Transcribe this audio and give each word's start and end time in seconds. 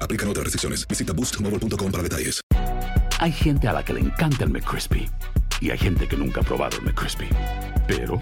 Aplican 0.00 0.28
otras 0.28 0.44
restricciones. 0.44 0.86
Visita 0.86 1.12
boostmobile.com 1.12 1.90
para 1.90 2.02
detalles. 2.02 2.40
Hay 3.20 3.32
gente 3.32 3.68
a 3.68 3.72
la 3.72 3.84
que 3.84 3.94
le 3.94 4.00
encanta 4.00 4.44
el 4.44 4.50
McCrispy 4.50 5.10
y 5.60 5.70
hay 5.70 5.78
gente 5.78 6.06
que 6.06 6.16
nunca 6.16 6.40
ha 6.40 6.44
probado 6.44 6.78
el 6.78 6.84
McCrispy. 6.84 7.28
Pero 7.86 8.18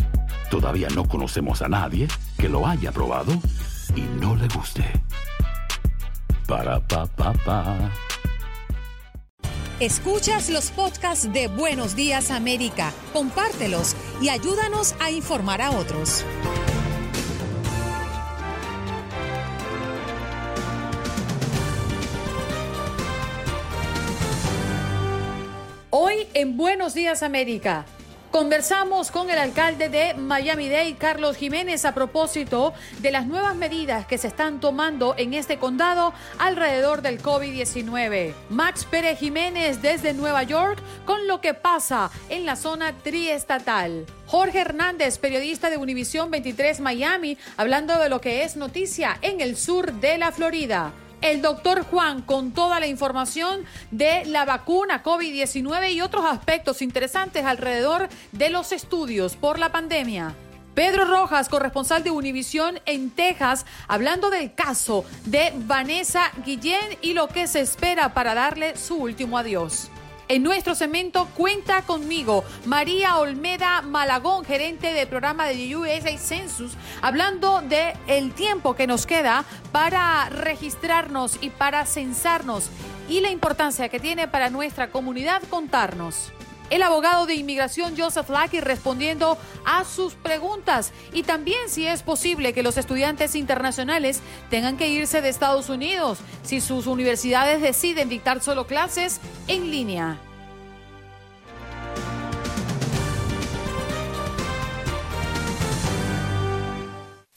todavía 0.51 0.89
no 0.95 1.07
conocemos 1.07 1.63
a 1.63 1.69
nadie 1.69 2.09
que 2.39 2.49
lo 2.49 2.67
haya 2.67 2.93
probado 2.93 3.33
y 3.95 4.03
no 4.21 4.37
le 4.37 4.49
guste. 4.49 4.85
Para 6.47 6.81
pa 6.81 7.07
pa 7.07 7.33
pa. 7.33 7.91
Escuchas 9.81 10.49
los 10.49 10.71
podcasts 10.71 11.31
de 11.31 11.49
Buenos 11.49 11.95
Días 11.95 12.31
América, 12.31 12.95
compártelos 13.13 13.95
y 14.23 14.31
ayúdanos 14.31 14.95
a 15.01 15.11
informar 15.11 15.61
a 15.61 15.73
otros. 15.73 16.25
Hoy 25.91 26.27
en 26.35 26.57
Buenos 26.57 26.95
Días 26.95 27.23
América. 27.23 27.87
Conversamos 28.33 29.13
con 29.13 29.31
el 29.31 29.39
alcalde 29.39 29.89
de 29.89 30.15
Miami-Dade, 30.15 30.97
Carlos 30.97 31.37
Jiménez, 31.37 31.85
a 31.85 31.95
propósito 31.95 32.75
de 32.99 33.13
las 33.13 33.27
nuevas 33.27 33.55
medidas 33.55 34.05
que 34.05 34.19
se 34.19 34.27
están 34.27 34.59
tomando 34.59 35.15
en 35.17 35.33
este 35.33 35.59
condado 35.59 36.13
alrededor 36.39 37.03
del 37.03 37.23
COVID-19. 37.23 38.35
Max 38.51 38.85
Pérez 38.85 39.21
Jiménez 39.21 39.81
desde 39.81 40.13
Nueva 40.13 40.43
York 40.43 40.81
con 41.05 41.29
lo 41.29 41.41
que 41.41 41.55
pasa 41.55 42.11
en 42.31 42.45
la 42.47 42.57
zona 42.57 42.93
triestatal. 42.93 44.07
Jorge 44.27 44.59
Hernández, 44.59 45.19
periodista 45.19 45.71
de 45.71 45.77
Univisión 45.77 46.33
23 46.33 46.81
Miami, 46.81 47.39
hablando 47.57 47.97
de 47.97 48.09
lo 48.09 48.21
que 48.21 48.43
es 48.43 48.57
noticia 48.57 49.17
en 49.23 49.41
el 49.41 49.57
sur 49.57 49.93
de 49.93 50.19
la 50.19 50.33
Florida 50.33 50.93
el 51.21 51.43
doctor 51.43 51.85
Juan 51.85 52.23
con 52.23 52.53
toda 52.53 52.81
la 52.81 52.87
información 52.87 53.65
de 53.91 54.25
la 54.27 54.45
vacuna 54.45 55.03
COVID-19 55.03 55.93
y 55.93 56.01
otros 56.01 56.25
aspectos 56.25 56.83
interesantes 56.83 57.45
alrededor 57.45 58.09
de 58.33 58.51
los 58.51 58.73
estudios 58.73 59.37
por 59.37 59.59
la 59.59 59.73
pandemia. 59.73 60.35
Pedro 60.75 61.07
Rojas, 61.07 61.49
corresponsal 61.49 62.05
de 62.05 62.11
Univisión 62.11 62.81
en 62.85 63.11
Texas, 63.11 63.65
hablando 63.89 64.29
del 64.29 64.53
caso 64.55 65.07
de 65.25 65.53
Vanessa 65.55 66.31
Guillén 66.45 66.99
y 67.01 67.15
lo 67.15 67.29
que 67.29 67.47
se 67.47 67.61
espera 67.61 68.13
para 68.13 68.35
darle 68.35 68.77
su 68.77 68.97
último 68.97 69.39
adiós. 69.39 69.91
En 70.29 70.43
nuestro 70.43 70.75
cemento 70.75 71.29
cuenta 71.37 71.83
conmigo 71.83 72.43
María 72.65 73.19
Olmeda 73.19 73.81
Malagón, 73.83 74.45
gerente 74.45 74.93
del 74.93 75.07
programa 75.07 75.47
de 75.47 75.77
USA 75.77 76.19
Census, 76.19 76.73
hablando 77.01 77.61
de 77.61 77.95
el 78.09 78.33
tiempo 78.33 78.75
que 78.75 78.89
nos 78.89 79.07
queda 79.07 79.45
para 79.71 80.29
registrarnos 80.31 81.39
y 81.41 81.51
para 81.51 81.87
censarnos 81.87 82.71
y 83.09 83.21
la 83.21 83.31
importancia 83.31 83.89
que 83.89 84.01
tiene 84.01 84.27
para 84.27 84.51
nuestra 84.51 84.91
comunidad 84.91 85.43
contarnos. 85.49 86.33
El 86.69 86.83
abogado 86.83 87.27
de 87.27 87.35
inmigración 87.35 87.97
Joseph 87.97 88.29
Lackey 88.29 88.61
respondiendo 88.61 89.39
a 89.65 89.85
sus 89.85 90.15
preguntas 90.15 90.93
y 91.13 91.23
también 91.23 91.69
si 91.69 91.87
es 91.87 92.03
posible 92.03 92.53
que 92.53 92.65
los 92.65 92.77
estudiantes 92.77 93.37
internacionales 93.37 94.21
tengan 94.51 94.77
que 94.77 94.89
irse 94.89 95.21
de 95.21 95.29
Estados 95.29 95.69
Unidos 95.69 96.19
si 96.43 96.61
sus 96.61 96.87
universidades 96.87 97.63
deciden 97.63 98.09
dictar 98.09 98.43
solo 98.43 98.67
clases 98.67 99.21
en 99.47 99.71
línea. 99.71 100.19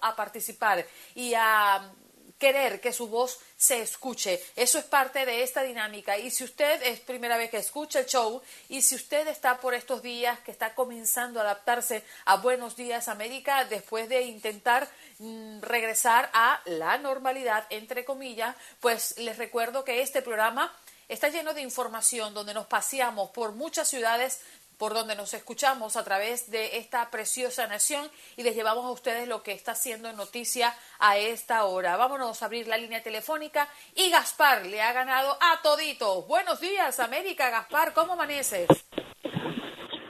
a 0.00 0.16
participar 0.16 0.86
y 1.14 1.34
a 1.34 1.92
querer 2.38 2.80
que 2.80 2.92
su 2.92 3.08
voz 3.08 3.38
se 3.56 3.80
escuche. 3.80 4.42
Eso 4.54 4.78
es 4.78 4.84
parte 4.84 5.24
de 5.24 5.42
esta 5.42 5.62
dinámica. 5.62 6.18
Y 6.18 6.30
si 6.30 6.44
usted 6.44 6.82
es 6.82 7.00
primera 7.00 7.36
vez 7.36 7.50
que 7.50 7.56
escucha 7.56 8.00
el 8.00 8.06
show 8.06 8.42
y 8.68 8.82
si 8.82 8.94
usted 8.94 9.26
está 9.28 9.58
por 9.58 9.74
estos 9.74 10.02
días 10.02 10.38
que 10.40 10.50
está 10.50 10.74
comenzando 10.74 11.40
a 11.40 11.44
adaptarse 11.44 12.04
a 12.26 12.36
Buenos 12.36 12.76
Días 12.76 13.08
América 13.08 13.64
después 13.64 14.08
de 14.08 14.22
intentar 14.22 14.88
mm, 15.18 15.60
regresar 15.60 16.28
a 16.34 16.60
la 16.66 16.98
normalidad, 16.98 17.66
entre 17.70 18.04
comillas, 18.04 18.54
pues 18.80 19.16
les 19.18 19.38
recuerdo 19.38 19.84
que 19.84 20.02
este 20.02 20.20
programa 20.20 20.74
está 21.08 21.28
lleno 21.28 21.54
de 21.54 21.62
información 21.62 22.34
donde 22.34 22.52
nos 22.52 22.66
paseamos 22.66 23.30
por 23.30 23.52
muchas 23.52 23.88
ciudades 23.88 24.40
por 24.78 24.92
donde 24.94 25.16
nos 25.16 25.32
escuchamos 25.34 25.96
a 25.96 26.04
través 26.04 26.50
de 26.50 26.76
esta 26.78 27.10
preciosa 27.10 27.66
nación 27.66 28.08
y 28.36 28.42
les 28.42 28.54
llevamos 28.54 28.84
a 28.84 28.90
ustedes 28.90 29.26
lo 29.26 29.42
que 29.42 29.52
está 29.52 29.72
haciendo 29.72 30.12
noticia 30.12 30.74
a 30.98 31.16
esta 31.16 31.64
hora. 31.64 31.96
Vámonos 31.96 32.42
a 32.42 32.46
abrir 32.46 32.68
la 32.68 32.76
línea 32.76 33.02
telefónica 33.02 33.68
y 33.94 34.10
Gaspar 34.10 34.66
le 34.66 34.82
ha 34.82 34.92
ganado 34.92 35.32
a 35.40 35.62
todito. 35.62 36.22
Buenos 36.22 36.60
días, 36.60 37.00
América. 37.00 37.48
Gaspar, 37.50 37.94
¿cómo 37.94 38.12
amaneces? 38.14 38.68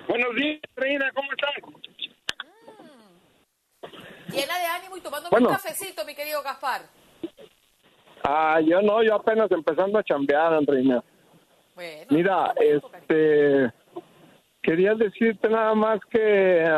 Buenos 0.08 0.34
días, 0.34 0.60
Reina, 0.74 1.10
¿cómo 1.14 1.28
estás? 1.32 1.50
Mm. 2.78 4.32
Llena 4.32 4.58
de 4.58 4.66
ánimo 4.66 4.96
y 4.96 5.00
tomando 5.00 5.30
Bueno. 5.30 5.48
un 5.48 5.54
cafecito, 5.54 6.04
mi 6.04 6.14
querido 6.14 6.42
Gaspar. 6.42 6.82
Ah, 8.24 8.60
yo 8.64 8.82
no, 8.82 9.02
yo 9.04 9.14
apenas 9.14 9.50
empezando 9.52 9.98
a 9.98 10.02
chambear, 10.02 10.60
Reina. 10.66 11.02
Bueno, 11.76 12.06
Mira, 12.10 12.54
este, 12.58 13.70
quería 14.66 14.96
decirte 14.96 15.48
nada 15.48 15.76
más 15.76 16.00
que 16.10 16.64
eh, 16.64 16.68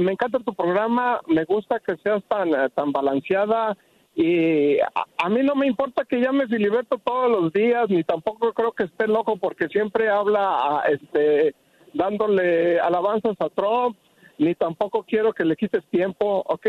me 0.00 0.10
encanta 0.10 0.40
tu 0.40 0.52
programa, 0.54 1.20
me 1.28 1.44
gusta 1.44 1.78
que 1.78 1.96
seas 1.98 2.22
tan, 2.24 2.48
eh, 2.48 2.68
tan 2.74 2.90
balanceada 2.90 3.76
y 4.16 4.80
a, 4.80 5.04
a 5.24 5.28
mí 5.28 5.44
no 5.44 5.54
me 5.54 5.68
importa 5.68 6.04
que 6.04 6.20
llame 6.20 6.48
Filiberto 6.48 6.98
todos 6.98 7.30
los 7.30 7.52
días, 7.52 7.88
ni 7.88 8.02
tampoco 8.02 8.52
creo 8.52 8.72
que 8.72 8.84
esté 8.84 9.06
loco 9.06 9.36
porque 9.36 9.68
siempre 9.68 10.08
habla, 10.08 10.40
ah, 10.42 10.82
este, 10.88 11.54
dándole 11.94 12.80
alabanzas 12.80 13.36
a 13.38 13.48
Trump, 13.50 13.96
ni 14.38 14.56
tampoco 14.56 15.04
quiero 15.04 15.32
que 15.32 15.44
le 15.44 15.54
quites 15.54 15.84
tiempo, 15.90 16.42
¿ok? 16.44 16.66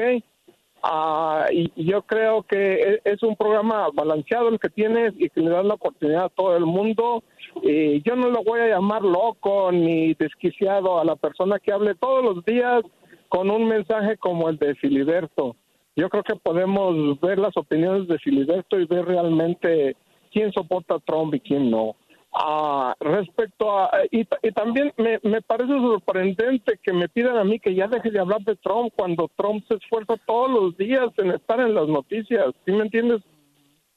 Ah, 0.81 1.47
y, 1.51 1.71
yo 1.75 2.01
creo 2.03 2.43
que 2.43 2.73
e- 2.73 3.01
es 3.03 3.21
un 3.23 3.35
programa 3.35 3.89
balanceado 3.93 4.49
el 4.49 4.59
que 4.59 4.69
tienes 4.69 5.13
y 5.17 5.29
que 5.29 5.41
le 5.41 5.49
das 5.49 5.65
la 5.65 5.73
oportunidad 5.73 6.25
a 6.25 6.29
todo 6.29 6.55
el 6.55 6.65
mundo. 6.65 7.23
Y 7.61 8.01
yo 8.03 8.15
no 8.15 8.29
lo 8.29 8.43
voy 8.43 8.61
a 8.61 8.67
llamar 8.67 9.01
loco 9.01 9.71
ni 9.71 10.13
desquiciado 10.13 10.99
a 10.99 11.05
la 11.05 11.15
persona 11.15 11.59
que 11.59 11.73
hable 11.73 11.95
todos 11.95 12.23
los 12.23 12.45
días 12.45 12.83
con 13.27 13.49
un 13.49 13.67
mensaje 13.67 14.17
como 14.17 14.49
el 14.49 14.57
de 14.57 14.75
Filiberto. 14.75 15.55
Yo 15.95 16.09
creo 16.09 16.23
que 16.23 16.35
podemos 16.35 17.19
ver 17.19 17.39
las 17.39 17.55
opiniones 17.57 18.07
de 18.07 18.17
Filiberto 18.19 18.79
y 18.79 18.85
ver 18.85 19.05
realmente 19.05 19.97
quién 20.31 20.51
soporta 20.53 20.95
a 20.95 20.99
Trump 20.99 21.33
y 21.35 21.39
quién 21.39 21.69
no. 21.69 21.95
Ah, 22.31 22.95
respecto 22.99 23.71
a 23.79 23.89
y, 24.11 24.19
y 24.43 24.51
también 24.51 24.93
me, 24.97 25.19
me 25.23 25.41
parece 25.41 25.73
sorprendente 25.73 26.79
que 26.83 26.93
me 26.93 27.09
pidan 27.09 27.37
a 27.37 27.43
mí 27.43 27.59
que 27.59 27.73
ya 27.73 27.87
deje 27.87 28.11
de 28.11 28.19
hablar 28.19 28.41
de 28.41 28.55
Trump 28.57 28.93
cuando 28.95 29.29
Trump 29.35 29.65
se 29.67 29.73
esfuerza 29.75 30.13
todos 30.27 30.51
los 30.51 30.77
días 30.77 31.09
en 31.17 31.31
estar 31.31 31.59
en 31.59 31.73
las 31.73 31.87
noticias, 31.87 32.45
¿sí 32.65 32.71
me 32.71 32.83
entiendes? 32.83 33.23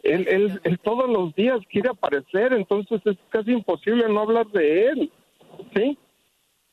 Él, 0.02 0.26
él, 0.28 0.60
él 0.64 0.78
todos 0.80 1.08
los 1.10 1.34
días 1.34 1.60
quiere 1.68 1.90
aparecer, 1.90 2.54
entonces 2.54 3.02
es 3.04 3.16
casi 3.28 3.52
imposible 3.52 4.08
no 4.08 4.20
hablar 4.20 4.46
de 4.48 4.86
él, 4.86 5.12
¿sí? 5.76 5.98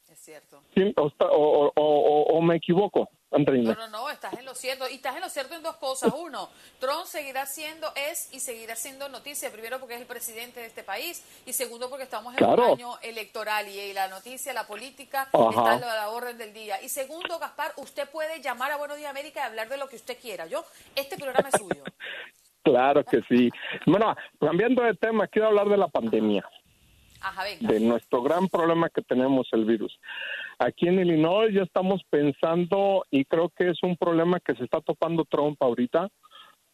es 0.09 0.17
cierto. 0.19 0.61
Sí, 0.75 0.93
o, 0.95 1.07
está- 1.07 1.29
o, 1.29 1.67
o- 1.67 1.71
o- 1.75 2.23
o 2.37 2.41
me 2.41 2.55
equivoco, 2.55 3.09
No, 3.31 3.75
no, 3.75 3.87
no, 3.89 4.09
estás 4.09 4.33
en 4.33 4.45
lo 4.45 4.55
cierto. 4.55 4.89
Y 4.89 4.95
estás 4.95 5.15
en 5.15 5.21
lo 5.21 5.29
cierto 5.29 5.53
en 5.55 5.61
dos 5.61 5.75
cosas. 5.75 6.11
Uno, 6.17 6.49
Trump 6.79 7.05
seguirá 7.05 7.45
siendo, 7.45 7.87
es 7.95 8.29
y 8.33 8.39
seguirá 8.39 8.75
siendo 8.75 9.07
noticia. 9.07 9.51
Primero 9.51 9.79
porque 9.79 9.95
es 9.95 10.01
el 10.01 10.07
presidente 10.07 10.59
de 10.59 10.65
este 10.65 10.83
país. 10.83 11.23
Y 11.45 11.53
segundo 11.53 11.89
porque 11.89 12.05
estamos 12.05 12.33
en 12.33 12.37
Claro. 12.37 12.73
un 12.73 12.79
año 12.79 12.99
electoral 13.01 13.67
y 13.67 13.93
la 13.93 14.07
noticia, 14.07 14.51
la 14.53 14.65
política 14.65 15.29
Ajá. 15.31 15.49
está 15.75 15.91
a 15.91 15.95
la 15.95 16.09
orden 16.09 16.37
del 16.39 16.53
día. 16.53 16.81
Y 16.81 16.89
segundo, 16.89 17.37
Gaspar, 17.37 17.73
usted 17.77 18.09
puede 18.09 18.41
llamar 18.41 18.71
a 18.71 18.77
Buenos 18.77 18.97
Días 18.97 19.11
América 19.11 19.41
y 19.41 19.43
hablar 19.43 19.69
de 19.69 19.77
lo 19.77 19.87
que 19.87 19.97
usted 19.97 20.17
quiera. 20.19 20.47
Yo, 20.47 20.65
este 20.95 21.15
programa 21.17 21.49
es 21.49 21.59
suyo. 21.59 21.83
Claro 22.61 23.03
que 23.05 23.21
sí. 23.27 23.49
Bueno, 23.85 24.15
cambiando 24.39 24.83
de 24.83 24.93
tema, 24.93 25.27
quiero 25.27 25.47
hablar 25.47 25.69
de 25.69 25.77
la 25.77 25.87
pandemia. 25.87 26.43
Ajá, 27.21 27.43
venga. 27.43 27.71
de 27.73 27.79
nuestro 27.79 28.21
gran 28.21 28.47
problema 28.47 28.89
que 28.89 29.01
tenemos 29.01 29.47
el 29.53 29.65
virus. 29.65 29.97
Aquí 30.61 30.89
en 30.89 30.99
Illinois 30.99 31.53
ya 31.53 31.63
estamos 31.63 32.01
pensando 32.09 33.05
y 33.09 33.23
creo 33.23 33.49
que 33.55 33.69
es 33.69 33.81
un 33.81 33.95
problema 33.95 34.41
que 34.41 34.55
se 34.55 34.65
está 34.65 34.81
topando 34.81 35.23
Trump 35.23 35.55
ahorita. 35.61 36.09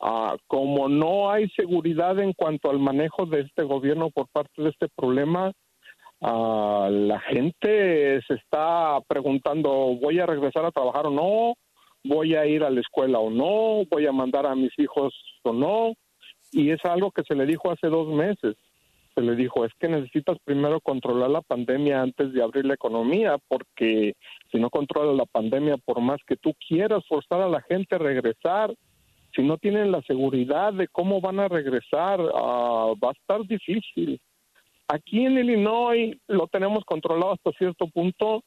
Ah, 0.02 0.36
como 0.48 0.90
no 0.90 1.30
hay 1.30 1.48
seguridad 1.50 2.20
en 2.20 2.34
cuanto 2.34 2.72
al 2.72 2.80
manejo 2.80 3.28
de 3.28 3.42
este 3.42 3.62
gobierno 3.62 4.10
por 4.10 4.28
parte 4.30 4.64
de 4.64 4.70
este 4.70 4.88
problema, 4.96 5.52
ah, 6.20 6.90
la 6.92 7.20
gente 7.20 8.22
se 8.28 8.34
está 8.34 8.98
preguntando, 9.08 9.70
¿voy 10.02 10.20
a 10.20 10.26
regresar 10.26 10.66
a 10.66 10.72
trabajar 10.72 11.06
o 11.06 11.12
no? 11.12 11.54
¿Voy 12.04 12.34
a 12.34 12.48
ir 12.48 12.64
a 12.64 12.72
la 12.72 12.82
escuela 12.82 13.20
o 13.20 13.30
no? 13.30 13.86
¿Voy 13.92 14.08
a 14.08 14.12
mandar 14.12 14.48
a 14.48 14.56
mis 14.56 14.72
hijos 14.80 15.14
o 15.44 15.54
no? 15.54 15.94
Y 16.52 16.72
es 16.72 16.84
algo 16.86 17.12
que 17.12 17.22
se 17.22 17.36
le 17.36 17.46
dijo 17.46 17.72
hace 17.72 17.88
dos 17.88 18.08
meses 18.08 18.56
se 19.16 19.22
le 19.22 19.36
dijo 19.36 19.66
es 19.66 19.72
que 19.80 19.88
necesitas 19.88 20.38
primero 20.44 20.82
controlar 20.82 21.30
la 21.30 21.42
pandemia 21.42 22.02
antes 22.02 22.34
de 22.34 22.44
abrir 22.44 22.66
la 22.66 22.74
economía, 22.74 23.38
porque 23.48 24.14
si 24.52 24.60
no 24.60 24.70
controlas 24.70 25.16
la 25.16 25.26
pandemia, 25.26 25.78
por 25.78 26.02
más 26.02 26.20
que 26.28 26.36
tú 26.36 26.54
quieras 26.68 27.04
forzar 27.08 27.42
a 27.42 27.50
la 27.50 27.62
gente 27.62 27.96
a 27.96 28.00
regresar, 28.00 28.76
si 29.34 29.42
no 29.42 29.58
tienen 29.58 29.92
la 29.92 30.02
seguridad 30.04 30.74
de 30.74 30.88
cómo 30.88 31.22
van 31.22 31.40
a 31.40 31.48
regresar, 31.48 32.20
ah, 32.36 32.94
va 33.04 33.10
a 33.10 33.14
estar 33.14 33.42
difícil. 33.48 34.20
Aquí 34.88 35.26
en 35.26 35.38
Illinois 35.38 36.16
lo 36.28 36.48
tenemos 36.48 36.84
controlado 36.86 37.34
hasta 37.34 37.52
cierto 37.58 37.88
punto 37.88 38.44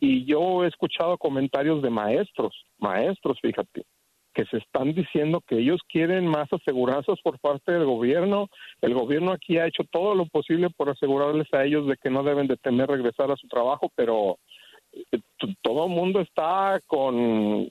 y 0.00 0.24
yo 0.24 0.64
he 0.64 0.68
escuchado 0.68 1.18
comentarios 1.18 1.82
de 1.82 1.90
maestros, 1.90 2.64
maestros, 2.78 3.38
fíjate, 3.40 3.84
que 4.32 4.44
se 4.46 4.58
están 4.58 4.94
diciendo 4.94 5.40
que 5.46 5.58
ellos 5.58 5.80
quieren 5.88 6.26
más 6.26 6.52
aseguranzas 6.52 7.20
por 7.22 7.38
parte 7.38 7.72
del 7.72 7.84
gobierno. 7.84 8.48
El 8.80 8.94
gobierno 8.94 9.32
aquí 9.32 9.58
ha 9.58 9.66
hecho 9.66 9.84
todo 9.90 10.14
lo 10.14 10.26
posible 10.26 10.70
por 10.70 10.88
asegurarles 10.90 11.52
a 11.52 11.64
ellos 11.64 11.86
de 11.86 11.96
que 11.96 12.10
no 12.10 12.22
deben 12.22 12.46
de 12.46 12.56
temer 12.56 12.88
regresar 12.88 13.30
a 13.30 13.36
su 13.36 13.46
trabajo, 13.48 13.90
pero 13.94 14.38
eh, 14.92 15.18
todo 15.60 15.86
el 15.86 15.92
mundo 15.92 16.20
está 16.20 16.80
con... 16.86 17.68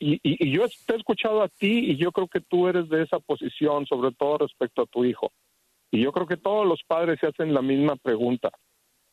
Y 0.00 0.52
yo 0.52 0.66
te 0.86 0.94
he 0.94 0.96
escuchado 0.96 1.42
a 1.42 1.48
ti 1.48 1.90
y 1.90 1.96
yo 1.96 2.12
creo 2.12 2.28
que 2.28 2.40
tú 2.40 2.68
eres 2.68 2.88
de 2.88 3.02
esa 3.02 3.18
posición, 3.18 3.86
sobre 3.86 4.12
todo 4.12 4.38
respecto 4.38 4.82
a 4.82 4.86
tu 4.86 5.04
hijo. 5.04 5.32
Y 5.90 6.02
yo 6.02 6.12
creo 6.12 6.26
que 6.26 6.36
todos 6.36 6.66
los 6.66 6.80
padres 6.86 7.18
se 7.20 7.26
hacen 7.28 7.54
la 7.54 7.62
misma 7.62 7.96
pregunta. 7.96 8.50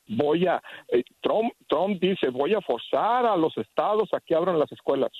Voy 0.07 0.45
a... 0.45 0.62
eh, 0.89 1.03
Trump, 1.21 1.53
Trump 1.68 2.00
dice, 2.00 2.30
voy 2.30 2.53
a 2.53 2.62
forzar 2.62 3.25
a 3.25 3.36
los 3.36 3.57
estados 3.57 4.10
a 4.13 4.20
que 4.20 4.36
abran 4.36 4.60
las 4.60 4.72
escuelas 4.72 5.12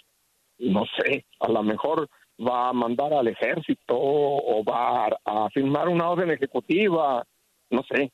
no 0.60 0.84
sé, 0.98 1.26
a 1.40 1.50
lo 1.50 1.64
mejor 1.64 2.08
va 2.40 2.70
a 2.70 2.74
mandar 2.74 3.14
al 3.14 3.28
ejército 3.28 3.96
o 3.98 4.64
va 4.64 5.08
a, 5.26 5.50
firmar 5.52 5.88
una 5.88 6.10
orden 6.10 6.32
ejecutiva, 6.32 7.26
no 7.70 7.84
sé. 7.84 8.12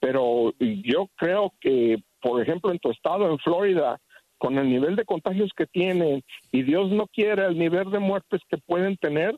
Pero 0.00 0.52
yo 0.58 1.08
creo 1.16 1.52
que, 1.60 1.98
por 2.20 2.40
ejemplo, 2.40 2.70
en 2.70 2.78
tu 2.78 2.90
estado, 2.90 3.28
en 3.30 3.38
Florida, 3.38 4.00
con 4.38 4.56
el 4.58 4.68
nivel 4.68 4.94
de 4.94 5.04
contagios 5.04 5.50
que 5.56 5.66
tienen 5.66 6.22
y 6.52 6.62
Dios 6.62 6.90
no 6.92 7.08
quiere 7.08 7.46
el 7.46 7.58
nivel 7.58 7.90
de 7.90 7.98
muertes 7.98 8.40
que 8.48 8.58
pueden 8.58 8.96
tener, 8.96 9.36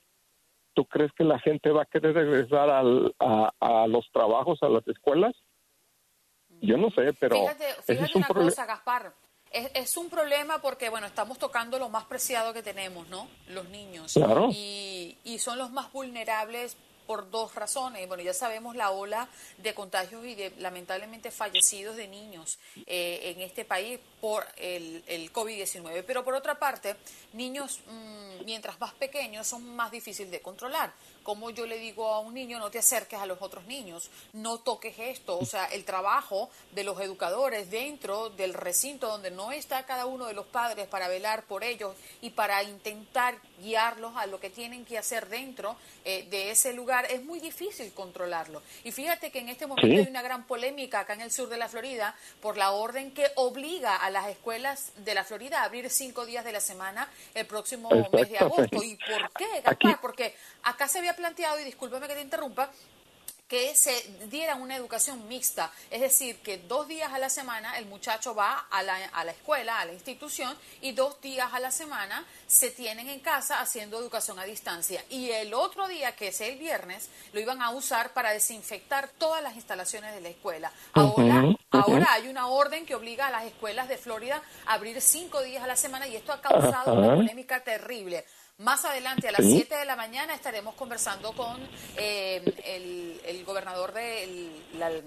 ¿tú 0.75 0.85
crees 0.85 1.11
que 1.13 1.25
la 1.25 1.39
gente 1.39 1.71
va 1.71 1.83
a 1.83 1.87
querer 1.87 2.15
regresar 2.15 2.69
al- 2.69 3.15
a, 3.19 3.51
a 3.61 3.87
los 3.87 4.07
trabajos, 4.13 4.63
a 4.63 4.69
las 4.69 4.87
escuelas? 4.87 5.35
Yo 6.61 6.77
no 6.77 6.91
sé, 6.91 7.15
pero 7.19 7.37
Fíjate, 7.37 7.65
es 7.89 8.15
un 8.15 8.19
una 8.19 8.27
problema. 8.29 8.51
cosa, 8.51 8.67
Gaspar. 8.67 9.13
Es, 9.51 9.71
es 9.75 9.97
un 9.97 10.09
problema 10.09 10.61
porque, 10.61 10.89
bueno, 10.89 11.07
estamos 11.07 11.39
tocando 11.39 11.79
lo 11.79 11.89
más 11.89 12.05
preciado 12.05 12.53
que 12.53 12.63
tenemos, 12.63 13.09
¿no? 13.09 13.29
Los 13.49 13.69
niños. 13.69 14.13
Claro. 14.13 14.49
Y, 14.53 15.19
y 15.25 15.39
son 15.39 15.59
los 15.59 15.71
más 15.71 15.93
vulnerables 15.93 16.77
por 17.11 17.29
dos 17.29 17.57
razones. 17.57 18.07
Bueno, 18.07 18.23
ya 18.23 18.33
sabemos 18.33 18.77
la 18.77 18.93
ola 18.93 19.29
de 19.59 19.75
contagios 19.75 20.25
y 20.25 20.37
de 20.37 20.53
lamentablemente 20.59 21.33
fallecidos 21.33 21.97
de 21.97 22.07
niños 22.07 22.61
eh, 22.87 23.33
en 23.35 23.41
este 23.41 23.65
país 23.65 23.99
por 24.21 24.47
el, 24.57 25.03
el 25.09 25.33
COVID-19. 25.33 26.05
Pero 26.07 26.23
por 26.23 26.35
otra 26.35 26.61
parte, 26.61 26.95
niños, 27.33 27.81
mm, 27.89 28.45
mientras 28.45 28.79
más 28.79 28.95
pequeños, 28.95 29.49
son 29.49 29.75
más 29.75 29.91
difíciles 29.91 30.31
de 30.31 30.41
controlar. 30.41 30.93
Como 31.31 31.51
yo 31.51 31.65
le 31.65 31.79
digo 31.79 32.13
a 32.13 32.19
un 32.19 32.35
niño, 32.35 32.59
no 32.59 32.73
te 32.73 32.81
acerques 32.81 33.21
a 33.21 33.25
los 33.25 33.41
otros 33.41 33.65
niños, 33.67 34.11
no 34.33 34.59
toques 34.59 34.99
esto. 34.99 35.39
O 35.39 35.47
sea, 35.47 35.67
el 35.67 35.85
trabajo 35.85 36.51
de 36.73 36.83
los 36.83 37.01
educadores 37.01 37.71
dentro 37.71 38.31
del 38.31 38.53
recinto 38.53 39.07
donde 39.07 39.31
no 39.31 39.53
está 39.53 39.87
cada 39.87 40.07
uno 40.07 40.27
de 40.27 40.33
los 40.33 40.47
padres 40.47 40.89
para 40.89 41.07
velar 41.07 41.45
por 41.45 41.63
ellos 41.63 41.95
y 42.21 42.31
para 42.31 42.65
intentar 42.65 43.37
guiarlos 43.61 44.17
a 44.17 44.27
lo 44.27 44.41
que 44.41 44.51
tienen 44.51 44.85
que 44.85 44.99
hacer 44.99 45.29
dentro 45.29 45.77
eh, 46.05 46.27
de 46.31 46.51
ese 46.51 46.73
lugar, 46.73 47.07
es 47.09 47.23
muy 47.23 47.39
difícil 47.39 47.93
controlarlo. 47.93 48.61
Y 48.83 48.91
fíjate 48.91 49.31
que 49.31 49.39
en 49.39 49.51
este 49.51 49.69
momento 49.69 49.87
hay 49.87 50.09
una 50.09 50.23
gran 50.23 50.49
polémica 50.49 50.99
acá 50.99 51.13
en 51.13 51.21
el 51.21 51.31
sur 51.31 51.49
de 51.49 51.59
la 51.59 51.69
Florida 51.69 52.17
por 52.41 52.57
la 52.57 52.73
orden 52.73 53.13
que 53.13 53.31
obliga 53.37 53.95
a 53.95 54.11
las 54.11 54.27
escuelas 54.27 54.91
de 54.97 55.15
la 55.15 55.23
Florida 55.23 55.61
a 55.61 55.65
abrir 55.65 55.91
cinco 55.91 56.27
días 56.27 56.45
de 56.45 56.51
la 56.51 56.61
semana 56.61 57.09
el 57.35 57.47
próximo 57.47 57.89
mes 58.13 58.31
de 58.31 58.39
agosto. 58.39 58.83
¿Y 58.83 58.97
por 58.97 59.31
qué, 59.35 59.61
Gaspar? 59.63 60.01
Porque 60.01 60.35
acá 60.63 60.89
se 60.89 60.99
había 60.99 61.17
planteado, 61.17 61.59
y 61.59 61.65
discúlpame 61.65 62.09
que 62.09 62.15
te 62.15 62.23
interrumpa, 62.23 62.71
que 63.51 63.75
se 63.75 63.93
diera 64.31 64.55
una 64.55 64.77
educación 64.77 65.27
mixta, 65.27 65.73
es 65.91 66.01
decir, 66.01 66.37
que 66.37 66.59
dos 66.59 66.87
días 66.87 67.13
a 67.13 67.19
la 67.19 67.29
semana 67.29 67.79
el 67.79 67.87
muchacho 67.87 68.33
va 68.33 68.67
a 68.71 68.81
la, 68.85 68.95
a 69.13 69.25
la, 69.25 69.33
escuela, 69.33 69.81
a 69.81 69.85
la 69.87 69.93
institución, 69.93 70.57
y 70.81 70.93
dos 70.93 71.21
días 71.21 71.53
a 71.53 71.59
la 71.59 71.73
semana 71.73 72.25
se 72.47 72.71
tienen 72.71 73.09
en 73.09 73.19
casa 73.19 73.61
haciendo 73.61 73.99
educación 73.99 74.39
a 74.39 74.45
distancia. 74.45 75.05
Y 75.11 75.31
el 75.31 75.53
otro 75.53 75.89
día, 75.89 76.15
que 76.15 76.29
es 76.29 76.41
el 76.41 76.61
viernes, 76.61 77.11
lo 77.33 77.41
iban 77.41 77.61
a 77.61 77.71
usar 77.71 78.13
para 78.13 78.31
desinfectar 78.31 79.09
todas 79.19 79.43
las 79.43 79.57
instalaciones 79.57 80.15
de 80.15 80.21
la 80.21 80.29
escuela. 80.29 80.71
Ahora, 80.93 81.43
ahora 81.73 82.13
hay 82.13 82.29
una 82.29 82.47
orden 82.47 82.87
que 82.87 82.95
obliga 82.95 83.27
a 83.27 83.31
las 83.33 83.47
escuelas 83.47 83.89
de 83.89 83.99
Florida 83.99 84.41
a 84.65 84.75
abrir 84.75 85.01
cinco 85.01 85.43
días 85.43 85.65
a 85.65 85.67
la 85.67 85.75
semana 85.75 86.07
y 86.07 86.15
esto 86.15 86.33
ha 86.33 86.41
causado 86.41 86.95
una 86.95 87.17
polémica 87.17 87.65
terrible. 87.65 88.25
Más 88.61 88.85
adelante, 88.85 89.27
a 89.27 89.33
las 89.33 89.47
7 89.47 89.75
de 89.75 89.87
la 89.87 89.97
mañana, 89.97 90.35
estaremos 90.35 90.75
conversando 90.75 91.33
con 91.33 91.57
eh, 91.97 92.43
el, 92.67 93.19
el, 93.27 93.45
gobernador 93.47 93.95
del... 93.95 94.51
eh, 94.75 95.03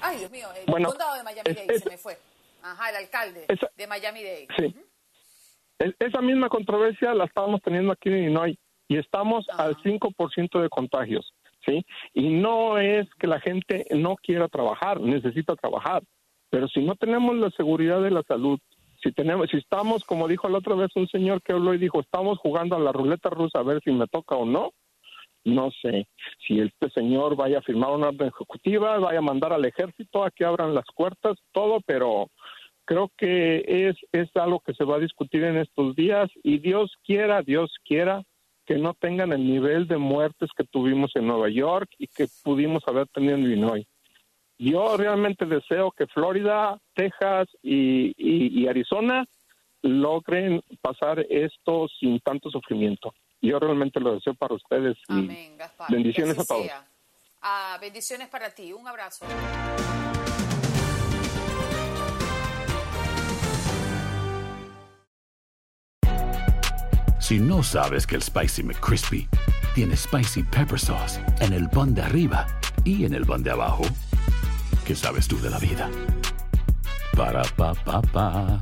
ay, 0.00 0.16
Dios 0.18 0.30
mío, 0.30 0.48
el 0.56 0.64
bueno, 0.66 0.88
condado 0.88 1.14
de 1.14 1.22
Miami-Dade, 1.24 1.78
se 1.78 1.90
me 1.90 1.98
fue. 1.98 2.16
Ajá, 2.62 2.88
el 2.88 2.96
alcalde 2.96 3.44
esa, 3.48 3.70
de 3.76 3.86
Miami-Dade. 3.86 4.48
Sí. 4.56 4.64
Uh 4.64 4.70
-huh. 4.70 5.94
Esa 5.98 6.22
misma 6.22 6.48
controversia 6.48 7.12
la 7.12 7.26
estamos 7.26 7.60
teniendo 7.60 7.92
aquí 7.92 8.08
en 8.08 8.16
Illinois 8.16 8.56
y 8.88 8.96
estamos 8.96 9.46
Ajá. 9.50 9.64
al 9.64 9.76
5% 9.82 10.62
de 10.62 10.68
contagios, 10.70 11.34
¿sí? 11.66 11.84
Y 12.14 12.30
no 12.30 12.78
es 12.78 13.06
que 13.18 13.26
la 13.26 13.40
gente 13.40 13.84
no 13.90 14.16
quiera 14.16 14.48
trabajar, 14.48 15.00
necesita 15.00 15.54
trabajar, 15.54 16.02
pero 16.48 16.66
si 16.68 16.80
no 16.80 16.94
tenemos 16.94 17.36
la 17.36 17.50
seguridad 17.50 18.00
de 18.00 18.10
la 18.10 18.22
salud, 18.22 18.58
si 19.04 19.12
tenemos, 19.12 19.50
si 19.50 19.58
estamos, 19.58 20.02
como 20.04 20.26
dijo 20.26 20.48
la 20.48 20.58
otra 20.58 20.74
vez 20.74 20.90
un 20.96 21.06
señor 21.08 21.42
que 21.42 21.52
habló 21.52 21.74
y 21.74 21.78
dijo, 21.78 22.00
estamos 22.00 22.38
jugando 22.38 22.74
a 22.74 22.80
la 22.80 22.90
ruleta 22.90 23.28
rusa 23.28 23.58
a 23.58 23.62
ver 23.62 23.80
si 23.84 23.92
me 23.92 24.06
toca 24.06 24.34
o 24.34 24.46
no, 24.46 24.72
no 25.44 25.70
sé 25.82 26.08
si 26.46 26.58
este 26.58 26.88
señor 26.90 27.36
vaya 27.36 27.58
a 27.58 27.62
firmar 27.62 27.90
una 27.90 28.08
orden 28.08 28.28
ejecutiva, 28.28 28.98
vaya 28.98 29.18
a 29.18 29.22
mandar 29.22 29.52
al 29.52 29.64
ejército 29.66 30.24
a 30.24 30.30
que 30.30 30.46
abran 30.46 30.74
las 30.74 30.86
puertas, 30.96 31.36
todo, 31.52 31.80
pero 31.86 32.28
creo 32.86 33.10
que 33.18 33.88
es, 33.88 33.96
es 34.12 34.34
algo 34.36 34.60
que 34.60 34.72
se 34.72 34.84
va 34.84 34.96
a 34.96 35.00
discutir 35.00 35.44
en 35.44 35.58
estos 35.58 35.94
días 35.94 36.30
y 36.42 36.58
Dios 36.58 36.92
quiera, 37.04 37.42
Dios 37.42 37.74
quiera 37.84 38.22
que 38.64 38.78
no 38.78 38.94
tengan 38.94 39.32
el 39.34 39.46
nivel 39.46 39.86
de 39.86 39.98
muertes 39.98 40.48
que 40.56 40.64
tuvimos 40.64 41.14
en 41.14 41.26
Nueva 41.26 41.50
York 41.50 41.90
y 41.98 42.06
que 42.06 42.26
pudimos 42.42 42.82
haber 42.86 43.06
tenido 43.08 43.34
en 43.34 43.42
Illinois. 43.42 43.86
Yo 44.58 44.96
realmente 44.96 45.46
deseo 45.46 45.90
que 45.90 46.06
Florida, 46.06 46.78
Texas 46.94 47.48
y, 47.62 48.14
y, 48.16 48.62
y, 48.62 48.68
Arizona 48.68 49.26
logren 49.82 50.62
pasar 50.80 51.26
esto 51.28 51.88
sin 51.98 52.20
tanto 52.20 52.50
sufrimiento. 52.50 53.12
Yo 53.42 53.58
realmente 53.58 54.00
lo 54.00 54.14
deseo 54.14 54.34
para 54.34 54.54
ustedes. 54.54 54.96
Y 55.08 55.12
Amén, 55.12 55.56
Gaspar. 55.58 55.90
Bendiciones 55.90 56.38
a 56.38 56.44
todos. 56.44 56.66
Ah, 57.42 57.76
bendiciones 57.80 58.28
para 58.28 58.48
ti. 58.50 58.72
Un 58.72 58.86
abrazo. 58.86 59.26
Si 67.20 67.38
no 67.38 67.62
sabes 67.62 68.06
que 68.06 68.16
el 68.16 68.22
Spicy 68.22 68.62
McCrispy 68.62 69.26
tiene 69.74 69.96
Spicy 69.96 70.42
Pepper 70.42 70.78
Sauce 70.78 71.18
en 71.40 71.54
el 71.54 71.70
pan 71.70 71.94
de 71.94 72.02
arriba 72.02 72.46
y 72.84 73.06
en 73.06 73.14
el 73.14 73.24
pan 73.24 73.42
de 73.42 73.50
abajo, 73.50 73.84
¿Qué 74.86 74.94
sabes 74.94 75.26
tú 75.26 75.40
de 75.40 75.48
la 75.48 75.58
vida? 75.58 75.90
Para 77.16 77.42
pa 77.56 77.72
pa 77.72 78.02
pa. 78.02 78.60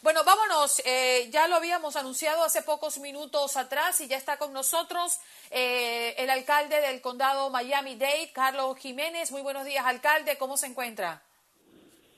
Bueno, 0.00 0.20
vámonos. 0.24 0.80
Eh, 0.86 1.28
ya 1.32 1.48
lo 1.48 1.56
habíamos 1.56 1.96
anunciado 1.96 2.44
hace 2.44 2.62
pocos 2.62 3.00
minutos 3.00 3.56
atrás 3.56 4.00
y 4.00 4.06
ya 4.06 4.16
está 4.16 4.36
con 4.38 4.52
nosotros 4.52 5.18
eh, 5.50 6.14
el 6.18 6.30
alcalde 6.30 6.80
del 6.80 7.00
condado 7.00 7.50
Miami-Dade, 7.50 8.30
Carlos 8.32 8.78
Jiménez. 8.78 9.32
Muy 9.32 9.42
buenos 9.42 9.64
días, 9.64 9.84
alcalde. 9.84 10.38
¿Cómo 10.38 10.56
se 10.56 10.68
encuentra? 10.68 11.20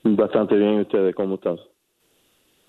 Bastante 0.03 0.53
bien. 0.53 0.81
¿Ustedes 0.81 1.15
cómo 1.15 1.35
están? 1.35 1.57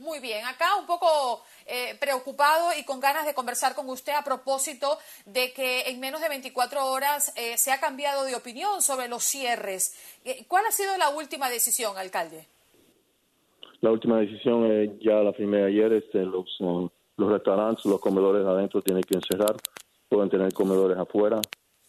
Muy 0.00 0.18
bien. 0.18 0.46
Acá 0.46 0.76
un 0.76 0.86
poco 0.86 1.44
eh, 1.70 1.96
preocupado 2.00 2.70
y 2.78 2.84
con 2.84 2.98
ganas 2.98 3.24
de 3.24 3.34
conversar 3.34 3.74
con 3.74 3.88
usted 3.88 4.12
a 4.12 4.24
propósito 4.24 4.98
de 5.24 5.52
que 5.52 5.82
en 5.82 6.00
menos 6.00 6.20
de 6.20 6.28
24 6.28 6.84
horas 6.86 7.32
eh, 7.36 7.56
se 7.56 7.70
ha 7.70 7.78
cambiado 7.78 8.24
de 8.24 8.34
opinión 8.34 8.82
sobre 8.82 9.08
los 9.08 9.22
cierres. 9.22 9.94
Eh, 10.24 10.44
¿Cuál 10.48 10.66
ha 10.66 10.72
sido 10.72 10.96
la 10.98 11.10
última 11.10 11.48
decisión, 11.48 11.96
alcalde? 11.96 12.46
La 13.80 13.90
última 13.90 14.18
decisión 14.18 14.66
eh, 14.70 14.98
ya 15.00 15.14
la 15.22 15.32
firmé 15.32 15.64
ayer. 15.64 15.92
Este, 15.92 16.24
los, 16.24 16.60
uh, 16.60 16.88
los 17.16 17.32
restaurantes, 17.32 17.84
los 17.86 18.00
comedores 18.00 18.46
adentro 18.46 18.82
tienen 18.82 19.02
que 19.02 19.14
encerrar, 19.14 19.56
pueden 20.08 20.28
tener 20.28 20.52
comedores 20.52 20.98
afuera. 20.98 21.40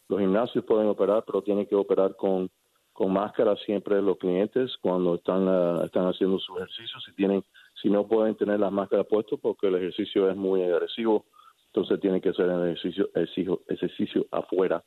Los 0.08 0.20
gimnasios 0.20 0.64
pueden 0.64 0.88
operar, 0.88 1.24
pero 1.26 1.42
tienen 1.42 1.66
que 1.66 1.76
operar 1.76 2.16
con, 2.16 2.50
con 2.94 3.12
máscara 3.12 3.56
siempre 3.66 4.02
los 4.02 4.18
clientes 4.18 4.72
cuando 4.80 5.16
están, 5.16 5.48
uh, 5.48 5.84
están 5.84 6.06
haciendo 6.08 6.40
sus 6.40 6.56
ejercicios. 6.58 7.04
Si 7.04 7.14
tienen 7.14 7.44
si 7.82 7.90
no 7.90 8.08
pueden 8.08 8.36
tener 8.36 8.60
las 8.60 8.72
máscaras 8.72 9.08
puestas 9.08 9.40
porque 9.42 9.68
el 9.68 9.76
ejercicio 9.76 10.30
es 10.30 10.36
muy 10.36 10.62
agresivo, 10.64 11.26
entonces 11.68 12.00
tienen 12.00 12.22
que 12.22 12.30
hacer 12.30 12.46
el 12.46 12.64
ejercicio, 12.64 13.10
ejercicio, 13.16 13.62
ejercicio 13.68 14.26
afuera. 14.32 14.84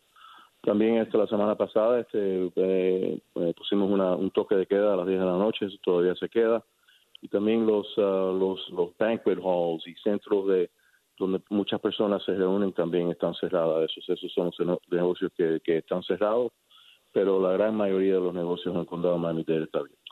También 0.62 0.96
este, 0.96 1.18
la 1.18 1.26
semana 1.26 1.56
pasada 1.56 2.00
este, 2.00 2.50
eh, 2.56 3.20
pusimos 3.56 3.90
una, 3.90 4.14
un 4.14 4.30
toque 4.30 4.54
de 4.54 4.66
queda 4.66 4.94
a 4.94 4.96
las 4.96 5.06
10 5.06 5.18
de 5.18 5.26
la 5.26 5.36
noche, 5.36 5.66
eso 5.66 5.76
todavía 5.82 6.14
se 6.14 6.28
queda. 6.28 6.64
Y 7.20 7.28
también 7.28 7.66
los, 7.66 7.86
uh, 7.98 8.32
los, 8.32 8.96
banquet 8.98 9.38
halls 9.38 9.86
y 9.86 9.94
centros 9.96 10.46
de 10.46 10.70
donde 11.18 11.40
muchas 11.48 11.80
personas 11.80 12.22
se 12.24 12.34
reúnen 12.34 12.72
también 12.72 13.10
están 13.10 13.34
cerradas. 13.34 13.90
Esos, 13.90 14.08
esos 14.10 14.32
son 14.32 14.50
los 14.58 14.78
negocios 14.90 15.32
que, 15.36 15.60
que 15.64 15.78
están 15.78 16.02
cerrados, 16.02 16.52
pero 17.12 17.40
la 17.40 17.52
gran 17.52 17.74
mayoría 17.76 18.14
de 18.14 18.20
los 18.20 18.34
negocios 18.34 18.74
en 18.74 18.80
el 18.80 18.86
condado 18.86 19.14
de 19.14 19.20
Miami-Dade 19.20 19.64
está 19.64 19.78
abierto. 19.78 20.03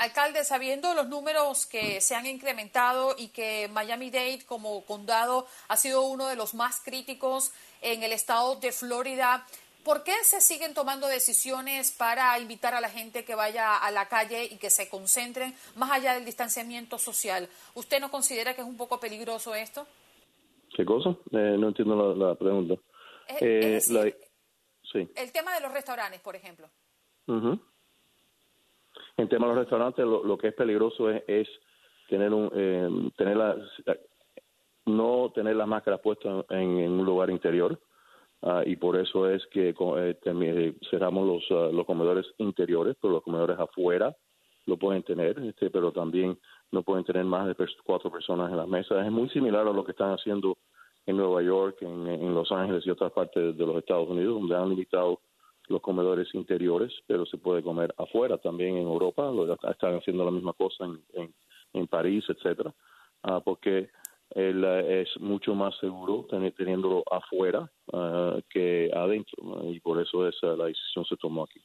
Alcalde, 0.00 0.44
sabiendo 0.44 0.94
los 0.94 1.08
números 1.08 1.66
que 1.66 2.00
se 2.00 2.14
han 2.14 2.24
incrementado 2.24 3.14
y 3.18 3.28
que 3.28 3.68
Miami-Dade 3.68 4.46
como 4.46 4.82
condado 4.86 5.46
ha 5.68 5.76
sido 5.76 6.00
uno 6.00 6.26
de 6.26 6.36
los 6.36 6.54
más 6.54 6.80
críticos 6.80 7.52
en 7.82 8.02
el 8.02 8.12
estado 8.12 8.56
de 8.56 8.72
Florida, 8.72 9.46
¿por 9.84 10.02
qué 10.02 10.14
se 10.24 10.40
siguen 10.40 10.72
tomando 10.72 11.06
decisiones 11.06 11.90
para 11.90 12.38
invitar 12.38 12.72
a 12.72 12.80
la 12.80 12.88
gente 12.88 13.26
que 13.26 13.34
vaya 13.34 13.76
a 13.76 13.90
la 13.90 14.08
calle 14.08 14.44
y 14.44 14.56
que 14.56 14.70
se 14.70 14.88
concentren 14.88 15.54
más 15.76 15.90
allá 15.90 16.14
del 16.14 16.24
distanciamiento 16.24 16.98
social? 16.98 17.46
¿Usted 17.74 18.00
no 18.00 18.10
considera 18.10 18.54
que 18.54 18.62
es 18.62 18.66
un 18.66 18.78
poco 18.78 18.98
peligroso 18.98 19.54
esto? 19.54 19.86
¿Qué 20.74 20.82
cosa? 20.86 21.10
Eh, 21.32 21.56
no 21.58 21.68
entiendo 21.68 22.14
la, 22.14 22.28
la 22.28 22.34
pregunta. 22.36 22.74
Es, 23.28 23.42
eh, 23.42 23.76
es 23.76 23.88
decir, 23.88 23.96
la, 23.96 24.12
sí. 24.90 25.12
El 25.14 25.30
tema 25.30 25.54
de 25.54 25.60
los 25.60 25.72
restaurantes, 25.72 26.22
por 26.22 26.36
ejemplo. 26.36 26.70
Uh 27.26 27.34
-huh. 27.34 27.60
En 29.20 29.28
tema 29.28 29.46
de 29.46 29.52
los 29.52 29.64
restaurantes, 29.64 30.02
lo, 30.02 30.24
lo 30.24 30.38
que 30.38 30.48
es 30.48 30.54
peligroso 30.54 31.10
es, 31.10 31.22
es 31.26 31.46
tener 32.08 32.32
un 32.32 32.50
eh, 32.54 32.88
tener 33.18 33.36
la, 33.36 33.54
no 34.86 35.30
tener 35.34 35.56
la 35.56 35.66
máscara 35.66 35.98
puesta 35.98 36.42
en, 36.48 36.68
un 36.68 37.04
lugar 37.04 37.28
interior 37.28 37.78
uh, 38.40 38.62
y 38.64 38.76
por 38.76 38.96
eso 38.96 39.28
es 39.28 39.46
que 39.48 39.74
eh, 39.76 40.74
cerramos 40.88 41.26
los 41.26 41.50
uh, 41.50 41.70
los 41.70 41.84
comedores 41.84 42.26
interiores, 42.38 42.96
pero 42.98 43.12
los 43.12 43.22
comedores 43.22 43.58
afuera 43.58 44.16
lo 44.64 44.78
pueden 44.78 45.02
tener, 45.02 45.38
este, 45.40 45.68
pero 45.68 45.92
también 45.92 46.38
no 46.72 46.82
pueden 46.82 47.04
tener 47.04 47.24
más 47.24 47.46
de 47.46 47.54
cuatro 47.84 48.10
personas 48.10 48.50
en 48.50 48.56
las 48.56 48.68
mesas. 48.68 49.04
Es 49.04 49.12
muy 49.12 49.28
similar 49.28 49.66
a 49.66 49.72
lo 49.72 49.84
que 49.84 49.92
están 49.92 50.12
haciendo 50.12 50.56
en 51.04 51.18
Nueva 51.18 51.42
York, 51.42 51.76
en, 51.82 52.06
en 52.06 52.34
Los 52.34 52.50
Ángeles 52.52 52.86
y 52.86 52.90
otras 52.90 53.12
partes 53.12 53.54
de 53.54 53.66
los 53.66 53.76
Estados 53.76 54.08
Unidos, 54.08 54.40
donde 54.40 54.56
han 54.56 54.70
limitado 54.70 55.20
los 55.70 55.80
comedores 55.80 56.28
interiores, 56.34 56.92
pero 57.06 57.24
se 57.24 57.38
puede 57.38 57.62
comer 57.62 57.94
afuera 57.96 58.38
también 58.38 58.76
en 58.76 58.86
Europa, 58.86 59.22
lo, 59.30 59.52
están 59.52 59.94
haciendo 59.96 60.24
la 60.24 60.30
misma 60.30 60.52
cosa 60.52 60.84
en, 60.84 61.32
en, 61.72 61.86
París, 61.86 62.24
etcétera, 62.28 62.74
uh, 63.24 63.40
porque 63.42 63.88
el, 64.30 64.64
uh, 64.64 64.90
es 64.90 65.08
mucho 65.20 65.54
más 65.54 65.78
seguro 65.78 66.26
teniéndolo 66.28 67.04
afuera 67.10 67.70
uh, 67.92 68.40
que 68.50 68.90
adentro, 68.92 69.62
y 69.70 69.78
por 69.80 70.00
eso 70.02 70.28
esa 70.28 70.48
la 70.56 70.66
decisión 70.66 71.04
se 71.04 71.16
tomó 71.16 71.44
aquí. 71.44 71.60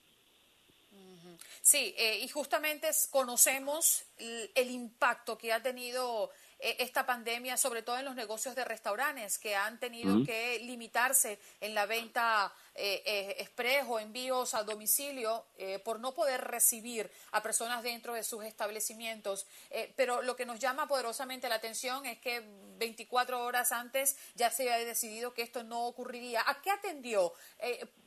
Sí, 1.65 1.95
eh, 1.97 2.19
y 2.21 2.27
justamente 2.27 2.87
conocemos 3.09 4.05
el, 4.53 4.69
impacto 4.69 5.35
que 5.35 5.51
ha 5.51 5.63
tenido 5.63 6.29
eh, 6.29 6.44
esta 6.59 7.05
pandemia, 7.05 7.57
sobre 7.57 7.81
todo 7.81 7.97
en 7.97 8.05
los 8.05 8.15
negocios 8.15 8.55
de 8.55 8.65
restaurantes, 8.65 9.37
que 9.37 9.55
han 9.55 9.79
tenido 9.79 10.23
que 10.25 10.59
limitarse 10.59 11.39
en 11.59 11.75
la 11.75 11.85
venta 11.85 12.53
eh, 12.73 13.35
express 13.39 13.85
o 13.87 13.99
envíos 13.99 14.53
al 14.53 14.65
domicilio 14.65 15.45
por 15.83 15.99
no 15.99 16.13
poder 16.13 16.41
recibir 16.41 17.11
a 17.31 17.43
personas 17.43 17.83
dentro 17.83 18.13
de 18.13 18.23
sus 18.23 18.43
establecimientos. 18.43 19.47
pero 19.95 20.21
lo 20.21 20.35
que 20.35 20.45
nos 20.45 20.59
llama 20.59 20.87
poderosamente 20.87 21.49
la 21.49 21.55
atención 21.55 22.05
es 22.05 22.19
que 22.19 22.41
24 22.77 23.43
horas 23.43 23.71
antes 23.71 24.15
ya 24.35 24.49
se 24.49 24.71
había 24.71 24.85
decidido 24.85 25.33
que 25.33 25.41
esto 25.41 25.63
no 25.63 25.85
ocurriría. 25.85 26.43
¿A 26.45 26.61
qué 26.61 26.71
atendió? 26.71 27.33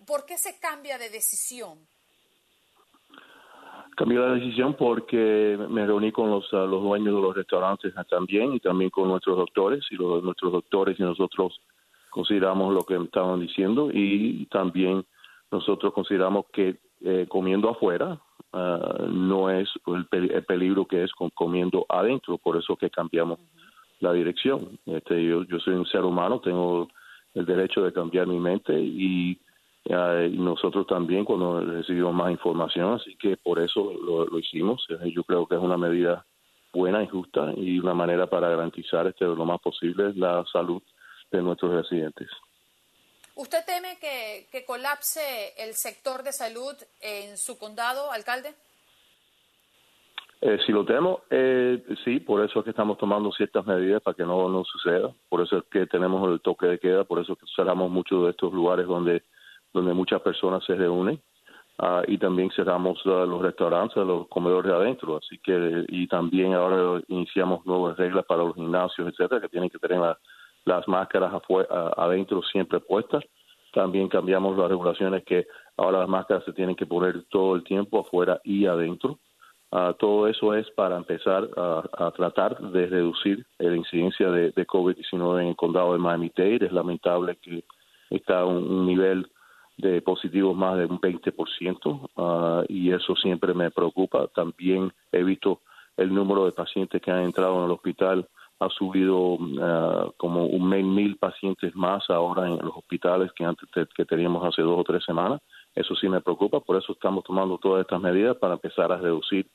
¿Por 0.07 0.25
qué 0.27 0.39
se 0.39 0.59
cambia 0.59 0.99
de 0.99 1.11
decisión? 1.11 1.87
Cambié 3.99 4.17
la 4.21 4.35
decisión 4.35 4.75
porque 4.75 5.59
me 5.69 5.85
reuní 5.85 6.13
con 6.13 6.31
los, 6.31 6.47
ah, 6.53 6.67
los 6.67 6.85
dueños 6.85 7.17
de 7.17 7.21
los 7.21 7.35
restaurantes 7.35 7.93
también 8.09 8.53
y 8.53 8.61
también 8.61 8.91
con 8.91 9.09
nuestros 9.09 9.37
doctores 9.37 9.85
y 9.91 9.97
los, 9.97 10.23
nuestros 10.23 10.53
doctores 10.53 11.01
y 11.01 11.03
nosotros 11.03 11.61
consideramos 12.09 12.73
lo 12.73 12.83
que 12.83 12.95
estaban 12.95 13.41
diciendo 13.41 13.91
y 13.93 14.47
también 14.53 15.05
nosotros 15.51 15.93
consideramos 15.93 16.47
que 16.53 16.77
eh, 17.01 17.27
comiendo 17.29 17.71
afuera 17.71 18.21
ah, 18.53 19.05
no 19.09 19.51
es 19.51 19.69
el, 19.89 20.07
peligro 20.45 20.87
que 20.87 21.03
es 21.03 21.11
con 21.11 21.31
comiendo 21.31 21.85
adentro, 21.89 22.39
por 22.39 22.57
eso 22.57 22.77
que 22.77 22.91
cambiamos 22.91 23.41
la 23.99 24.13
dirección. 24.13 24.79
Este, 24.87 25.25
yo, 25.25 25.43
yo 25.43 25.59
soy 25.59 25.75
un 25.75 25.87
ser 25.87 26.05
humano, 26.05 26.39
tengo 26.39 26.87
el 27.35 27.45
derecho 27.45 27.83
de 27.83 27.93
cambiar 27.93 28.29
mi 28.29 28.39
mente 28.39 28.79
y 28.79 29.41
y 29.89 30.37
nosotros 30.37 30.87
también 30.87 31.25
cuando 31.25 31.61
recibimos 31.61 32.15
más 32.15 32.31
información, 32.31 32.95
así 32.95 33.17
que 33.17 33.37
por 33.37 33.59
eso 33.59 33.93
lo, 33.93 34.39
hicimos. 34.39 34.87
Eh, 34.91 35.11
yo 35.15 35.25
creo 35.25 35.47
que 35.47 35.55
es 35.55 35.61
una 35.61 35.79
medida 35.79 36.27
buena 36.73 37.03
y 37.03 37.09
justa 37.09 37.53
y 37.57 37.79
una 37.79 37.95
manera 37.95 38.27
para 38.27 38.51
garantizar 38.51 39.07
este 39.07 39.25
lo 39.25 39.45
más 39.47 39.61
posible 39.61 40.13
la 40.15 40.45
salud 40.53 40.83
de 41.31 41.41
nuestros 41.41 41.73
residentes. 41.73 42.29
¿Usted 43.35 43.65
teme 43.65 43.99
que, 44.01 44.49
que 44.51 44.65
colapse 44.65 45.55
el 45.57 45.75
sector 45.75 46.23
de 46.23 46.33
salud 46.33 46.75
en 47.01 47.39
su 47.39 47.57
condado, 47.59 48.11
alcalde? 48.13 48.55
Eh, 50.41 50.59
si 50.65 50.73
lo 50.73 50.85
tenemos, 50.85 51.23
eh, 51.31 51.83
sí, 52.05 52.21
por 52.21 52.45
eso 52.45 52.61
es 52.61 52.65
que 52.65 52.71
estamos 52.71 52.97
tomando 52.99 53.33
ciertas 53.33 53.67
medidas 53.67 54.01
para 54.03 54.15
que 54.15 54.23
no, 54.23 54.49
no 54.49 54.65
suceda. 54.65 55.13
Por 55.29 55.43
eso 55.43 55.59
es 55.59 55.65
que 55.65 55.87
tenemos 55.87 56.31
el 56.31 56.41
toque 56.41 56.67
de 56.67 56.79
queda, 56.79 57.05
por 57.05 57.21
eso 57.21 57.33
es 57.33 57.39
que 57.41 57.47
cerramos 57.57 57.91
muchos 57.91 58.25
de 58.25 58.31
estos 58.31 58.53
lugares 58.53 58.87
donde 58.87 59.25
donde 59.73 59.95
muchas 59.95 60.21
personas 60.23 60.65
se 60.65 60.75
reúnen. 60.75 61.21
Ah, 61.81 62.03
y 62.09 62.19
también 62.19 62.51
cerramos 62.51 62.99
ah, 63.07 63.25
los 63.25 63.41
restaurantes, 63.41 63.97
los 64.05 64.27
comedores 64.29 64.73
adentro, 64.73 65.17
así 65.17 65.39
que 65.39 65.85
y 65.89 66.09
también 66.09 66.53
ahora 66.55 67.01
iniciamos 67.07 67.65
nuevas 67.67 67.97
reglas 67.97 68.25
para 68.25 68.43
los 68.43 68.57
gimnasios, 68.57 69.09
etcétera, 69.09 69.41
que 69.41 69.49
tienen 69.49 69.71
que 69.71 69.79
tener 69.79 70.01
las 70.65 70.89
máscaras 70.89 71.33
adentro 71.97 72.43
siempre 72.43 72.81
puestas. 72.81 73.23
También 73.73 74.09
cambiamos 74.09 74.59
las 74.59 74.69
regulaciones 74.69 75.23
que 75.25 75.47
ahora 75.77 76.01
las 76.01 76.09
máscaras 76.09 76.45
se 76.45 76.53
tienen 76.53 76.75
que 76.75 76.87
poner 76.87 77.23
todo 77.31 77.55
el 77.55 77.63
tiempo 77.63 78.01
afuera 78.01 78.41
y 78.43 78.67
adentro. 78.67 79.21
Ah, 79.71 79.95
todo 79.97 80.27
eso 80.27 80.55
es 80.55 80.69
para 80.73 80.97
empezar 80.97 81.49
a, 81.57 82.11
tratar 82.17 82.59
de 82.59 82.87
reducir 82.87 83.47
la 83.59 83.77
incidencia 83.77 84.31
de, 84.33 84.51
de 84.51 84.67
COVID-19 84.67 85.43
en 85.43 85.49
el 85.49 85.57
condado 85.57 85.93
de 85.93 86.01
Miami-Dade. 86.01 86.67
Es 86.67 86.73
lamentable 86.73 87.37
que 87.37 87.63
está 88.11 88.45
un 88.45 88.85
nivel 88.85 89.31
de 89.79 90.03
positivos 90.03 90.57
más 90.57 90.77
de 90.77 90.87
un 90.87 91.01
20% 91.01 92.11
uh, 92.17 92.65
y 92.69 92.93
eso 92.93 93.15
siempre 93.17 93.55
me 93.55 93.71
preocupa. 93.71 94.27
También 94.29 94.93
he 95.13 95.23
visto 95.23 95.61
el 95.97 96.13
número 96.13 96.45
de 96.45 96.53
pacientes 96.53 97.01
que 97.01 97.11
han 97.11 97.23
entrado 97.23 97.59
en 97.59 97.65
el 97.65 97.71
hospital 97.71 98.29
ha 98.61 98.69
subido 98.71 99.35
uh, 99.35 100.13
como 100.17 100.47
un 100.47 100.69
mil 100.69 101.17
pacientes 101.17 101.75
más 101.77 102.11
ahora 102.11 102.49
en 102.49 102.59
los 102.59 102.77
hospitales 102.77 103.31
que 103.33 103.45
antes 103.45 103.69
que 103.95 104.05
teníamos 104.05 104.45
hace 104.45 104.63
dos 104.63 104.81
o 104.81 104.85
tres 104.85 105.05
semanas. 105.05 105.41
Eso 105.75 105.95
sí 105.95 106.09
me 106.09 106.21
preocupa, 106.21 106.59
por 106.61 106.77
eso 106.77 106.93
estamos 106.93 107.23
tomando 107.23 107.59
todas 107.59 107.83
estas 107.83 108.01
medidas 108.01 108.37
para 108.37 108.55
empezar 108.55 108.91
a 108.91 108.97
reducir 108.97 109.47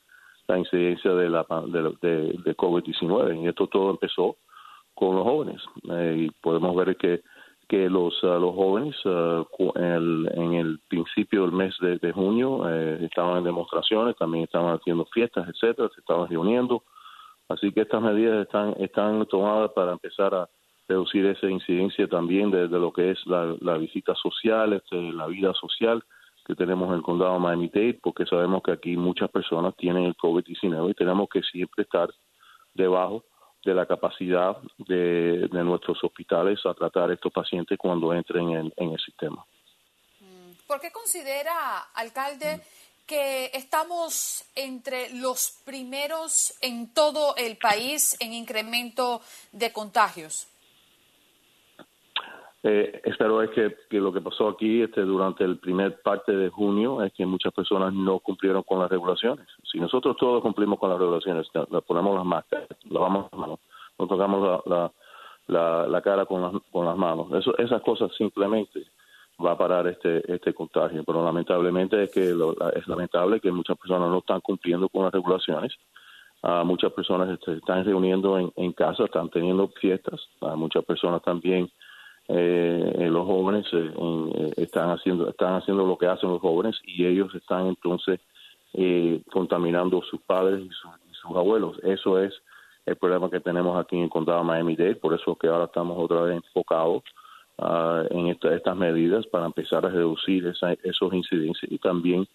la 0.47 0.57
incidencia 0.57 1.13
de, 1.13 1.29
la, 1.29 1.45
de, 1.67 2.33
de, 2.43 2.55
COVID-19. 2.55 3.43
Y 3.43 3.47
esto 3.47 3.67
todo 3.67 3.91
empezó 3.91 4.37
con 4.93 5.15
los 5.15 5.23
jóvenes. 5.23 5.61
Eh, 5.89 6.15
y 6.27 6.31
podemos 6.41 6.75
ver 6.75 6.95
que 6.95 7.23
que 7.67 7.89
los, 7.89 8.21
uh, 8.23 8.39
los 8.39 8.55
jóvenes 8.55 8.95
uh, 9.05 9.45
en, 9.75 9.83
el, 9.83 10.31
en, 10.33 10.53
el, 10.53 10.79
principio 10.87 11.43
del 11.43 11.51
mes 11.51 11.75
de, 11.79 12.11
junio 12.11 12.69
eh, 12.69 12.99
estaban 13.01 13.39
en 13.39 13.43
demostraciones, 13.45 14.15
también 14.17 14.43
estaban 14.43 14.75
haciendo 14.75 15.05
fiestas, 15.05 15.47
etcétera, 15.47 15.89
se 15.93 16.01
estaban 16.01 16.29
reuniendo. 16.29 16.83
Así 17.49 17.71
que 17.71 17.81
estas 17.81 18.01
medidas 18.01 18.43
están, 18.43 18.75
están 18.79 19.25
tomadas 19.27 19.71
para 19.71 19.93
empezar 19.93 20.33
a 20.33 20.49
reducir 20.87 21.25
esa 21.25 21.49
incidencia 21.49 22.07
también 22.07 22.51
de, 22.51 22.67
lo 22.67 22.91
que 22.91 23.11
es 23.11 23.25
la, 23.25 23.55
la 23.61 23.77
visita 23.77 24.13
social, 24.15 24.73
este, 24.73 24.95
la 25.13 25.27
vida 25.27 25.53
social 25.53 26.03
que 26.45 26.55
tenemos 26.55 26.89
en 26.89 26.95
el 26.95 27.01
condado 27.01 27.33
de 27.33 27.39
Miami-Dade, 27.39 27.99
porque 28.03 28.25
sabemos 28.25 28.61
que 28.63 28.71
aquí 28.71 28.97
muchas 28.97 29.29
personas 29.29 29.75
tienen 29.77 30.03
el 30.03 30.17
COVID-19 30.17 30.91
y 30.91 30.93
tenemos 30.93 31.29
que 31.29 31.41
siempre 31.41 31.83
estar 31.83 32.09
debajo 32.73 33.23
de 33.63 33.73
la 33.73 33.85
capacidad 33.85 34.57
de, 34.77 35.47
nuestros 35.51 36.03
hospitales 36.03 36.59
a 36.65 36.73
tratar 36.73 37.09
a 37.09 37.13
estos 37.13 37.31
pacientes 37.31 37.77
cuando 37.77 38.13
entren 38.13 38.49
en, 38.77 38.91
el 38.91 38.99
sistema. 38.99 39.45
Mm. 40.19 40.67
¿Por 40.67 40.79
qué 40.81 40.91
considera, 40.91 41.79
alcalde, 41.93 42.61
que 43.05 43.51
estamos 43.53 44.45
entre 44.55 45.13
los 45.15 45.59
primeros 45.65 46.53
en 46.61 46.93
todo 46.93 47.35
el 47.35 47.57
país 47.57 48.15
en 48.19 48.33
incremento 48.33 49.21
de 49.51 49.71
contagios? 49.71 50.47
Eh, 52.65 53.01
espero 53.03 53.41
es 53.41 53.49
que, 53.49 53.99
lo 53.99 54.13
que 54.13 54.21
pasó 54.21 54.47
aquí 54.47 54.81
este, 54.81 55.01
durante 55.01 55.43
el 55.43 55.57
primer 55.57 56.01
parte 56.01 56.31
de 56.31 56.49
junio 56.49 57.03
es 57.03 57.11
que 57.11 57.25
muchas 57.25 57.51
personas 57.51 57.93
no 57.93 58.19
cumplieron 58.19 58.63
con 58.63 58.79
las 58.79 58.89
regulaciones. 58.89 59.45
Si 59.69 59.79
nosotros 59.79 60.15
todos 60.17 60.41
cumplimos 60.41 60.79
con 60.79 60.89
las 60.89 60.97
regulaciones, 60.97 61.47
ponemos 61.85 62.15
las 62.15 62.25
máscaras, 62.25 62.69
lavamos 62.89 63.27
las 63.31 63.39
manos, 63.39 63.59
nos 63.99 64.07
tocamos 64.07 64.61
la, 64.65 64.91
la, 65.47 65.87
la, 65.87 66.01
cara 66.01 66.25
con 66.25 66.41
las, 66.41 66.53
con 66.71 66.85
las 66.85 66.95
manos, 66.95 67.27
Eso, 67.33 67.57
esas 67.57 67.81
cosas 67.81 68.11
simplemente 68.17 68.85
va 69.43 69.51
a 69.51 69.57
parar 69.57 69.87
este 69.87 70.21
este 70.33 70.53
contagio. 70.53 71.03
Pero 71.03 71.23
lamentablemente 71.23 72.03
es 72.03 72.11
que 72.11 72.29
es 72.29 72.87
lamentable 72.87 73.41
que 73.41 73.51
muchas 73.51 73.77
personas 73.77 74.09
no 74.09 74.19
están 74.19 74.39
cumpliendo 74.39 74.87
con 74.87 75.03
las 75.03 75.13
regulaciones. 75.13 75.73
Uh, 76.43 76.65
muchas 76.65 76.91
personas 76.91 77.39
se 77.43 77.53
están 77.53 77.85
reuniendo 77.85 78.37
en, 78.37 78.51
en 78.57 78.73
casa, 78.73 79.05
están 79.05 79.29
teniendo 79.29 79.67
fiestas. 79.79 80.21
Uh, 80.41 80.55
muchas 80.55 80.83
personas 80.85 81.21
también 81.23 81.69
eh, 82.27 83.07
los 83.09 83.25
jóvenes 83.25 83.65
eh, 83.73 83.91
eh, 83.95 84.53
están 84.57 84.89
haciendo 84.91 85.29
están 85.29 85.55
haciendo 85.55 85.85
lo 85.85 85.97
que 85.97 86.07
hacen 86.07 86.29
los 86.29 86.39
jóvenes 86.39 86.79
y 86.85 87.05
ellos 87.05 87.33
están 87.35 87.67
entonces 87.67 88.19
eh, 88.73 89.21
contaminando 89.31 90.01
sus 90.01 90.21
padres 90.21 90.61
y, 90.65 90.69
sus 91.11 91.37
abuelos. 91.37 91.77
Eso 91.83 92.19
es 92.19 92.33
el 92.85 92.97
problema 92.97 93.29
que 93.29 93.39
tenemos 93.39 93.79
aquí 93.79 93.95
en 93.95 94.03
el 94.03 94.09
condado 94.09 94.39
de 94.39 94.45
Miami-Dade 94.45 94.95
por 94.95 95.13
eso 95.13 95.35
que 95.35 95.47
ahora 95.47 95.65
estamos 95.65 95.97
otra 95.97 96.21
vez 96.21 96.35
enfocados 96.35 97.01
uh, 97.59 98.05
en 98.09 98.27
estas 98.27 98.75
medidas 98.75 99.25
para 99.27 99.45
empezar 99.45 99.85
a 99.85 99.89
reducir 99.89 100.45
esa, 100.47 100.73
esos 100.83 101.13
incidencias 101.13 101.71
y 101.71 101.77
también 101.77 102.27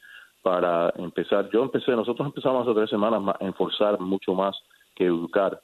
para 0.43 0.91
empezar 0.97 1.51
yo 1.51 1.63
empecé 1.65 1.91
nosotros 1.91 2.29
empezamos 2.29 2.67
hace 2.67 2.75
tres 2.75 2.89
semanas 2.89 3.37
a 3.39 3.45
enforzar 3.45 4.01
mucho 4.01 4.33
más 4.33 4.57
que 4.95 5.05
educar 5.05 5.61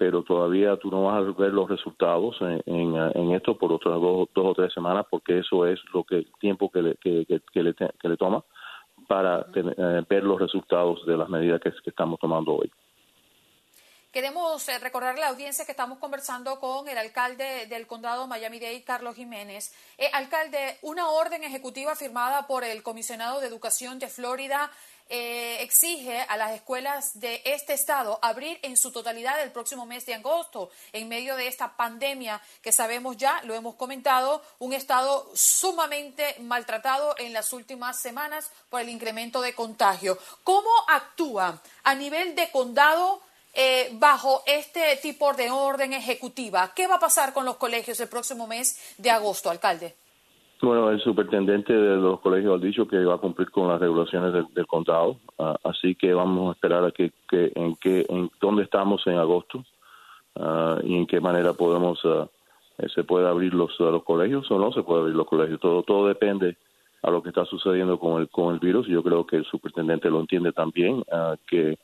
pero 0.00 0.22
todavía 0.22 0.78
tú 0.78 0.90
no 0.90 1.04
vas 1.04 1.16
a 1.18 1.38
ver 1.38 1.52
los 1.52 1.68
resultados 1.68 2.34
en, 2.40 3.32
esto 3.32 3.58
por 3.58 3.70
otras 3.70 4.00
dos, 4.00 4.28
o 4.34 4.54
tres 4.54 4.72
semanas, 4.72 5.04
porque 5.10 5.40
eso 5.40 5.66
es 5.66 5.78
lo 5.92 6.04
que 6.04 6.24
tiempo 6.38 6.70
que 6.70 6.80
le, 6.80 6.94
que, 6.94 7.26
que 7.52 8.08
le 8.08 8.16
toma 8.16 8.42
para 9.06 9.44
eh, 9.54 10.02
ver 10.08 10.24
los 10.24 10.40
resultados 10.40 11.04
de 11.04 11.18
las 11.18 11.28
medidas 11.28 11.60
que, 11.60 11.70
estamos 11.84 12.18
tomando 12.18 12.52
hoy. 12.54 12.70
Queremos 14.12 14.68
eh, 14.68 14.76
recordar 14.80 15.14
a 15.14 15.20
la 15.20 15.28
audiencia 15.28 15.64
que 15.64 15.70
estamos 15.70 15.98
conversando 15.98 16.58
con 16.58 16.88
el 16.88 16.98
alcalde 16.98 17.66
del 17.66 17.86
condado 17.86 18.26
Miami-Dade, 18.26 18.82
Carlos 18.82 19.14
Jiménez. 19.14 19.70
Eh, 19.98 20.10
alcalde, 20.12 20.78
una 20.82 21.10
orden 21.10 21.44
ejecutiva 21.44 21.94
firmada 21.94 22.48
por 22.48 22.64
el 22.64 22.82
comisionado 22.82 23.38
de 23.38 23.46
Educación 23.46 24.00
de 24.00 24.08
Florida 24.08 24.68
eh, 25.08 25.62
exige 25.62 26.22
a 26.22 26.36
las 26.36 26.50
escuelas 26.50 27.20
de 27.20 27.40
este 27.44 27.72
estado 27.72 28.18
abrir 28.20 28.58
en 28.62 28.76
su 28.76 28.90
totalidad 28.90 29.40
el 29.44 29.52
próximo 29.52 29.86
mes 29.86 30.04
de 30.06 30.14
agosto, 30.14 30.70
en 30.92 31.08
medio 31.08 31.36
de 31.36 31.46
esta 31.46 31.76
pandemia 31.76 32.42
que 32.62 32.72
sabemos 32.72 33.16
ya, 33.16 33.40
lo 33.44 33.54
hemos 33.54 33.76
comentado, 33.76 34.42
un 34.58 34.72
estado 34.72 35.30
sumamente 35.34 36.34
maltratado 36.40 37.14
en 37.18 37.32
las 37.32 37.52
últimas 37.52 38.00
semanas 38.00 38.50
por 38.70 38.80
el 38.80 38.88
incremento 38.88 39.40
de 39.40 39.54
contagio. 39.54 40.18
¿Cómo 40.42 40.70
actúa 40.88 41.62
a 41.84 41.94
nivel 41.94 42.34
de 42.34 42.50
condado? 42.50 43.22
Eh, 43.52 43.90
bajo 43.98 44.42
este 44.46 44.80
tipo 45.02 45.32
de 45.32 45.50
orden 45.50 45.92
ejecutiva, 45.92 46.70
¿qué 46.74 46.86
va 46.86 46.96
a 46.96 47.00
pasar 47.00 47.32
con 47.32 47.44
los 47.44 47.56
colegios 47.56 47.98
el 47.98 48.08
próximo 48.08 48.46
mes 48.46 48.94
de 48.96 49.10
agosto, 49.10 49.50
alcalde? 49.50 49.96
Bueno, 50.62 50.90
el 50.90 51.00
superintendente 51.00 51.72
de 51.72 51.96
los 51.96 52.20
colegios 52.20 52.60
ha 52.60 52.64
dicho 52.64 52.86
que 52.86 53.02
va 53.02 53.14
a 53.14 53.18
cumplir 53.18 53.50
con 53.50 53.66
las 53.66 53.80
regulaciones 53.80 54.32
del, 54.54 54.66
condado, 54.66 55.16
ah, 55.38 55.56
así 55.64 55.94
que 55.94 56.12
vamos 56.12 56.50
a 56.50 56.52
esperar 56.52 56.84
a 56.84 56.90
que, 56.90 57.12
que 57.28 57.50
en 57.54 57.76
qué 57.76 58.04
en 58.08 58.30
dónde 58.40 58.64
estamos 58.64 59.04
en 59.06 59.16
agosto 59.16 59.64
ah, 60.36 60.78
y 60.84 60.96
en 60.96 61.06
qué 61.06 61.18
manera 61.18 61.54
podemos 61.54 61.98
ah, 62.04 62.28
eh, 62.76 62.88
se 62.94 63.04
puede 63.04 63.26
abrir 63.26 63.54
los 63.54 63.80
los 63.80 64.04
colegios 64.04 64.50
o 64.50 64.58
no 64.58 64.70
se 64.70 64.82
puede 64.82 65.00
abrir 65.00 65.16
los 65.16 65.26
colegios. 65.26 65.58
Todo 65.60 65.82
todo 65.82 66.06
depende 66.06 66.58
a 67.02 67.10
lo 67.10 67.22
que 67.22 67.30
está 67.30 67.46
sucediendo 67.46 67.98
con 67.98 68.20
el 68.20 68.28
con 68.28 68.52
el 68.52 68.60
virus. 68.60 68.86
Yo 68.86 69.02
creo 69.02 69.26
que 69.26 69.36
el 69.36 69.46
superintendente 69.46 70.10
lo 70.10 70.20
entiende 70.20 70.52
también 70.52 71.02
que 71.48 71.78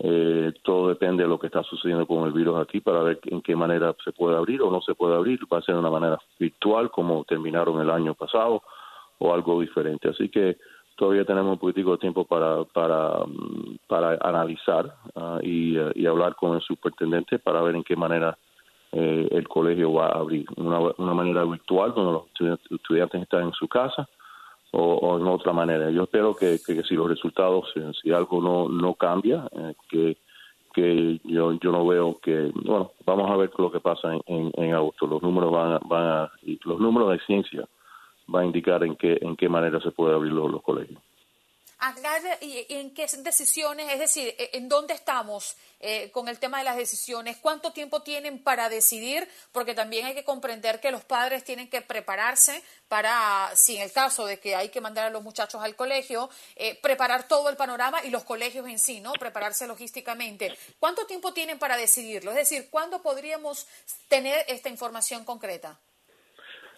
eh, 0.00 0.52
todo 0.62 0.88
depende 0.88 1.22
de 1.22 1.28
lo 1.28 1.38
que 1.38 1.46
está 1.46 1.62
sucediendo 1.62 2.06
con 2.06 2.24
el 2.24 2.32
virus 2.32 2.58
aquí 2.58 2.80
para 2.80 3.02
ver 3.02 3.20
en 3.26 3.40
qué 3.42 3.54
manera 3.54 3.94
se 4.04 4.12
puede 4.12 4.36
abrir 4.36 4.60
o 4.62 4.70
no 4.70 4.80
se 4.80 4.94
puede 4.94 5.14
abrir. 5.14 5.40
Va 5.52 5.58
a 5.58 5.62
ser 5.62 5.74
de 5.74 5.80
una 5.80 5.90
manera 5.90 6.18
virtual 6.38 6.90
como 6.90 7.24
terminaron 7.24 7.80
el 7.80 7.90
año 7.90 8.14
pasado 8.14 8.62
o 9.18 9.32
algo 9.32 9.60
diferente. 9.60 10.08
Así 10.08 10.28
que 10.28 10.58
todavía 10.96 11.24
tenemos 11.24 11.52
un 11.52 11.58
poquitico 11.58 11.92
de 11.92 11.98
tiempo 11.98 12.24
para 12.24 12.64
para, 12.64 13.24
mm, 13.26 13.76
para 13.86 14.18
analizar 14.20 14.94
ah, 15.14 15.38
y, 15.42 15.76
eh, 15.76 15.92
y, 15.94 16.06
hablar 16.06 16.34
con 16.34 16.54
el 16.54 16.60
superintendente 16.60 17.38
para 17.38 17.62
ver 17.62 17.76
en 17.76 17.84
qué 17.84 17.96
manera 17.96 18.36
eh, 18.92 19.28
el 19.30 19.46
colegio 19.48 19.92
va 19.92 20.08
a 20.08 20.18
abrir. 20.18 20.46
Una, 20.56 20.80
una 20.98 21.14
manera 21.14 21.44
virtual 21.44 21.94
donde 21.94 22.12
los 22.12 22.60
estudiantes 22.70 23.22
están 23.22 23.44
en 23.44 23.52
su 23.52 23.68
casa 23.68 24.08
o, 24.76 25.18
en 25.18 25.26
otra 25.26 25.52
manera. 25.52 25.90
Yo 25.90 26.04
espero 26.04 26.34
que, 26.34 26.58
si 26.58 26.94
los 26.94 27.08
resultados, 27.08 27.72
si 28.02 28.12
algo 28.12 28.42
no, 28.42 28.68
no 28.68 28.94
cambia, 28.94 29.48
eh, 29.52 29.74
que, 29.88 30.16
que 30.72 31.20
yo, 31.24 31.52
yo 31.52 31.72
no 31.72 31.86
veo 31.86 32.18
que, 32.20 32.50
bueno, 32.54 32.92
vamos 33.06 33.30
a 33.30 33.36
ver 33.36 33.50
lo 33.56 33.70
que 33.70 33.80
pasa 33.80 34.14
en, 34.26 34.50
en, 34.54 34.74
agosto. 34.74 35.06
Los 35.06 35.22
números 35.22 35.52
van, 35.52 35.78
van 35.86 36.04
a, 36.04 36.32
los 36.64 36.80
números 36.80 37.12
de 37.12 37.20
ciencia 37.20 37.68
van 38.26 38.42
a 38.44 38.46
indicar 38.46 38.82
en 38.84 38.96
qué, 38.96 39.18
en 39.20 39.36
qué 39.36 39.48
manera 39.48 39.80
se 39.80 39.90
puede 39.90 40.14
abrir 40.14 40.32
los 40.32 40.62
colegios 40.62 41.00
y 42.40 42.66
en 42.68 42.94
qué 42.94 43.06
decisiones, 43.18 43.92
es 43.92 43.98
decir, 43.98 44.34
e, 44.38 44.50
en 44.54 44.68
dónde 44.68 44.94
estamos 44.94 45.56
eh, 45.80 46.10
con 46.12 46.28
el 46.28 46.38
tema 46.38 46.58
de 46.58 46.64
las 46.64 46.76
decisiones, 46.76 47.36
cuánto 47.36 47.72
tiempo 47.72 48.02
tienen 48.02 48.42
para 48.42 48.68
decidir, 48.68 49.28
porque 49.52 49.74
también 49.74 50.06
hay 50.06 50.14
que 50.14 50.24
comprender 50.24 50.80
que 50.80 50.90
los 50.90 51.04
padres 51.04 51.44
tienen 51.44 51.68
que 51.68 51.82
prepararse 51.82 52.62
para, 52.88 53.50
si 53.54 53.76
en 53.76 53.82
el 53.82 53.92
caso 53.92 54.24
de 54.24 54.40
que 54.40 54.56
hay 54.56 54.70
que 54.70 54.80
mandar 54.80 55.06
a 55.06 55.10
los 55.10 55.22
muchachos 55.22 55.62
al 55.62 55.76
colegio, 55.76 56.30
eh, 56.56 56.78
preparar 56.80 57.28
todo 57.28 57.50
el 57.50 57.56
panorama 57.56 58.02
y 58.04 58.10
los 58.10 58.24
colegios 58.24 58.66
en 58.66 58.78
sí, 58.78 59.00
¿no? 59.00 59.12
Prepararse 59.12 59.66
logísticamente. 59.66 60.56
¿Cuánto 60.78 61.06
tiempo 61.06 61.34
tienen 61.34 61.58
para 61.58 61.76
decidirlo? 61.76 62.30
Es 62.30 62.36
decir, 62.36 62.70
¿cuándo 62.70 63.02
podríamos 63.02 63.66
tener 64.08 64.44
esta 64.48 64.68
información 64.68 65.24
concreta? 65.24 65.78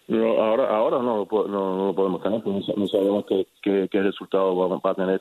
No, 0.09 0.41
ahora, 0.41 0.69
ahora 0.77 0.99
no, 0.99 1.27
no, 1.31 1.49
no 1.49 1.87
lo 1.87 1.95
podemos 1.95 2.23
tener, 2.23 2.41
porque 2.43 2.63
no 2.77 2.87
sabemos 2.87 3.25
qué, 3.27 3.47
qué, 3.61 3.89
qué 3.91 4.03
resultado 4.03 4.57
va, 4.57 4.91
a 4.91 4.95
tener 4.95 5.21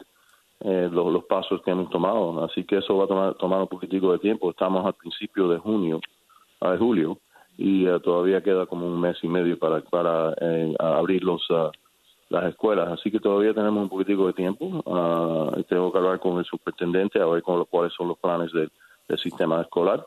eh, 0.60 0.90
los, 0.92 1.24
pasos 1.26 1.62
que 1.64 1.72
hemos 1.72 1.90
tomado. 1.90 2.44
Así 2.44 2.64
que 2.64 2.78
eso 2.78 2.96
va 2.98 3.06
a 3.06 3.08
tomar, 3.08 3.34
tomar 3.36 3.62
un 3.62 3.68
poquitico 3.68 4.12
de 4.12 4.20
tiempo. 4.20 4.52
Estamos 4.52 4.86
al 4.86 4.94
principio 4.94 5.48
de 5.48 5.58
junio, 5.58 6.00
de 6.62 6.78
julio, 6.78 7.18
y 7.58 7.88
uh, 7.88 8.00
todavía 8.00 8.44
queda 8.44 8.68
como 8.68 8.86
un 8.86 9.00
mes 9.00 9.18
y 9.24 9.28
medio 9.28 9.58
para, 9.58 9.82
para 9.82 10.34
eh, 10.40 10.76
abrir 10.78 11.24
los, 11.24 11.48
las 12.30 12.44
escuelas. 12.46 12.90
Así 12.90 13.10
que 13.10 13.20
todavía 13.20 13.56
tenemos 13.56 13.82
un 13.82 13.90
poquitico 13.90 14.28
de 14.28 14.34
tiempo. 14.34 14.66
Uh, 14.86 15.64
tengo 15.64 15.92
que 15.92 15.98
hablar 15.98 16.20
con 16.20 16.38
el 16.38 16.46
superintendente 16.46 17.20
a 17.20 17.26
ver 17.26 17.42
con 17.42 17.66
cuáles 17.66 17.94
son 17.94 18.10
los 18.10 18.20
planes 18.20 18.52
del 18.52 18.70
sistema 19.18 19.62
escolar 19.62 20.06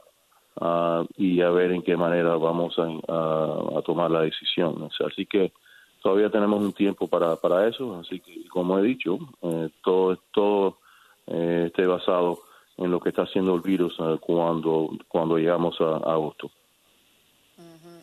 uh, 0.61 1.07
y 1.17 1.41
a 1.41 1.51
ver 1.51 1.73
en 1.73 1.83
qué 1.83 1.97
manera 1.97 2.37
vamos 2.37 2.79
a, 2.79 3.79
a, 3.79 3.83
tomar 3.83 4.11
la 4.11 4.23
decisión. 4.23 4.89
Así 5.07 5.27
que 5.27 5.53
todavía 6.03 6.31
tenemos 6.31 6.61
un 6.61 6.73
tiempo 6.73 7.09
para, 7.09 7.37
para 7.37 7.67
eso, 7.67 7.99
así 8.01 8.21
que 8.21 8.49
como 8.49 8.79
he 8.79 8.83
dicho, 8.83 9.19
eh, 9.43 9.71
todo, 9.83 10.17
todo 10.33 10.79
eh, 11.27 11.65
esté 11.67 11.87
basado 11.87 12.41
en 12.77 12.91
lo 12.91 13.01
que 13.01 13.09
está 13.09 13.23
haciendo 13.23 13.55
el 13.55 13.61
virus 13.61 13.99
uh, 13.99 14.19
cuando, 14.21 14.91
cuando 15.09 15.37
llegamos 15.37 15.81
a, 15.81 15.97
a 15.97 16.13
agosto. 16.13 16.51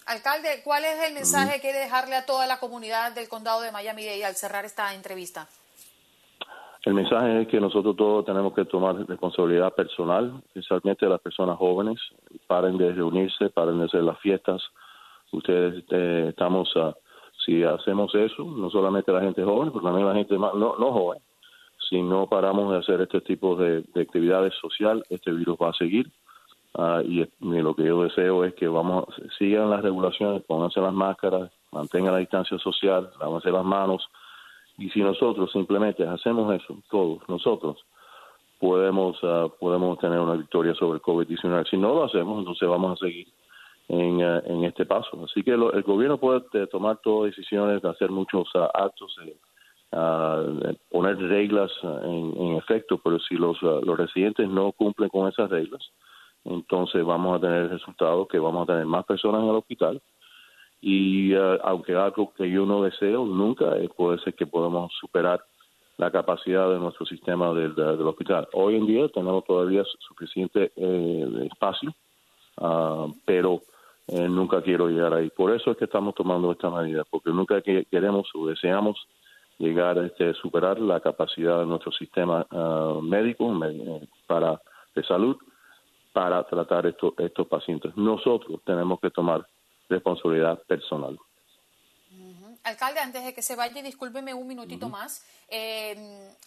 Alcalde, 0.07 0.61
¿cuál 0.63 0.85
es 0.85 1.07
el 1.07 1.15
mensaje 1.15 1.55
que 1.55 1.61
quiere 1.61 1.79
dejarle 1.79 2.15
a 2.15 2.25
toda 2.25 2.45
la 2.45 2.59
comunidad 2.59 3.13
del 3.13 3.27
condado 3.27 3.61
de 3.61 3.71
Miami-Dade 3.71 4.25
al 4.25 4.35
cerrar 4.35 4.63
esta 4.63 4.93
entrevista? 4.93 5.47
El 6.85 6.93
mensaje 6.93 7.41
es 7.41 7.47
que 7.47 7.59
nosotros 7.59 7.95
todos 7.95 8.23
tenemos 8.25 8.53
que 8.53 8.63
tomar 8.65 8.95
responsabilidad 9.07 9.73
personal, 9.73 10.39
especialmente 10.49 11.07
las 11.07 11.19
personas 11.19 11.57
jóvenes. 11.57 11.99
Paren 12.47 12.77
de 12.77 12.93
reunirse, 12.93 13.49
paren 13.49 13.79
de 13.79 13.85
hacer 13.85 14.03
las 14.03 14.19
fiestas. 14.19 14.61
Ustedes 15.31 15.83
eh, 15.89 16.27
estamos, 16.29 16.73
si 17.45 17.63
hacemos 17.63 18.13
eso, 18.15 18.43
no 18.43 18.69
solamente 18.69 19.11
la 19.11 19.21
gente 19.21 19.43
joven, 19.43 19.71
pero 19.71 19.83
también 19.83 20.07
la 20.07 20.15
gente 20.15 20.37
más, 20.37 20.53
no, 20.53 20.75
no 20.77 20.91
joven. 20.91 21.19
Si 21.89 22.01
no 22.01 22.27
paramos 22.27 22.71
de 22.71 22.79
hacer 22.79 23.01
este 23.01 23.21
tipo 23.21 23.55
de, 23.55 23.83
de 23.93 24.01
actividades 24.01 24.53
sociales, 24.55 25.03
este 25.09 25.31
virus 25.31 25.57
va 25.61 25.69
a 25.69 25.73
seguir. 25.73 26.11
Uh, 26.77 26.99
y, 27.07 27.25
lo 27.39 27.73
que 27.73 27.85
yo 27.85 28.03
deseo 28.03 28.43
es 28.43 28.53
que 28.55 28.67
vamos 28.67 29.05
sigan 29.37 29.69
las 29.69 29.81
regulaciones, 29.81 30.43
pónganse 30.43 30.81
las 30.81 30.93
máscaras, 30.93 31.49
mantengan 31.71 32.11
la 32.11 32.19
distancia 32.19 32.57
social, 32.57 33.09
lávense 33.17 33.49
las 33.49 33.63
manos 33.63 34.05
y 34.77 34.89
si 34.89 34.99
nosotros 34.99 35.49
simplemente 35.53 36.05
hacemos 36.05 36.53
eso, 36.53 36.77
todos 36.89 37.19
nosotros, 37.29 37.85
podemos, 38.65 39.21
uh, 39.23 39.51
podemos 39.59 39.99
tener 39.99 40.19
una 40.19 40.33
victoria 40.33 40.73
sobre 40.73 40.97
el 40.97 41.01
COVID-19. 41.03 41.69
Si 41.69 41.77
no 41.77 41.93
lo 41.93 42.05
hacemos, 42.05 42.39
entonces 42.39 42.67
vamos 42.67 42.93
a 42.93 43.05
seguir 43.05 43.27
en, 43.89 44.15
uh, 44.17 44.41
en 44.45 44.63
este 44.63 44.87
paso. 44.87 45.23
Así 45.23 45.43
que 45.43 45.51
el 45.51 45.83
gobierno 45.83 46.17
puede 46.17 46.41
eh, 46.53 46.67
tomar 46.67 46.97
todas 47.03 47.35
decisiones, 47.35 47.83
de 47.83 47.89
hacer 47.89 48.09
muchos 48.09 48.47
uh, 48.55 48.67
actos, 48.73 49.15
de 49.21 50.77
poner 50.89 51.17
reglas 51.17 51.71
en, 51.83 52.33
en, 52.37 52.57
efecto, 52.57 52.99
pero 53.03 53.19
si 53.19 53.35
los, 53.35 53.61
los 53.61 53.97
residentes 53.97 54.49
no 54.49 54.71
cumplen 54.71 55.09
con 55.09 55.29
esas 55.29 55.49
reglas, 55.49 55.81
entonces 56.43 57.05
vamos 57.05 57.37
a 57.37 57.39
tener 57.39 57.63
el 57.63 57.69
resultado 57.69 58.27
que 58.27 58.39
vamos 58.39 58.63
a 58.63 58.73
tener 58.73 58.85
más 58.85 59.05
personas 59.05 59.43
en 59.43 59.49
el 59.49 59.55
hospital 59.55 60.01
y 60.81 61.33
aunque 61.63 61.95
algo 61.95 62.33
que 62.33 62.49
yo 62.49 62.65
no 62.65 62.83
deseo 62.83 63.25
nunca, 63.25 63.77
eh, 63.77 63.89
puede 63.95 64.19
ser 64.19 64.35
que 64.35 64.45
podamos 64.45 64.91
superar 64.99 65.41
la 65.97 66.11
capacidad 66.11 66.69
de 66.69 66.79
nuestro 66.79 67.05
sistema 67.05 67.53
del, 67.53 68.01
hospital. 68.01 68.47
Hoy 68.53 68.75
en 68.75 68.85
día 68.85 69.07
tenemos 69.09 69.45
todavía 69.45 69.83
suficiente 69.99 70.71
eh, 70.75 71.47
espacio, 71.51 71.93
uh, 72.57 73.13
pero 73.25 73.61
eh, 74.07 74.27
nunca 74.27 74.61
quiero 74.61 74.89
llegar 74.89 75.13
ahí. 75.13 75.29
Por 75.29 75.53
eso 75.53 75.71
es 75.71 75.77
que 75.77 75.85
estamos 75.85 76.13
tomando 76.15 76.51
esta 76.51 76.69
medida, 76.69 77.03
porque 77.09 77.29
nunca 77.29 77.61
que 77.61 77.85
queremos 77.85 78.27
o 78.35 78.47
deseamos 78.47 78.97
llegar 79.57 79.97
a 79.97 80.05
este, 80.05 80.33
superar 80.33 80.79
la 80.79 80.99
capacidad 80.99 81.59
de 81.59 81.65
nuestro 81.65 81.91
sistema 81.93 82.45
uh, 82.51 83.01
médico 83.01 83.57
para 84.27 84.59
de 84.93 85.03
salud 85.03 85.37
para 86.13 86.43
tratar 86.45 86.85
estos 86.87 87.13
estos 87.17 87.47
pacientes. 87.47 87.95
Nosotros 87.95 88.59
tenemos 88.65 88.99
que 88.99 89.11
tomar 89.11 89.45
responsabilidad 89.89 90.61
personal. 90.67 91.17
Alcalde, 92.65 92.99
antes 92.99 93.23
de 93.23 93.31
que 93.31 93.43
se 93.43 93.55
vaya, 93.55 93.79
discúlpeme 93.83 94.33
un 94.33 94.47
minutito 94.47 94.89
más. 94.89 95.21
Eh, 95.49 95.91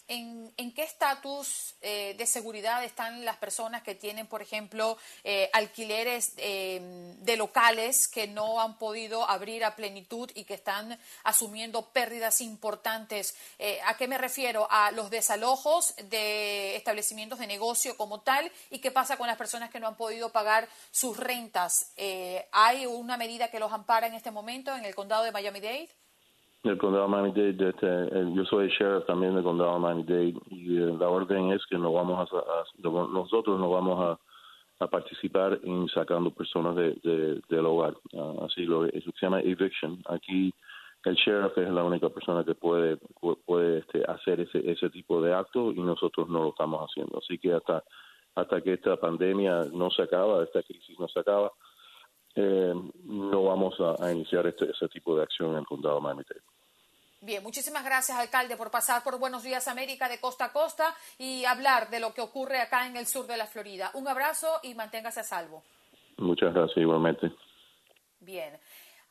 ¿en, 0.09 0.53
¿en, 0.57 0.73
qué 0.73 0.83
estatus 0.83 1.75
eh, 1.81 2.13
de 2.17 2.25
seguridad 2.25 2.83
están 2.83 3.23
las 3.23 3.37
personas 3.37 3.83
que 3.83 3.95
tienen, 3.95 4.27
por 4.27 4.41
ejemplo, 4.41 4.97
eh, 5.23 5.49
alquileres 5.53 6.33
eh, 6.35 7.15
de 7.19 7.37
locales 7.37 8.09
que 8.09 8.27
no 8.27 8.59
han 8.59 8.77
podido 8.77 9.29
abrir 9.29 9.63
a 9.63 9.77
plenitud 9.77 10.29
y 10.35 10.43
que 10.43 10.55
están 10.55 10.99
asumiendo 11.23 11.89
pérdidas 11.91 12.41
importantes? 12.41 13.37
Eh, 13.57 13.79
¿A 13.85 13.95
qué 13.95 14.09
me 14.09 14.17
refiero? 14.17 14.67
A 14.69 14.91
los 14.91 15.09
desalojos 15.09 15.95
de 16.09 16.75
establecimientos 16.75 17.39
de 17.39 17.47
negocio 17.47 17.95
como 17.95 18.19
tal 18.19 18.51
y 18.69 18.79
qué 18.79 18.91
pasa 18.91 19.15
con 19.15 19.27
las 19.27 19.37
personas 19.37 19.69
que 19.69 19.79
no 19.79 19.87
han 19.87 19.95
podido 19.95 20.33
pagar 20.33 20.67
sus 20.91 21.15
rentas. 21.15 21.93
Eh, 21.95 22.45
¿Hay 22.51 22.85
una 22.85 23.15
medida 23.15 23.49
que 23.49 23.59
los 23.59 23.71
ampara 23.71 24.07
en 24.07 24.15
este 24.15 24.31
momento 24.31 24.75
en 24.75 24.83
el 24.83 24.95
condado 24.95 25.23
de 25.23 25.31
Miami-Dade? 25.31 25.87
El 26.63 26.77
condado 26.77 27.03
de 27.03 27.09
Miami-Dade, 27.09 27.69
este, 27.69 28.33
yo 28.33 28.43
soy 28.45 28.67
sheriff 28.69 29.05
también 29.05 29.33
del 29.33 29.43
condado 29.43 29.75
de 29.75 29.79
Miami-Dade 29.79 30.35
y 30.49 30.77
eh, 30.77 30.95
la 30.99 31.07
orden 31.07 31.51
es 31.53 31.65
que 31.67 31.77
no 31.77 31.93
vamos 31.93 32.29
a, 32.31 32.43
nosotros 32.83 33.59
no 33.59 33.69
vamos 33.69 33.99
a, 33.99 34.19
participar 34.87 35.59
en 35.63 35.89
sacando 35.89 36.31
personas 36.31 36.73
de, 36.73 36.93
de 37.03 37.41
del 37.49 37.65
hogar, 37.65 37.97
uh, 38.13 38.45
así 38.45 38.63
lo 38.63 38.85
eso 38.85 39.11
se 39.11 39.25
llama 39.25 39.41
eviction. 39.41 40.01
Aquí 40.07 40.53
el 41.03 41.15
sheriff 41.15 41.57
es 41.57 41.69
la 41.69 41.83
única 41.83 42.07
persona 42.07 42.45
que 42.45 42.55
puede 42.55 42.97
puede 43.45 43.79
este, 43.79 44.05
hacer 44.05 44.39
ese 44.39 44.71
ese 44.71 44.89
tipo 44.89 45.21
de 45.21 45.33
acto 45.33 45.73
y 45.73 45.81
nosotros 45.81 46.29
no 46.29 46.43
lo 46.43 46.49
estamos 46.51 46.89
haciendo. 46.89 47.17
Así 47.17 47.37
que 47.37 47.51
hasta 47.51 47.83
hasta 48.35 48.61
que 48.61 48.73
esta 48.73 48.95
pandemia 48.95 49.65
no 49.73 49.91
se 49.91 50.03
acaba, 50.03 50.45
esta 50.45 50.63
crisis 50.63 50.97
no 50.97 51.09
se 51.09 51.19
acaba, 51.19 51.51
eh, 52.35 52.73
no 53.03 53.43
vamos 53.43 53.75
a, 53.81 54.01
a 54.01 54.13
iniciar 54.13 54.47
este, 54.47 54.71
ese 54.71 54.87
tipo 54.87 55.15
de 55.17 55.23
acción 55.23 55.51
en 55.51 55.57
el 55.57 55.65
condado 55.65 55.95
de 55.95 56.01
Miami-Dade. 56.01 56.48
Bien, 57.21 57.43
muchísimas 57.43 57.83
gracias, 57.83 58.17
alcalde, 58.17 58.55
por 58.55 58.71
pasar 58.71 59.03
por 59.03 59.19
Buenos 59.19 59.43
Días 59.43 59.67
América 59.67 60.07
de 60.07 60.21
costa 60.21 60.45
a 60.45 60.53
costa 60.53 60.95
y 61.17 61.43
hablar 61.43 61.89
de 61.89 61.99
lo 61.99 62.13
que 62.13 62.21
ocurre 62.21 62.61
acá 62.61 62.87
en 62.87 62.95
el 62.95 63.07
sur 63.07 63.27
de 63.27 63.35
la 63.35 63.45
Florida. 63.45 63.91
Un 63.93 64.07
abrazo 64.07 64.47
y 64.63 64.73
manténgase 64.73 65.19
a 65.19 65.23
salvo. 65.23 65.61
Muchas 66.17 66.53
gracias, 66.53 66.77
igualmente. 66.77 67.29
Bien. 68.21 68.57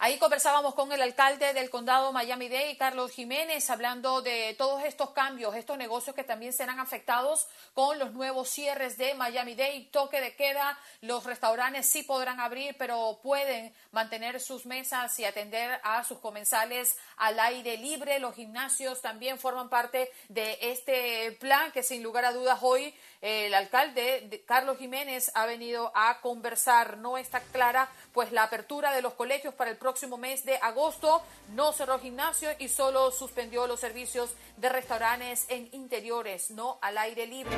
Ahí 0.01 0.17
conversábamos 0.19 0.77
con 0.77 0.93
el 0.93 1.03
alcalde 1.03 1.53
del 1.55 1.71
condado 1.71 2.13
Miami-Dade, 2.13 2.77
Carlos 2.77 3.11
Jiménez, 3.11 3.69
hablando 3.69 4.23
de 4.23 4.55
todos 4.57 4.85
estos 4.85 5.11
cambios, 5.11 5.57
estos 5.57 5.77
negocios 5.77 6.15
que 6.15 6.23
también 6.23 6.53
serán 6.53 6.79
afectados 6.79 7.49
con 7.75 7.99
los 7.99 8.13
nuevos 8.13 8.49
cierres 8.49 8.97
de 8.97 9.15
Miami-Dade, 9.15 9.89
toque 9.91 10.21
de 10.21 10.37
queda. 10.37 10.79
Los 11.01 11.25
restaurantes 11.25 11.87
sí 11.87 12.05
podrán 12.05 12.39
abrir, 12.39 12.77
pero 12.79 13.19
pueden 13.25 13.75
mantener 13.91 14.41
sus 14.41 14.67
mesas 14.67 15.19
y 15.19 15.25
atender 15.25 15.81
a 15.83 16.05
sus 16.05 16.21
comensales 16.21 16.97
al 17.17 17.41
aire 17.41 17.77
libre. 17.77 18.21
Los 18.21 18.37
gimnasios 18.37 19.03
también 19.03 19.41
forman 19.41 19.69
parte 19.69 20.13
de 20.29 20.59
este 20.61 21.33
plan 21.41 21.73
que 21.73 21.83
sin 21.83 22.05
lugar 22.05 22.25
a 22.25 22.33
dudas 22.33 22.61
hoy 22.63 22.95
el 23.21 23.53
alcalde 23.55 24.45
Carlos 24.47 24.79
Jiménez 24.79 25.31
ha 25.35 25.47
venido 25.47 25.91
a 25.95 26.21
conversar. 26.21 26.99
No 26.99 27.19
está 27.19 27.41
clara 27.41 27.89
pues 28.13 28.33
la 28.33 28.45
apertura 28.45 28.93
de 28.93 29.03
los 29.03 29.15
colegios 29.15 29.55
para 29.55 29.71
el 29.71 29.77
próximo 29.77 30.19
mes 30.19 30.45
de 30.45 30.57
agosto. 30.57 31.23
No 31.55 31.73
cerró 31.73 31.99
gimnasio 31.99 32.51
y 32.59 32.69
solo 32.69 33.11
suspendió 33.11 33.67
los 33.67 33.81
servicios 33.81 34.35
de 34.57 34.69
restaurantes 34.69 35.47
en 35.49 35.69
interiores, 35.73 36.51
no 36.51 36.79
al 36.83 36.99
aire 36.99 37.27
libre. 37.27 37.57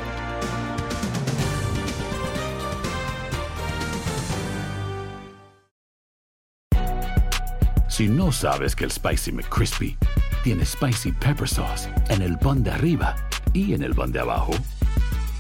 Si 7.89 8.09
no 8.09 8.33
sabes 8.33 8.75
que 8.75 8.85
el 8.85 8.93
Spicy 8.93 9.33
McCrispy 9.33 9.99
tiene 10.43 10.65
Spicy 10.65 11.13
Pepper 11.13 11.49
Sauce 11.49 11.93
en 12.09 12.23
el 12.23 12.39
pan 12.39 12.63
de 12.63 12.71
arriba 12.71 13.15
y 13.53 13.75
en 13.75 13.83
el 13.83 13.95
pan 13.95 14.11
de 14.13 14.21
abajo, 14.21 14.53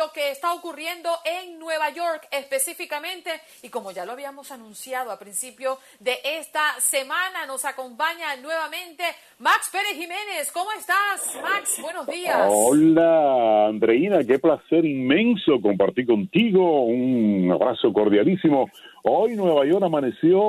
Lo 0.00 0.10
que 0.12 0.30
está 0.30 0.54
ocurriendo 0.54 1.10
en 1.26 1.58
Nueva 1.58 1.90
York 1.90 2.26
específicamente 2.30 3.28
y 3.62 3.68
como 3.68 3.92
ya 3.92 4.06
lo 4.06 4.12
habíamos 4.12 4.50
anunciado 4.50 5.10
a 5.10 5.18
principio 5.18 5.76
de 5.98 6.14
esta 6.24 6.62
semana 6.78 7.44
nos 7.46 7.66
acompaña 7.66 8.34
nuevamente 8.40 9.02
Max 9.40 9.68
Pérez 9.70 9.92
Jiménez. 9.92 10.50
¿Cómo 10.54 10.70
estás, 10.72 11.38
Max? 11.42 11.78
Buenos 11.82 12.06
días. 12.06 12.48
Hola, 12.48 13.66
Andreina, 13.66 14.24
qué 14.24 14.38
placer 14.38 14.86
inmenso 14.86 15.60
compartir 15.60 16.06
contigo. 16.06 16.84
Un 16.84 17.50
abrazo 17.52 17.92
cordialísimo. 17.92 18.70
Hoy 19.02 19.36
Nueva 19.36 19.66
York 19.66 19.82
amaneció 19.84 20.40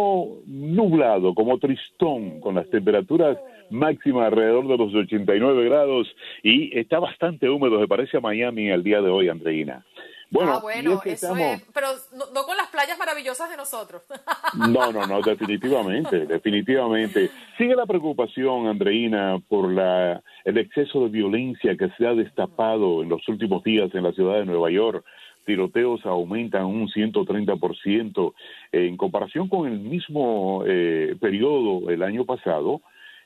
nublado, 0.46 1.36
como 1.36 1.58
tristón, 1.58 2.40
con 2.40 2.56
las 2.56 2.70
temperaturas 2.70 3.38
máximas 3.72 4.26
alrededor 4.28 4.68
de 4.68 4.78
los 4.78 4.94
89 4.94 5.66
grados 5.66 6.08
y 6.44 6.78
está 6.78 7.00
bastante 7.00 7.50
húmedo, 7.50 7.80
se 7.80 7.88
parece 7.88 8.18
a 8.18 8.22
Miami 8.22 8.70
el 8.70 8.84
día 8.84 9.02
de 9.02 9.10
hoy, 9.10 9.30
Andreina. 9.30 9.86
Bueno, 10.30 10.54
ah, 10.54 10.60
bueno, 10.62 10.92
y 10.92 10.94
es 10.94 11.02
que 11.02 11.12
eso 11.12 11.26
estamos- 11.34 11.56
es, 11.62 11.68
pero 11.74 11.88
no, 12.14 12.26
no 12.34 12.44
con 12.46 12.56
las 12.56 12.68
playas 12.70 12.98
maravillosas 12.98 13.50
de 13.50 13.58
nosotros. 13.58 14.02
No, 14.70 14.92
no, 14.92 15.06
no, 15.08 15.22
definitivamente, 15.22 16.26
definitivamente. 16.26 17.30
Sigue 17.58 17.76
la 17.76 17.86
preocupación, 17.86 18.68
Andreina, 18.68 19.40
por 19.48 19.72
la, 19.72 20.22
el 20.46 20.58
exceso 20.58 21.04
de 21.04 21.10
violencia 21.10 21.76
que 21.78 21.90
se 21.98 22.06
ha 22.06 22.14
destapado 22.14 23.02
en 23.02 23.10
los 23.10 23.26
últimos 23.30 23.64
días 23.64 23.94
en 23.96 24.04
la 24.04 24.12
ciudad 24.12 24.40
de 24.40 24.46
Nueva 24.46 24.70
York. 24.72 25.06
Tiroteos 25.46 26.06
aumentan 26.06 26.66
un 26.66 26.88
130% 26.90 28.34
en 28.72 28.98
comparación 28.98 29.48
con 29.50 29.68
el 29.72 29.80
mismo 29.80 30.64
eh, 30.68 31.16
periodo 31.20 31.90
el 31.90 32.04
año 32.04 32.26
pasado. 32.26 32.82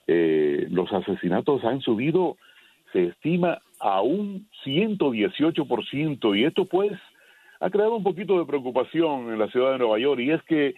Eh, 0.07 0.67
los 0.69 0.91
asesinatos 0.91 1.63
han 1.63 1.81
subido, 1.81 2.37
se 2.93 3.05
estima, 3.05 3.59
a 3.79 4.01
un 4.01 4.47
118%, 4.65 6.37
y 6.37 6.43
esto 6.45 6.65
pues 6.65 6.93
ha 7.59 7.69
creado 7.69 7.95
un 7.95 8.03
poquito 8.03 8.37
de 8.39 8.45
preocupación 8.45 9.31
en 9.31 9.39
la 9.39 9.47
ciudad 9.47 9.73
de 9.73 9.79
Nueva 9.79 9.99
York. 9.99 10.19
Y 10.21 10.31
es 10.31 10.41
que 10.43 10.75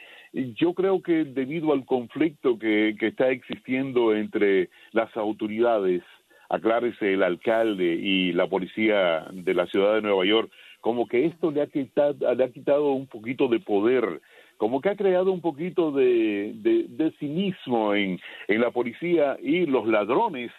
yo 0.55 0.73
creo 0.73 1.01
que 1.01 1.25
debido 1.25 1.73
al 1.73 1.85
conflicto 1.85 2.57
que, 2.59 2.95
que 2.99 3.07
está 3.07 3.29
existiendo 3.29 4.15
entre 4.15 4.69
las 4.91 5.15
autoridades, 5.17 6.03
aclárese 6.49 7.13
el 7.13 7.23
alcalde 7.23 7.83
y 7.83 8.31
la 8.33 8.47
policía 8.47 9.27
de 9.31 9.53
la 9.53 9.67
ciudad 9.67 9.95
de 9.95 10.01
Nueva 10.01 10.25
York, 10.25 10.51
como 10.81 11.07
que 11.07 11.25
esto 11.25 11.51
le 11.51 11.61
ha 11.61 11.67
quitado, 11.67 12.33
le 12.33 12.43
ha 12.43 12.49
quitado 12.49 12.91
un 12.91 13.07
poquito 13.07 13.47
de 13.47 13.59
poder, 13.59 14.21
como 14.57 14.81
que 14.81 14.89
ha 14.89 14.95
creado 14.95 15.31
un 15.31 15.41
poquito 15.41 15.91
de, 15.91 16.53
de, 16.55 16.85
de 16.89 17.11
cinismo 17.19 17.93
en, 17.93 18.19
en 18.47 18.61
la 18.61 18.71
policía 18.71 19.37
y 19.41 19.65
los 19.65 19.87
ladrones 19.87 20.51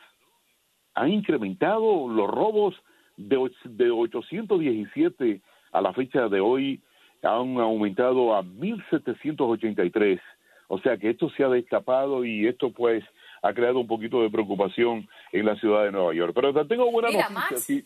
han 0.94 1.10
incrementado 1.10 2.08
los 2.08 2.28
robos 2.28 2.74
de, 3.16 3.50
de 3.64 3.90
817 3.90 5.40
a 5.72 5.80
la 5.80 5.92
fecha 5.92 6.28
de 6.28 6.40
hoy, 6.40 6.80
han 7.22 7.58
aumentado 7.58 8.34
a 8.34 8.42
1.783. 8.42 10.20
O 10.68 10.78
sea 10.80 10.96
que 10.96 11.10
esto 11.10 11.30
se 11.30 11.44
ha 11.44 11.48
destapado 11.48 12.24
y 12.24 12.46
esto 12.46 12.70
pues 12.70 13.04
ha 13.42 13.52
creado 13.52 13.78
un 13.78 13.86
poquito 13.86 14.22
de 14.22 14.30
preocupación 14.30 15.08
en 15.32 15.46
la 15.46 15.56
ciudad 15.56 15.84
de 15.84 15.92
Nueva 15.92 16.14
York. 16.14 16.32
Pero 16.34 16.52
te 16.52 16.64
tengo 16.66 16.90
buena 16.90 17.08
Mira, 17.08 17.28
noticia. 17.28 17.50
Max. 17.50 17.64
Sí, 17.64 17.84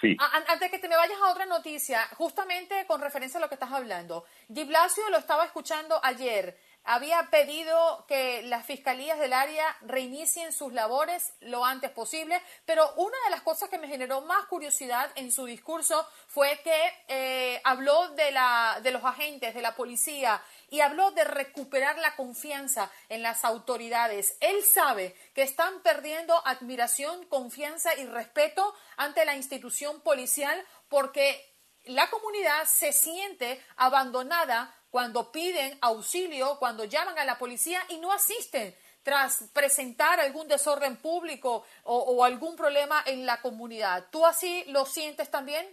sí. 0.00 0.16
Antes 0.48 0.70
que 0.70 0.78
te 0.78 0.88
me 0.88 0.96
vayas 0.96 1.18
a 1.20 1.30
otra 1.30 1.46
noticia, 1.46 2.06
justamente 2.16 2.86
con 2.86 3.00
referencia 3.00 3.38
a 3.38 3.40
lo 3.40 3.48
que 3.48 3.54
estás 3.54 3.72
hablando, 3.72 4.24
Di 4.48 4.64
lo 4.64 5.18
estaba 5.18 5.44
escuchando 5.44 6.00
ayer. 6.02 6.58
Había 6.88 7.30
pedido 7.30 8.04
que 8.06 8.42
las 8.42 8.64
fiscalías 8.64 9.18
del 9.18 9.32
área 9.32 9.76
reinicien 9.80 10.52
sus 10.52 10.72
labores 10.72 11.32
lo 11.40 11.64
antes 11.64 11.90
posible, 11.90 12.40
pero 12.64 12.94
una 12.94 13.16
de 13.24 13.30
las 13.30 13.42
cosas 13.42 13.68
que 13.68 13.78
me 13.78 13.88
generó 13.88 14.20
más 14.20 14.46
curiosidad 14.46 15.10
en 15.16 15.32
su 15.32 15.46
discurso 15.46 16.06
fue 16.28 16.60
que 16.62 17.04
eh, 17.08 17.60
habló 17.64 18.10
de, 18.10 18.30
la, 18.30 18.78
de 18.84 18.92
los 18.92 19.02
agentes, 19.02 19.52
de 19.52 19.62
la 19.62 19.74
policía, 19.74 20.40
y 20.70 20.78
habló 20.78 21.10
de 21.10 21.24
recuperar 21.24 21.98
la 21.98 22.14
confianza 22.14 22.88
en 23.08 23.20
las 23.20 23.44
autoridades. 23.44 24.36
Él 24.38 24.62
sabe 24.62 25.16
que 25.34 25.42
están 25.42 25.82
perdiendo 25.82 26.40
admiración, 26.46 27.26
confianza 27.26 27.96
y 27.96 28.06
respeto 28.06 28.76
ante 28.96 29.24
la 29.24 29.34
institución 29.34 30.00
policial 30.02 30.64
porque 30.88 31.52
la 31.86 32.10
comunidad 32.10 32.64
se 32.66 32.92
siente 32.92 33.60
abandonada 33.76 34.74
cuando 34.96 35.30
piden 35.30 35.76
auxilio, 35.82 36.58
cuando 36.58 36.84
llaman 36.84 37.18
a 37.18 37.24
la 37.26 37.36
policía 37.36 37.82
y 37.90 37.98
no 37.98 38.12
asisten 38.12 38.74
tras 39.02 39.44
presentar 39.52 40.20
algún 40.20 40.48
desorden 40.48 40.96
público 40.96 41.64
o, 41.84 41.98
o 41.98 42.24
algún 42.24 42.56
problema 42.56 43.02
en 43.04 43.26
la 43.26 43.42
comunidad. 43.42 44.06
¿Tú 44.10 44.24
así 44.24 44.64
lo 44.68 44.86
sientes 44.86 45.30
también? 45.30 45.68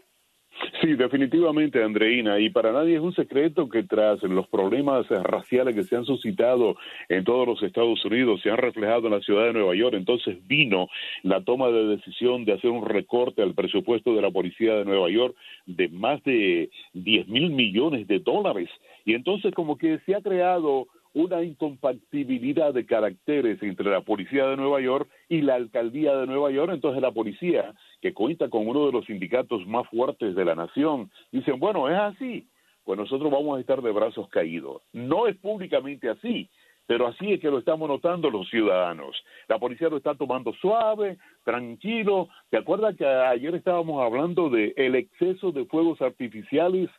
Sí, 0.81 0.93
definitivamente, 0.93 1.83
Andreina. 1.83 2.39
Y 2.39 2.49
para 2.49 2.71
nadie 2.71 2.95
es 2.95 3.01
un 3.01 3.13
secreto 3.13 3.69
que 3.69 3.83
tras 3.83 4.21
los 4.23 4.47
problemas 4.47 5.07
raciales 5.09 5.75
que 5.75 5.83
se 5.83 5.95
han 5.95 6.05
suscitado 6.05 6.75
en 7.09 7.23
todos 7.23 7.47
los 7.47 7.63
Estados 7.63 8.03
Unidos, 8.05 8.41
se 8.41 8.49
han 8.49 8.57
reflejado 8.57 9.07
en 9.07 9.13
la 9.13 9.21
ciudad 9.21 9.45
de 9.45 9.53
Nueva 9.53 9.75
York, 9.75 9.95
entonces 9.95 10.37
vino 10.47 10.87
la 11.23 11.43
toma 11.43 11.69
de 11.69 11.87
decisión 11.87 12.45
de 12.45 12.53
hacer 12.53 12.69
un 12.69 12.85
recorte 12.85 13.41
al 13.41 13.53
presupuesto 13.53 14.15
de 14.15 14.21
la 14.21 14.31
policía 14.31 14.75
de 14.75 14.85
Nueva 14.85 15.09
York 15.09 15.35
de 15.65 15.89
más 15.89 16.23
de 16.23 16.69
10 16.93 17.27
mil 17.27 17.49
millones 17.51 18.07
de 18.07 18.19
dólares. 18.19 18.69
Y 19.05 19.13
entonces 19.13 19.53
como 19.53 19.77
que 19.77 19.99
se 20.05 20.15
ha 20.15 20.21
creado 20.21 20.87
una 21.13 21.43
incompatibilidad 21.43 22.73
de 22.73 22.85
caracteres 22.85 23.61
entre 23.61 23.89
la 23.89 24.01
policía 24.01 24.47
de 24.47 24.57
Nueva 24.57 24.81
York 24.81 25.09
y 25.29 25.41
la 25.41 25.55
alcaldía 25.55 26.15
de 26.15 26.27
Nueva 26.27 26.51
York. 26.51 26.71
Entonces 26.73 27.01
la 27.01 27.11
policía, 27.11 27.73
que 28.01 28.13
cuenta 28.13 28.49
con 28.49 28.67
uno 28.67 28.87
de 28.87 28.91
los 28.91 29.05
sindicatos 29.05 29.65
más 29.67 29.87
fuertes 29.89 30.35
de 30.35 30.45
la 30.45 30.55
nación, 30.55 31.11
dicen, 31.31 31.59
bueno, 31.59 31.87
es 31.89 31.97
así, 31.97 32.47
pues 32.83 32.97
nosotros 32.97 33.31
vamos 33.31 33.57
a 33.57 33.61
estar 33.61 33.81
de 33.81 33.91
brazos 33.91 34.27
caídos. 34.29 34.81
No 34.91 35.27
es 35.27 35.35
públicamente 35.37 36.09
así, 36.09 36.49
pero 36.87 37.07
así 37.07 37.33
es 37.33 37.39
que 37.39 37.49
lo 37.49 37.59
estamos 37.59 37.87
notando 37.87 38.29
los 38.29 38.49
ciudadanos. 38.49 39.15
La 39.47 39.59
policía 39.59 39.89
lo 39.89 39.97
está 39.97 40.15
tomando 40.15 40.51
suave, 40.53 41.17
tranquilo. 41.45 42.27
¿Te 42.49 42.57
acuerdas 42.57 42.95
que 42.95 43.05
ayer 43.05 43.55
estábamos 43.55 44.03
hablando 44.03 44.49
de 44.49 44.73
el 44.75 44.95
exceso 44.95 45.51
de 45.51 45.65
fuegos 45.65 46.01
artificiales 46.01 46.89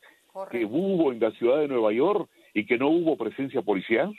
que 0.50 0.64
hubo 0.64 1.12
en 1.12 1.20
la 1.20 1.30
ciudad 1.32 1.58
de 1.58 1.68
Nueva 1.68 1.92
York 1.92 2.28
y 2.54 2.64
que 2.64 2.78
no 2.78 2.88
hubo 2.88 3.16
presencia 3.16 3.60
policial? 3.60 4.14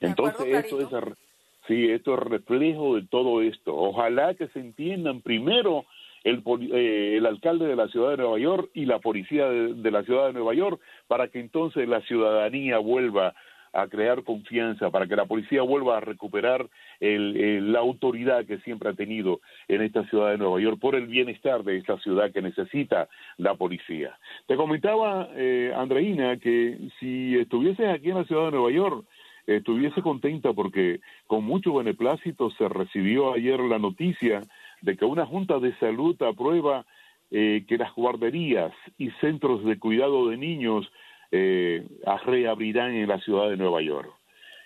Entonces 0.00 0.46
esto 0.46 0.80
es 0.80 0.88
sí, 1.66 1.90
esto 1.90 2.14
es 2.14 2.20
reflejo 2.20 2.96
de 2.96 3.06
todo 3.08 3.42
esto. 3.42 3.74
Ojalá 3.74 4.34
que 4.34 4.48
se 4.48 4.60
entiendan 4.60 5.20
primero 5.20 5.84
el, 6.22 6.42
eh, 6.72 7.16
el 7.16 7.26
alcalde 7.26 7.66
de 7.66 7.76
la 7.76 7.88
ciudad 7.88 8.10
de 8.10 8.18
Nueva 8.18 8.38
York 8.38 8.70
y 8.74 8.84
la 8.84 9.00
policía 9.00 9.48
de, 9.48 9.74
de 9.74 9.90
la 9.90 10.04
ciudad 10.04 10.28
de 10.28 10.32
Nueva 10.32 10.54
York 10.54 10.80
para 11.08 11.28
que 11.28 11.40
entonces 11.40 11.88
la 11.88 12.00
ciudadanía 12.02 12.78
vuelva 12.78 13.34
a 13.76 13.88
crear 13.88 14.22
confianza, 14.24 14.90
para 14.90 15.06
que 15.06 15.16
la 15.16 15.26
policía 15.26 15.62
vuelva 15.62 15.98
a 15.98 16.00
recuperar 16.00 16.66
el- 17.00 17.36
el- 17.36 17.72
la 17.72 17.80
autoridad 17.80 18.46
que 18.46 18.58
siempre 18.58 18.88
ha 18.88 18.94
tenido 18.94 19.40
en 19.68 19.82
esta 19.82 20.04
ciudad 20.08 20.30
de 20.30 20.38
Nueva 20.38 20.60
York 20.60 20.78
por 20.80 20.94
el 20.94 21.06
bienestar 21.06 21.62
de 21.62 21.76
esta 21.76 21.98
ciudad 21.98 22.32
que 22.32 22.40
necesita 22.42 23.08
la 23.36 23.54
policía. 23.54 24.18
Te 24.46 24.56
comentaba, 24.56 25.28
eh, 25.34 25.72
Andreina, 25.76 26.38
que 26.38 26.78
si 26.98 27.36
estuvieses 27.36 27.88
aquí 27.88 28.10
en 28.10 28.16
la 28.18 28.24
ciudad 28.24 28.46
de 28.46 28.52
Nueva 28.52 28.70
York, 28.70 29.04
estuviese 29.46 30.02
contenta 30.02 30.52
porque 30.52 31.00
con 31.26 31.44
mucho 31.44 31.74
beneplácito 31.74 32.50
se 32.52 32.68
recibió 32.68 33.34
ayer 33.34 33.60
la 33.60 33.78
noticia 33.78 34.40
de 34.82 34.96
que 34.96 35.04
una 35.04 35.26
Junta 35.26 35.58
de 35.58 35.74
Salud 35.78 36.20
aprueba 36.22 36.84
eh, 37.32 37.64
que 37.66 37.76
las 37.76 37.92
guarderías 37.94 38.72
y 38.98 39.10
centros 39.20 39.64
de 39.64 39.78
cuidado 39.80 40.28
de 40.28 40.36
niños 40.36 40.88
eh, 41.30 41.86
reabrirán 42.24 42.94
en 42.94 43.08
la 43.08 43.20
ciudad 43.20 43.50
de 43.50 43.56
Nueva 43.56 43.82
York. 43.82 44.10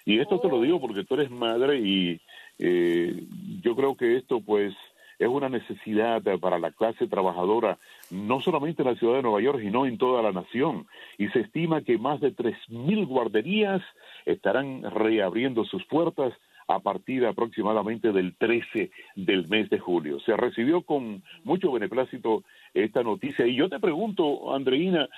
Y 0.05 0.19
esto 0.19 0.41
te 0.41 0.49
lo 0.49 0.61
digo 0.61 0.81
porque 0.81 1.05
tú 1.05 1.15
eres 1.15 1.31
madre 1.31 1.79
y 1.79 2.21
eh, 2.59 3.25
yo 3.63 3.77
creo 3.77 3.97
que 3.97 4.17
esto 4.17 4.41
pues 4.41 4.75
es 5.19 5.29
una 5.29 5.51
necesidad 5.51 6.23
para 6.41 6.59
la 6.59 6.71
clase 6.71 7.07
trabajadora, 7.07 7.79
no 8.11 8.41
solamente 8.41 8.83
en 8.83 8.89
la 8.89 8.95
ciudad 8.95 9.17
de 9.17 9.23
Nueva 9.23 9.43
York, 9.43 9.61
sino 9.61 9.85
en 9.85 9.99
toda 9.99 10.23
la 10.23 10.33
nación. 10.33 10.87
Y 11.19 11.29
se 11.29 11.41
estima 11.41 11.83
que 11.83 11.99
más 11.99 12.21
de 12.21 12.35
3.000 12.35 13.07
guarderías 13.07 13.83
estarán 14.25 14.83
reabriendo 14.83 15.65
sus 15.65 15.85
puertas 15.85 16.33
a 16.69 16.79
partir 16.79 17.27
aproximadamente 17.27 18.13
del 18.13 18.35
13 18.37 18.91
del 19.17 19.49
mes 19.49 19.69
de 19.69 19.79
julio. 19.79 20.21
Se 20.21 20.37
recibió 20.37 20.83
con 20.83 21.23
mucho 21.45 21.71
beneplácito 21.73 22.45
esta 22.73 23.03
noticia. 23.03 23.47
Y 23.47 23.57
yo 23.57 23.69
te 23.69 23.79
pregunto, 23.79 24.55
Andreina, 24.55 25.09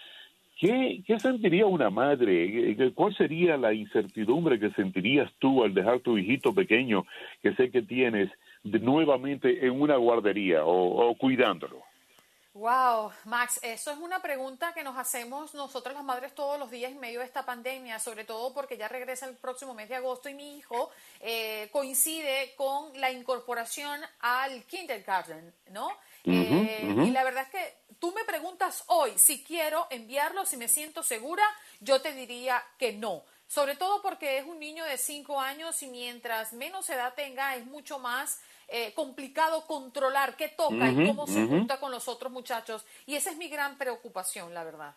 ¿Qué, 0.63 1.03
¿Qué, 1.05 1.19
sentiría 1.19 1.67
una 1.67 1.91
madre? 1.91 2.77
¿Cuál 2.95 3.13
sería 3.17 3.57
la 3.57 3.73
incertidumbre 3.73 4.61
que 4.61 4.71
sentirías 4.71 5.29
tú 5.41 5.65
al 5.65 5.75
dejar 5.75 5.99
tu 5.99 6.17
hijito 6.17 6.55
pequeño, 6.55 7.05
que 7.43 7.53
sé 7.57 7.73
que 7.73 7.83
tienes, 7.83 8.31
de, 8.63 8.79
nuevamente 8.79 9.67
en 9.67 9.81
una 9.81 9.97
guardería 9.97 10.65
o, 10.65 11.09
o, 11.09 11.19
cuidándolo? 11.19 11.83
Wow, 12.55 13.11
Max, 13.25 13.59
eso 13.65 13.91
es 13.91 13.99
una 13.99 14.23
pregunta 14.23 14.73
que 14.73 14.85
nos 14.85 14.97
hacemos 14.97 15.53
nosotras 15.53 15.97
las 15.97 16.05
madres 16.05 16.33
todos 16.33 16.61
los 16.61 16.71
días 16.71 16.93
en 16.93 17.01
medio 17.01 17.19
de 17.19 17.27
esta 17.27 17.45
pandemia, 17.45 17.99
sobre 17.99 18.25
todo 18.25 18.55
porque 18.55 18.77
ya 18.77 18.87
regresa 18.87 19.27
el 19.27 19.35
próximo 19.35 19.75
mes 19.75 19.89
de 19.89 19.97
agosto 19.97 20.29
y 20.29 20.35
mi 20.35 20.59
hijo 20.59 20.91
eh, 21.23 21.71
coincide 21.73 22.53
con 22.57 22.93
la 23.01 23.11
incorporación 23.11 23.99
al 24.21 24.63
kindergarten, 24.67 25.53
¿no? 25.73 25.89
Eh, 26.25 26.95
y 27.05 27.11
la 27.11 27.25
verdad 27.25 27.43
es 27.43 27.49
que 27.49 27.82
tú 28.03 28.13
me 28.13 28.25
preguntas 28.25 28.85
hoy 28.89 29.13
si 29.15 29.45
quiero 29.45 29.87
enviarlo, 29.89 30.45
si 30.45 30.57
me 30.57 30.67
siento 30.67 31.05
segura, 31.05 31.45
yo 31.79 32.03
te 32.03 32.13
diría 32.13 32.61
que 32.77 32.93
no. 32.93 33.23
Sobre 33.47 33.77
todo 33.77 34.03
porque 34.03 34.39
es 34.39 34.45
un 34.45 34.59
niño 34.59 34.85
de 34.85 34.97
5 34.97 35.41
años 35.41 35.81
y 35.85 35.87
mientras 35.87 36.53
menos 36.53 36.91
edad 36.91 37.15
tenga 37.15 37.55
es 37.55 37.65
mucho 37.65 38.01
más 38.01 38.43
eh, 38.67 38.93
complicado 38.95 39.67
controlar 39.69 40.35
qué 40.37 40.49
toca 40.49 40.91
y 40.91 41.07
cómo 41.07 41.29
se 41.29 41.47
junta 41.47 41.79
con 41.79 41.93
los 41.93 42.09
otros 42.09 42.33
muchachos. 42.33 42.85
Y 43.07 43.15
esa 43.15 43.31
es 43.31 43.37
mi 43.37 43.49
gran 43.49 43.79
preocupación, 43.79 44.53
la 44.53 44.65
verdad. 44.65 44.97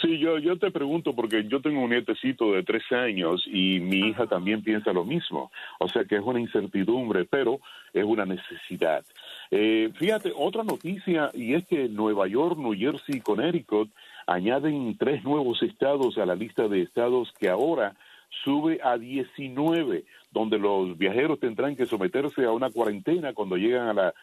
Sí, 0.00 0.18
yo, 0.18 0.38
yo 0.38 0.58
te 0.58 0.70
pregunto 0.70 1.14
porque 1.14 1.44
yo 1.48 1.60
tengo 1.60 1.82
un 1.82 1.90
nietecito 1.90 2.52
de 2.52 2.62
tres 2.62 2.84
años 2.92 3.42
y 3.46 3.80
mi 3.80 4.08
hija 4.08 4.26
también 4.26 4.62
piensa 4.62 4.92
lo 4.92 5.04
mismo. 5.04 5.50
O 5.80 5.88
sea 5.88 6.04
que 6.04 6.16
es 6.16 6.22
una 6.22 6.40
incertidumbre, 6.40 7.24
pero 7.24 7.58
es 7.92 8.04
una 8.04 8.24
necesidad. 8.26 9.04
Eh, 9.50 9.90
fíjate, 9.94 10.32
otra 10.36 10.62
noticia 10.62 11.30
y 11.32 11.54
es 11.54 11.66
que 11.66 11.88
Nueva 11.88 12.26
York, 12.26 12.58
New 12.58 12.74
Jersey 12.76 13.16
y 13.16 13.20
Connecticut 13.20 13.90
añaden 14.26 14.96
tres 14.98 15.24
nuevos 15.24 15.62
estados 15.62 16.18
a 16.18 16.26
la 16.26 16.34
lista 16.34 16.68
de 16.68 16.82
estados 16.82 17.32
que 17.38 17.48
ahora 17.48 17.96
sube 18.44 18.78
a 18.82 18.98
19, 18.98 20.04
donde 20.30 20.58
los 20.58 20.98
viajeros 20.98 21.40
tendrán 21.40 21.76
que 21.76 21.86
someterse 21.86 22.44
a 22.44 22.52
una 22.52 22.70
cuarentena 22.70 23.32
cuando 23.32 23.56
llegan 23.56 23.88
a, 23.88 23.94
la, 23.94 24.14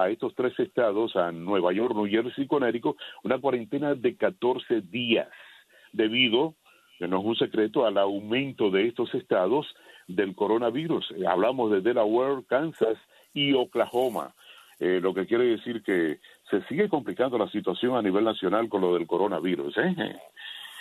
a, 0.00 0.08
estos 0.10 0.34
tres 0.36 0.58
estados, 0.60 1.16
a 1.16 1.32
Nueva 1.32 1.72
York, 1.72 1.94
New 1.94 2.06
Jersey 2.06 2.44
y 2.44 2.46
Connecticut, 2.46 2.96
una 3.24 3.38
cuarentena 3.38 3.96
de 3.96 4.16
14 4.16 4.82
días, 4.82 5.28
debido, 5.92 6.54
que 6.98 7.08
no 7.08 7.18
es 7.18 7.24
un 7.24 7.36
secreto, 7.36 7.84
al 7.84 7.98
aumento 7.98 8.70
de 8.70 8.86
estos 8.86 9.12
estados 9.14 9.66
del 10.06 10.36
coronavirus. 10.36 11.12
Hablamos 11.26 11.72
de 11.72 11.80
Delaware, 11.80 12.44
Kansas 12.46 12.96
y 13.34 13.54
Oklahoma. 13.54 14.34
Eh, 14.84 14.98
lo 15.00 15.14
que 15.14 15.26
quiere 15.26 15.44
decir 15.44 15.80
que 15.84 16.18
se 16.50 16.60
sigue 16.66 16.88
complicando 16.88 17.38
la 17.38 17.48
situación 17.48 17.94
a 17.94 18.02
nivel 18.02 18.24
nacional 18.24 18.68
con 18.68 18.80
lo 18.80 18.94
del 18.94 19.06
coronavirus. 19.06 19.78
¿eh? 19.78 20.20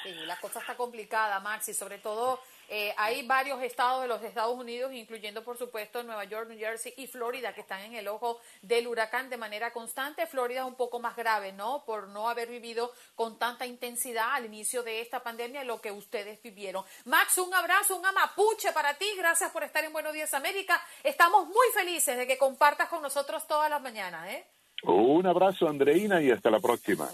Sí, 0.01 0.09
la 0.25 0.35
cosa 0.37 0.59
está 0.59 0.75
complicada, 0.75 1.39
Max, 1.39 1.69
y 1.69 1.75
sobre 1.75 1.99
todo 1.99 2.39
eh, 2.73 2.93
hay 2.95 3.27
varios 3.27 3.61
estados 3.61 4.01
de 4.01 4.07
los 4.07 4.23
Estados 4.23 4.57
Unidos, 4.57 4.93
incluyendo 4.93 5.43
por 5.43 5.57
supuesto 5.57 6.03
Nueva 6.03 6.23
York, 6.23 6.47
New 6.47 6.57
Jersey 6.57 6.93
y 6.95 7.05
Florida, 7.05 7.53
que 7.53 7.59
están 7.59 7.81
en 7.81 7.95
el 7.95 8.07
ojo 8.07 8.39
del 8.61 8.87
huracán 8.87 9.29
de 9.29 9.35
manera 9.35 9.73
constante. 9.73 10.25
Florida 10.25 10.61
es 10.61 10.67
un 10.67 10.75
poco 10.75 11.01
más 11.01 11.17
grave, 11.17 11.51
¿no? 11.51 11.83
Por 11.83 12.07
no 12.07 12.29
haber 12.29 12.47
vivido 12.47 12.93
con 13.13 13.37
tanta 13.37 13.65
intensidad 13.65 14.35
al 14.35 14.45
inicio 14.45 14.83
de 14.83 15.01
esta 15.01 15.21
pandemia 15.21 15.65
lo 15.65 15.81
que 15.81 15.91
ustedes 15.91 16.41
vivieron. 16.41 16.85
Max, 17.03 17.39
un 17.39 17.53
abrazo, 17.53 17.97
un 17.97 18.05
amapuche 18.05 18.71
para 18.71 18.93
ti. 18.93 19.07
Gracias 19.17 19.51
por 19.51 19.63
estar 19.63 19.83
en 19.83 19.91
Buenos 19.91 20.13
Días 20.13 20.33
América. 20.33 20.81
Estamos 21.03 21.47
muy 21.47 21.67
felices 21.73 22.17
de 22.17 22.25
que 22.25 22.37
compartas 22.37 22.87
con 22.87 23.01
nosotros 23.01 23.45
todas 23.47 23.69
las 23.69 23.81
mañanas, 23.81 24.29
¿eh? 24.29 24.47
Un 24.83 25.27
abrazo, 25.27 25.67
Andreina, 25.67 26.21
y 26.21 26.31
hasta 26.31 26.49
la 26.49 26.61
próxima. 26.61 27.09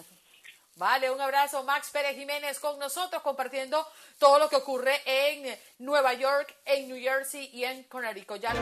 Vale, 0.77 1.09
un 1.09 1.19
abrazo. 1.19 1.63
Max 1.63 1.89
Pérez 1.91 2.15
Jiménez 2.15 2.59
con 2.59 2.77
nosotros 2.77 3.23
compartiendo 3.23 3.85
todo 4.19 4.37
lo 4.37 4.47
que 4.47 4.57
ocurre 4.57 5.01
en 5.05 5.57
Nueva 5.79 6.13
York, 6.13 6.55
en 6.65 6.87
New 6.87 7.01
Jersey 7.01 7.49
y 7.51 7.63
en 7.63 7.83
Connecticut. 7.83 8.39
Ya 8.39 8.53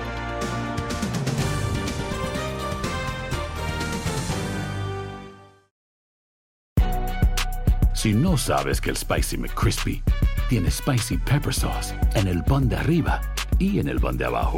Si 7.94 8.14
no 8.14 8.38
sabes 8.38 8.80
que 8.80 8.92
el 8.92 8.98
Spicy 8.98 9.38
McCrispy 9.38 10.02
tiene 10.48 10.70
Spicy 10.72 11.18
Pepper 11.18 11.54
Sauce 11.54 11.94
en 12.14 12.28
el 12.28 12.44
pan 12.44 12.70
de 12.70 12.78
arriba 12.78 13.20
y 13.58 13.80
en 13.80 13.90
el 13.90 14.00
pan 14.00 14.18
de 14.18 14.26
abajo, 14.26 14.58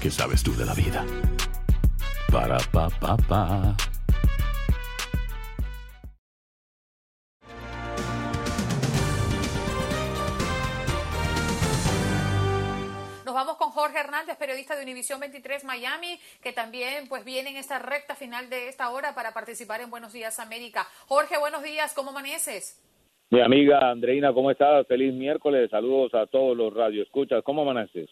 ¿qué 0.00 0.10
sabes 0.10 0.42
tú 0.42 0.54
de 0.56 0.64
la 0.64 0.72
vida? 0.72 1.04
Para, 2.30 2.58
pa, 2.70 2.88
pa, 2.88 3.16
pa. 3.16 3.76
Jorge 13.86 14.00
Hernández, 14.00 14.36
periodista 14.36 14.74
de 14.74 14.82
Univisión 14.82 15.20
23 15.20 15.62
Miami, 15.62 16.18
que 16.42 16.52
también 16.52 17.06
pues 17.08 17.24
viene 17.24 17.50
en 17.50 17.56
esta 17.56 17.78
recta 17.78 18.16
final 18.16 18.50
de 18.50 18.66
esta 18.66 18.90
hora 18.90 19.14
para 19.14 19.32
participar 19.32 19.80
en 19.80 19.90
Buenos 19.90 20.12
Días 20.12 20.40
América. 20.40 20.88
Jorge, 21.06 21.38
buenos 21.38 21.62
días, 21.62 21.94
¿cómo 21.94 22.10
amaneces? 22.10 22.82
Mi 23.30 23.40
amiga 23.40 23.88
Andreina, 23.88 24.32
¿cómo 24.32 24.50
estás? 24.50 24.88
Feliz 24.88 25.14
miércoles, 25.14 25.70
saludos 25.70 26.12
a 26.14 26.26
todos 26.26 26.56
los 26.56 26.74
radioescuchas, 26.74 27.44
¿cómo 27.44 27.62
amaneces? 27.62 28.10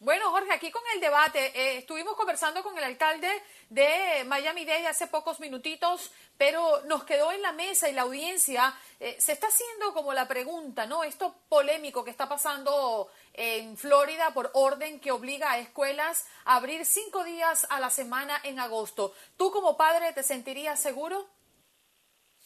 Bueno, 0.00 0.30
Jorge, 0.30 0.52
aquí 0.52 0.70
con 0.70 0.82
el 0.94 1.00
debate, 1.00 1.46
eh, 1.56 1.78
estuvimos 1.78 2.14
conversando 2.14 2.62
con 2.62 2.78
el 2.78 2.84
alcalde 2.84 3.26
de 3.68 4.22
Miami-Dade 4.26 4.86
hace 4.86 5.08
pocos 5.08 5.40
minutitos, 5.40 6.12
pero 6.36 6.84
nos 6.86 7.02
quedó 7.02 7.32
en 7.32 7.42
la 7.42 7.50
mesa 7.50 7.90
y 7.90 7.94
la 7.94 8.02
audiencia 8.02 8.72
eh, 9.00 9.16
se 9.18 9.32
está 9.32 9.48
haciendo 9.48 9.92
como 9.92 10.12
la 10.12 10.28
pregunta, 10.28 10.86
¿no? 10.86 11.02
Esto 11.02 11.34
polémico 11.48 12.04
que 12.04 12.12
está 12.12 12.28
pasando 12.28 13.08
en 13.34 13.76
Florida 13.76 14.32
por 14.32 14.52
orden 14.54 15.00
que 15.00 15.10
obliga 15.10 15.50
a 15.50 15.58
escuelas 15.58 16.28
a 16.44 16.54
abrir 16.54 16.84
cinco 16.84 17.24
días 17.24 17.66
a 17.68 17.80
la 17.80 17.90
semana 17.90 18.34
en 18.44 18.60
agosto. 18.60 19.14
¿Tú 19.36 19.50
como 19.50 19.76
padre 19.76 20.12
te 20.12 20.22
sentirías 20.22 20.78
seguro? 20.80 21.26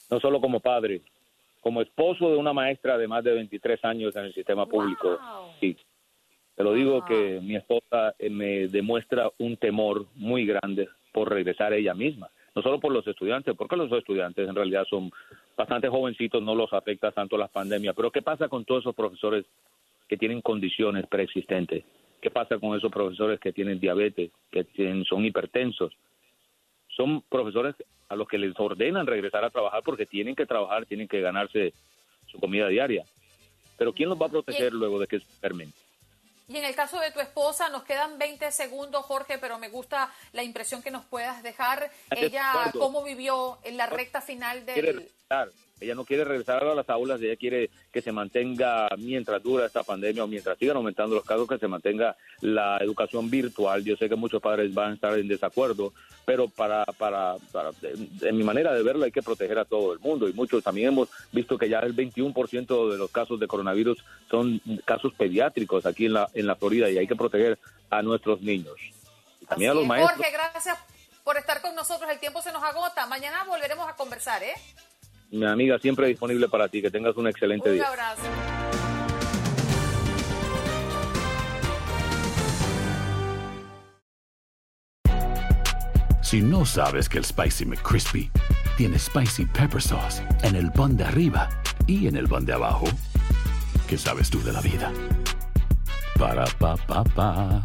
No 0.09 0.19
solo 0.21 0.41
como 0.41 0.61
padre, 0.61 1.03
como 1.61 1.83
esposo 1.83 2.31
de 2.31 2.39
una 2.39 2.55
maestra 2.55 2.97
de 2.97 3.07
más 3.07 3.23
de 3.23 3.35
23 3.35 3.85
años 3.85 4.17
en 4.17 4.25
el 4.25 4.33
sistema 4.33 4.65
público. 4.65 5.19
Sí 5.61 5.77
te 6.57 6.65
lo 6.65 6.75
digo 6.75 7.05
que 7.05 7.41
mi 7.43 7.57
esposa 7.57 8.15
eh, 8.19 8.29
me 8.29 8.69
demuestra 8.69 9.31
un 9.39 9.57
temor 9.57 10.07
muy 10.17 10.47
grande 10.47 10.89
por 11.13 11.31
regresar 11.31 11.73
ella 11.73 11.95
misma. 11.95 12.29
No 12.55 12.63
solo 12.63 12.79
por 12.79 12.93
los 12.93 13.07
estudiantes, 13.07 13.57
porque 13.57 13.77
los 13.77 13.91
estudiantes 13.91 14.47
en 14.47 14.55
realidad 14.55 14.85
son 14.89 15.11
bastante 15.57 15.89
jovencitos, 15.89 16.43
no 16.43 16.55
los 16.55 16.73
afecta 16.73 17.11
tanto 17.11 17.39
la 17.39 17.49
pandemia. 17.49 17.95
Pero 17.95 18.11
¿qué 18.11 18.21
pasa 18.21 18.49
con 18.49 18.65
todos 18.65 18.83
esos 18.83 18.95
profesores 18.95 19.47
que 20.07 20.19
tienen 20.19 20.43
condiciones 20.43 21.07
preexistentes? 21.07 21.85
¿Qué 22.21 22.31
pasa 22.31 22.59
con 22.59 22.77
esos 22.77 22.93
profesores 22.93 23.41
que 23.41 23.53
tienen 23.53 23.81
diabetes, 23.81 24.31
que 24.51 24.65
tienen, 24.65 25.05
son 25.05 25.25
hipertensos? 25.25 25.97
Son 26.89 27.23
profesores 27.23 27.75
a 28.11 28.17
los 28.17 28.29
que 28.29 28.37
les 28.37 28.53
ordenan 28.61 29.07
regresar 29.07 29.43
a 29.45 29.51
trabajar 29.51 29.83
porque 29.83 30.05
tienen 30.05 30.35
que 30.35 30.45
trabajar, 30.45 30.85
tienen 30.85 31.09
que 31.09 31.23
ganarse 31.23 31.73
su 32.27 32.39
comida 32.39 32.69
diaria. 32.69 33.05
Pero 33.79 33.95
¿quién 33.95 34.11
los 34.11 34.21
va 34.21 34.27
a 34.27 34.31
proteger 34.31 34.75
luego 34.75 35.01
de 35.01 35.07
que 35.07 35.19
se 35.19 35.27
enfermen? 35.27 35.71
Y 36.53 36.59
en 36.59 36.65
el 36.65 36.75
caso 36.75 37.01
de 37.01 37.11
tu 37.11 37.21
esposa, 37.21 37.71
nos 37.71 37.83
quedan 37.85 38.19
20 38.19 38.53
segundos, 38.53 39.07
Jorge, 39.07 39.39
pero 39.39 39.59
me 39.59 39.71
gusta 39.71 40.13
la 40.33 40.43
impresión 40.43 40.83
que 40.83 40.91
nos 40.91 41.03
puedas 41.07 41.43
dejar. 41.43 41.91
Ella, 42.11 42.71
¿cómo 42.79 43.03
vivió 43.03 43.59
en 43.63 43.79
la 43.79 43.87
recta 43.87 44.21
final 44.21 44.67
del... 44.67 45.11
Ella 45.83 45.95
no 45.95 46.05
quiere 46.05 46.25
regresar 46.25 46.65
a 46.65 46.75
las 46.75 46.89
aulas, 46.89 47.21
ella 47.21 47.37
quiere 47.37 47.71
que 47.93 48.01
se 48.01 48.13
mantenga 48.13 48.89
mientras 48.99 49.43
dura 49.43 49.67
esta 49.67 49.83
pandemia 49.83 50.25
o 50.25 50.27
mientras 50.27 50.59
sigan 50.59 50.77
aumentando 50.77 51.17
los 51.17 51.25
casos, 51.25 51.49
que 51.49 51.59
se 51.59 51.69
mantenga 51.69 52.17
la 52.41 52.79
educación 52.79 53.29
virtual. 53.31 53.85
Yo 53.85 53.97
sé 53.97 54.09
que 54.09 54.17
muchos 54.17 54.41
padres 54.41 54.73
van 54.73 54.93
a 54.93 54.95
estar 54.95 55.19
en 55.19 55.29
desacuerdo, 55.29 55.93
pero 56.25 56.49
para, 56.49 56.85
para, 56.85 57.37
para 57.51 57.71
en 57.83 58.37
mi 58.37 58.45
manera 58.45 58.73
de 58.73 58.83
verlo 58.83 59.05
hay 59.05 59.13
que 59.13 59.23
proteger 59.23 59.59
a 59.59 59.65
todo 59.65 59.93
el 59.93 59.99
mundo 59.99 60.29
y 60.29 60.33
muchos 60.33 60.63
también 60.63 60.89
hemos 60.89 61.09
visto 61.33 61.59
que 61.59 61.69
ya 61.69 61.81
el 61.81 61.95
21% 61.95 62.93
de 62.93 62.99
los 62.99 63.11
casos 63.11 63.41
de 63.41 63.47
coronavirus 63.47 64.05
son 64.31 64.61
casos 64.85 65.13
pediátricos 65.15 65.87
aquí 65.87 66.07
en 66.07 66.15
la, 66.15 66.29
en 66.35 66.47
la 66.47 66.57
Florida 66.57 66.91
y 66.91 66.99
hay 66.99 67.07
que 67.07 67.17
proteger 67.17 67.59
a 67.91 68.03
nuestros 68.03 68.41
niños. 68.41 68.77
también 69.49 69.73
a 69.73 69.75
los 69.75 69.87
maestros. 69.87 70.17
Jorge, 70.17 70.33
gracias 70.33 70.79
por 71.25 71.37
estar 71.37 71.61
con 71.61 71.75
nosotros. 71.75 72.11
El 72.11 72.19
tiempo 72.19 72.41
se 72.43 72.53
nos 72.53 72.63
agota. 72.63 73.07
Mañana 73.07 73.45
volveremos 73.45 73.89
a 73.89 73.95
conversar, 73.95 74.43
¿eh? 74.43 74.55
Mi 75.33 75.47
amiga, 75.47 75.79
siempre 75.79 76.09
disponible 76.09 76.47
para 76.49 76.69
ti. 76.69 76.83
Que 76.83 76.91
tengas 76.91 77.17
un 77.17 77.27
excelente 77.27 77.73
día. 77.73 77.85
Un 77.85 77.89
abrazo. 77.89 78.23
Si 86.23 86.41
no 86.41 86.65
sabes 86.65 87.09
que 87.09 87.19
el 87.19 87.25
Spicy 87.25 87.65
McCrispy 87.65 88.31
tiene 88.77 88.99
Spicy 88.99 89.47
Pepper 89.47 89.83
Sauce 89.83 90.23
en 90.43 90.55
el 90.55 90.71
pan 90.71 90.97
de 90.97 91.05
arriba 91.05 91.49
y 91.87 92.07
en 92.07 92.17
el 92.17 92.29
pan 92.29 92.45
de 92.45 92.53
abajo, 92.53 92.87
¿qué 93.89 93.99
sabes 93.99 94.31
tú 94.31 94.43
de 94.43 94.53
la 94.53 94.61
vida? 94.61 94.93
Para, 96.19 96.45
pa, 96.59 96.77
pa, 96.77 97.05
pa. 97.05 97.63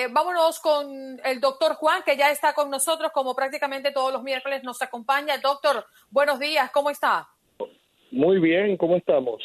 Eh, 0.00 0.08
vámonos 0.10 0.60
con 0.60 1.20
el 1.22 1.40
doctor 1.40 1.74
Juan, 1.74 2.02
que 2.02 2.16
ya 2.16 2.30
está 2.30 2.54
con 2.54 2.70
nosotros, 2.70 3.12
como 3.12 3.34
prácticamente 3.34 3.92
todos 3.92 4.10
los 4.10 4.22
miércoles 4.22 4.62
nos 4.62 4.80
acompaña. 4.80 5.36
Doctor, 5.36 5.84
buenos 6.08 6.38
días, 6.38 6.70
¿cómo 6.70 6.88
está? 6.88 7.28
Muy 8.10 8.38
bien, 8.40 8.78
¿cómo 8.78 8.96
estamos? 8.96 9.42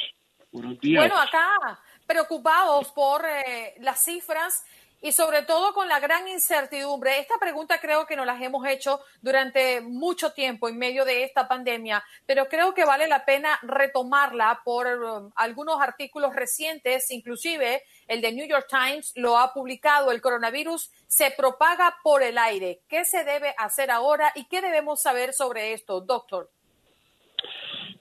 Buenos 0.54 0.80
días. 0.80 1.02
Bueno, 1.04 1.20
acá 1.20 1.78
preocupados 2.08 2.90
por 2.94 3.26
eh, 3.26 3.74
las 3.80 4.02
cifras 4.02 4.64
y 5.06 5.12
sobre 5.12 5.44
todo 5.44 5.72
con 5.76 5.88
la 5.88 6.00
gran 6.00 6.28
incertidumbre. 6.28 7.20
Esta 7.20 7.36
pregunta 7.40 7.80
creo 7.80 8.08
que 8.08 8.16
nos 8.16 8.26
las 8.26 8.42
hemos 8.42 8.66
hecho 8.66 9.02
durante 9.22 9.80
mucho 9.80 10.32
tiempo 10.34 10.68
en 10.68 10.80
medio 10.80 11.06
de 11.06 11.24
esta 11.24 11.48
pandemia, 11.48 12.04
pero 12.26 12.46
creo 12.46 12.74
que 12.74 12.86
vale 12.86 13.08
la 13.08 13.24
pena 13.24 13.60
retomarla 13.62 14.62
por 14.66 14.88
um, 14.88 15.32
algunos 15.36 15.80
artículos 15.80 16.36
recientes, 16.36 17.12
inclusive 17.12 17.84
el 18.08 18.20
de 18.20 18.32
New 18.32 18.48
York 18.48 18.66
Times 18.68 19.14
lo 19.16 19.38
ha 19.38 19.54
publicado, 19.54 20.10
el 20.10 20.22
coronavirus 20.22 20.90
se 21.06 21.30
propaga 21.38 21.98
por 22.02 22.24
el 22.24 22.40
aire. 22.40 22.80
¿Qué 22.90 23.06
se 23.06 23.24
debe 23.24 23.54
hacer 23.60 23.92
ahora 23.92 24.32
y 24.34 24.48
qué 24.48 24.60
debemos 24.60 25.04
saber 25.04 25.34
sobre 25.34 25.74
esto, 25.74 26.02
doctor? 26.02 26.50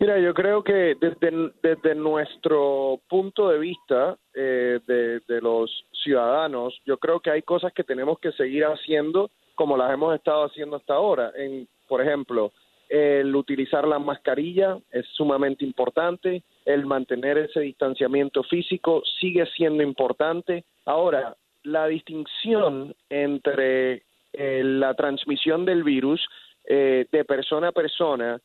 Mira, 0.01 0.19
yo 0.19 0.33
creo 0.33 0.65
que 0.65 0.97
desde, 0.99 1.53
desde 1.63 1.95
nuestro 1.95 3.01
punto 3.09 3.51
de 3.51 3.59
vista 3.59 4.17
eh, 4.35 4.81
de, 4.87 5.21
de 5.21 5.41
los 5.43 5.71
ciudadanos, 6.05 6.79
yo 6.87 6.99
creo 6.99 7.19
que 7.19 7.31
hay 7.31 7.43
cosas 7.43 7.73
que 7.73 7.83
tenemos 7.83 8.21
que 8.21 8.31
seguir 8.33 8.65
haciendo 8.65 9.31
como 9.57 9.77
las 9.77 9.93
hemos 9.93 10.15
estado 10.15 10.45
haciendo 10.45 10.77
hasta 10.77 10.95
ahora. 10.95 11.33
En, 11.37 11.67
por 11.89 12.01
ejemplo, 12.01 12.53
el 12.89 13.35
utilizar 13.35 13.87
la 13.87 13.99
mascarilla 13.99 14.79
es 14.93 15.07
sumamente 15.15 15.65
importante, 15.65 16.43
el 16.65 16.87
mantener 16.87 17.39
ese 17.39 17.61
distanciamiento 17.61 18.43
físico 18.45 19.03
sigue 19.21 19.47
siendo 19.57 19.83
importante. 19.83 20.65
Ahora, 20.85 21.37
la 21.63 21.87
distinción 21.87 22.95
entre 23.09 24.03
eh, 24.33 24.63
la 24.65 24.95
transmisión 24.95 25.65
del 25.65 25.83
virus 25.83 26.25
eh, 26.67 27.07
de 27.11 27.25
persona 27.25 27.69
a 27.69 27.73
persona 27.73 28.41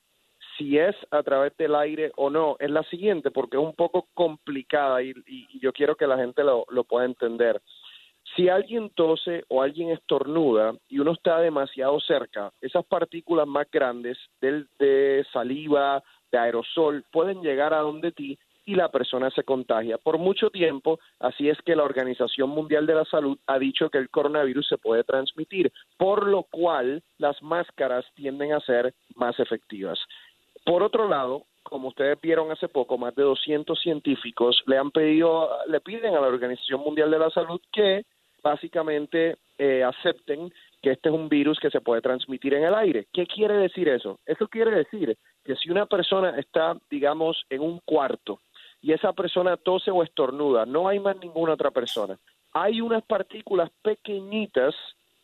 si 0.59 0.77
es 0.77 0.95
a 1.09 1.23
través 1.23 1.57
del 1.57 1.73
aire 1.73 2.11
o 2.17 2.29
no, 2.29 2.57
es 2.59 2.69
la 2.69 2.83
siguiente, 2.83 3.31
porque 3.31 3.57
es 3.57 3.63
un 3.63 3.73
poco 3.73 4.07
complicada 4.13 5.01
y, 5.01 5.13
yo 5.59 5.73
quiero 5.73 5.95
que 5.95 6.05
la 6.05 6.17
gente 6.17 6.43
lo, 6.43 6.65
lo 6.69 6.83
pueda 6.83 7.05
entender. 7.05 7.59
Si 8.35 8.47
alguien 8.47 8.91
tose 8.91 9.43
o 9.47 9.63
alguien 9.63 9.89
estornuda 9.89 10.75
y 10.87 10.99
uno 10.99 11.13
está 11.13 11.39
demasiado 11.39 11.99
cerca, 11.99 12.51
esas 12.61 12.85
partículas 12.85 13.47
más 13.47 13.67
grandes 13.71 14.17
del, 14.39 14.67
de 14.77 15.25
saliva, 15.33 16.03
de 16.31 16.37
aerosol, 16.37 17.03
pueden 17.11 17.41
llegar 17.41 17.73
a 17.73 17.79
donde 17.79 18.11
ti 18.11 18.37
y 18.69 18.75
la 18.75 18.91
persona 18.91 19.31
se 19.31 19.43
contagia. 19.43 19.97
Por 19.97 20.19
mucho 20.19 20.51
tiempo, 20.51 20.99
así 21.19 21.49
es 21.49 21.57
que 21.63 21.75
la 21.75 21.81
Organización 21.83 22.51
Mundial 22.51 22.85
de 22.85 22.93
la 22.93 23.05
Salud 23.05 23.39
ha 23.47 23.57
dicho 23.57 23.89
que 23.89 23.97
el 23.97 24.11
coronavirus 24.11 24.67
se 24.67 24.77
puede 24.77 25.03
transmitir, 25.03 25.71
por 25.97 26.27
lo 26.27 26.43
cual 26.43 27.01
las 27.17 27.41
máscaras 27.41 28.05
tienden 28.13 28.53
a 28.53 28.59
ser 28.59 28.93
más 29.15 29.39
efectivas. 29.39 29.97
Por 30.65 30.83
otro 30.83 31.07
lado, 31.07 31.45
como 31.63 31.89
ustedes 31.89 32.19
vieron 32.21 32.51
hace 32.51 32.67
poco, 32.67 32.97
más 32.97 33.15
de 33.15 33.23
200 33.23 33.79
científicos 33.79 34.63
le 34.65 34.77
han 34.77 34.91
pedido, 34.91 35.49
le 35.67 35.79
piden 35.81 36.15
a 36.15 36.21
la 36.21 36.27
Organización 36.27 36.81
Mundial 36.81 37.11
de 37.11 37.19
la 37.19 37.29
Salud 37.29 37.61
que 37.71 38.05
básicamente 38.41 39.37
eh, 39.57 39.83
acepten 39.83 40.51
que 40.81 40.91
este 40.91 41.09
es 41.09 41.15
un 41.15 41.29
virus 41.29 41.59
que 41.59 41.69
se 41.69 41.81
puede 41.81 42.01
transmitir 42.01 42.53
en 42.53 42.63
el 42.63 42.73
aire. 42.73 43.07
¿Qué 43.11 43.25
quiere 43.25 43.55
decir 43.55 43.89
eso? 43.89 44.19
Eso 44.25 44.47
quiere 44.47 44.71
decir 44.71 45.17
que 45.43 45.55
si 45.55 45.69
una 45.69 45.85
persona 45.85 46.37
está, 46.37 46.77
digamos, 46.89 47.43
en 47.49 47.61
un 47.61 47.79
cuarto 47.85 48.39
y 48.81 48.93
esa 48.93 49.13
persona 49.13 49.57
tose 49.57 49.91
o 49.91 50.03
estornuda, 50.03 50.65
no 50.65 50.87
hay 50.87 50.99
más 50.99 51.17
ninguna 51.17 51.53
otra 51.53 51.71
persona. 51.71 52.17
Hay 52.53 52.81
unas 52.81 53.03
partículas 53.03 53.69
pequeñitas 53.81 54.73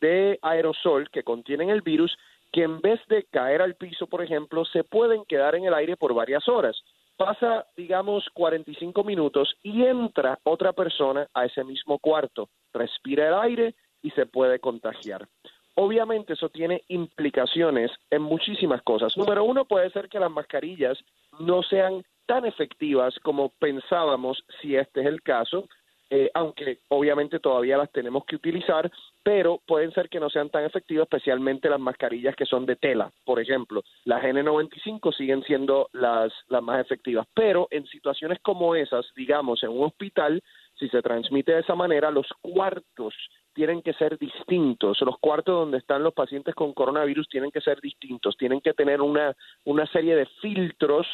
de 0.00 0.38
aerosol 0.42 1.08
que 1.10 1.22
contienen 1.22 1.70
el 1.70 1.80
virus 1.80 2.16
que 2.52 2.62
en 2.62 2.80
vez 2.80 3.00
de 3.08 3.24
caer 3.24 3.62
al 3.62 3.74
piso, 3.74 4.06
por 4.06 4.22
ejemplo, 4.22 4.64
se 4.64 4.84
pueden 4.84 5.24
quedar 5.24 5.54
en 5.54 5.64
el 5.64 5.74
aire 5.74 5.96
por 5.96 6.14
varias 6.14 6.48
horas. 6.48 6.76
Pasa, 7.16 7.66
digamos, 7.76 8.28
45 8.34 9.04
minutos 9.04 9.56
y 9.62 9.84
entra 9.84 10.38
otra 10.42 10.72
persona 10.72 11.26
a 11.32 11.46
ese 11.46 11.64
mismo 11.64 11.98
cuarto, 11.98 12.48
respira 12.72 13.28
el 13.28 13.34
aire 13.34 13.74
y 14.02 14.10
se 14.10 14.26
puede 14.26 14.58
contagiar. 14.58 15.26
Obviamente 15.74 16.34
eso 16.34 16.48
tiene 16.48 16.82
implicaciones 16.88 17.90
en 18.10 18.22
muchísimas 18.22 18.82
cosas. 18.82 19.16
Número 19.16 19.44
uno, 19.44 19.66
puede 19.66 19.90
ser 19.90 20.08
que 20.08 20.18
las 20.18 20.30
mascarillas 20.30 20.98
no 21.38 21.62
sean 21.62 22.02
tan 22.26 22.44
efectivas 22.44 23.14
como 23.22 23.50
pensábamos 23.58 24.42
si 24.60 24.76
este 24.76 25.00
es 25.00 25.06
el 25.06 25.22
caso, 25.22 25.68
eh, 26.08 26.30
aunque 26.34 26.78
obviamente 26.88 27.40
todavía 27.40 27.76
las 27.76 27.90
tenemos 27.90 28.24
que 28.24 28.36
utilizar, 28.36 28.90
pero 29.22 29.60
pueden 29.66 29.92
ser 29.92 30.08
que 30.08 30.20
no 30.20 30.30
sean 30.30 30.50
tan 30.50 30.64
efectivas, 30.64 31.04
especialmente 31.04 31.68
las 31.68 31.80
mascarillas 31.80 32.36
que 32.36 32.46
son 32.46 32.64
de 32.64 32.76
tela, 32.76 33.10
por 33.24 33.40
ejemplo. 33.40 33.82
Las 34.04 34.22
N95 34.22 35.12
siguen 35.16 35.42
siendo 35.42 35.88
las, 35.92 36.32
las 36.48 36.62
más 36.62 36.80
efectivas, 36.80 37.26
pero 37.34 37.66
en 37.70 37.86
situaciones 37.86 38.38
como 38.40 38.74
esas, 38.74 39.06
digamos, 39.16 39.62
en 39.64 39.70
un 39.70 39.84
hospital, 39.84 40.42
si 40.78 40.88
se 40.88 41.02
transmite 41.02 41.52
de 41.52 41.60
esa 41.60 41.74
manera, 41.74 42.10
los 42.10 42.28
cuartos 42.40 43.14
tienen 43.56 43.80
que 43.82 43.94
ser 43.94 44.18
distintos. 44.18 45.00
Los 45.00 45.18
cuartos 45.18 45.54
donde 45.54 45.78
están 45.78 46.02
los 46.02 46.12
pacientes 46.12 46.54
con 46.54 46.74
coronavirus 46.74 47.26
tienen 47.28 47.50
que 47.50 47.62
ser 47.62 47.80
distintos, 47.80 48.36
tienen 48.36 48.60
que 48.60 48.74
tener 48.74 49.00
una, 49.00 49.34
una 49.64 49.86
serie 49.86 50.14
de 50.14 50.26
filtros 50.42 51.06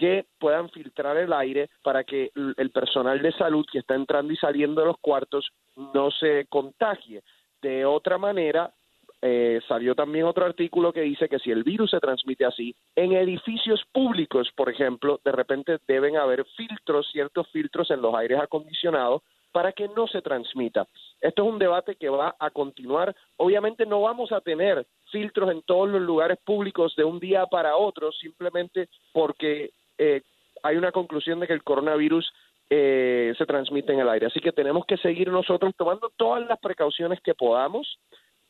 que 0.00 0.24
puedan 0.38 0.70
filtrar 0.70 1.18
el 1.18 1.30
aire 1.30 1.68
para 1.82 2.04
que 2.04 2.30
el 2.34 2.70
personal 2.70 3.20
de 3.20 3.32
salud 3.32 3.66
que 3.70 3.80
está 3.80 3.94
entrando 3.94 4.32
y 4.32 4.36
saliendo 4.36 4.80
de 4.80 4.86
los 4.86 4.96
cuartos 4.98 5.50
no 5.76 6.10
se 6.10 6.46
contagie. 6.48 7.22
De 7.60 7.84
otra 7.84 8.16
manera, 8.16 8.72
eh, 9.20 9.60
salió 9.68 9.94
también 9.94 10.24
otro 10.24 10.46
artículo 10.46 10.90
que 10.90 11.02
dice 11.02 11.28
que 11.28 11.38
si 11.38 11.50
el 11.50 11.64
virus 11.64 11.90
se 11.90 12.00
transmite 12.00 12.46
así, 12.46 12.74
en 12.96 13.12
edificios 13.12 13.84
públicos, 13.92 14.48
por 14.56 14.70
ejemplo, 14.70 15.20
de 15.22 15.32
repente 15.32 15.76
deben 15.86 16.16
haber 16.16 16.46
filtros, 16.56 17.06
ciertos 17.12 17.46
filtros 17.50 17.90
en 17.90 18.00
los 18.00 18.14
aires 18.14 18.40
acondicionados 18.40 19.20
para 19.52 19.72
que 19.72 19.86
no 19.88 20.06
se 20.06 20.22
transmita. 20.22 20.86
Esto 21.20 21.42
es 21.42 21.52
un 21.52 21.58
debate 21.58 21.96
que 21.96 22.08
va 22.08 22.36
a 22.38 22.48
continuar. 22.48 23.14
Obviamente 23.36 23.84
no 23.84 24.00
vamos 24.00 24.32
a 24.32 24.40
tener 24.40 24.86
filtros 25.12 25.50
en 25.50 25.60
todos 25.60 25.90
los 25.90 26.00
lugares 26.00 26.38
públicos 26.42 26.96
de 26.96 27.04
un 27.04 27.20
día 27.20 27.44
para 27.44 27.76
otro, 27.76 28.12
simplemente 28.12 28.88
porque 29.12 29.72
eh, 30.00 30.22
hay 30.62 30.76
una 30.76 30.92
conclusión 30.92 31.40
de 31.40 31.46
que 31.46 31.52
el 31.52 31.62
coronavirus 31.62 32.32
eh, 32.70 33.34
se 33.36 33.44
transmite 33.44 33.92
en 33.92 34.00
el 34.00 34.08
aire. 34.08 34.26
Así 34.26 34.40
que 34.40 34.52
tenemos 34.52 34.86
que 34.86 34.96
seguir 34.96 35.28
nosotros 35.28 35.74
tomando 35.76 36.10
todas 36.16 36.46
las 36.48 36.58
precauciones 36.58 37.20
que 37.20 37.34
podamos 37.34 37.98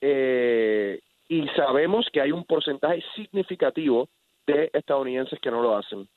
eh, 0.00 1.00
y 1.28 1.48
sabemos 1.56 2.06
que 2.12 2.20
hay 2.20 2.30
un 2.30 2.44
porcentaje 2.44 3.02
significativo 3.16 4.08
de 4.46 4.70
estadounidenses 4.72 5.40
que 5.40 5.50
no 5.50 5.60
lo 5.60 5.76
hacen. 5.76 6.08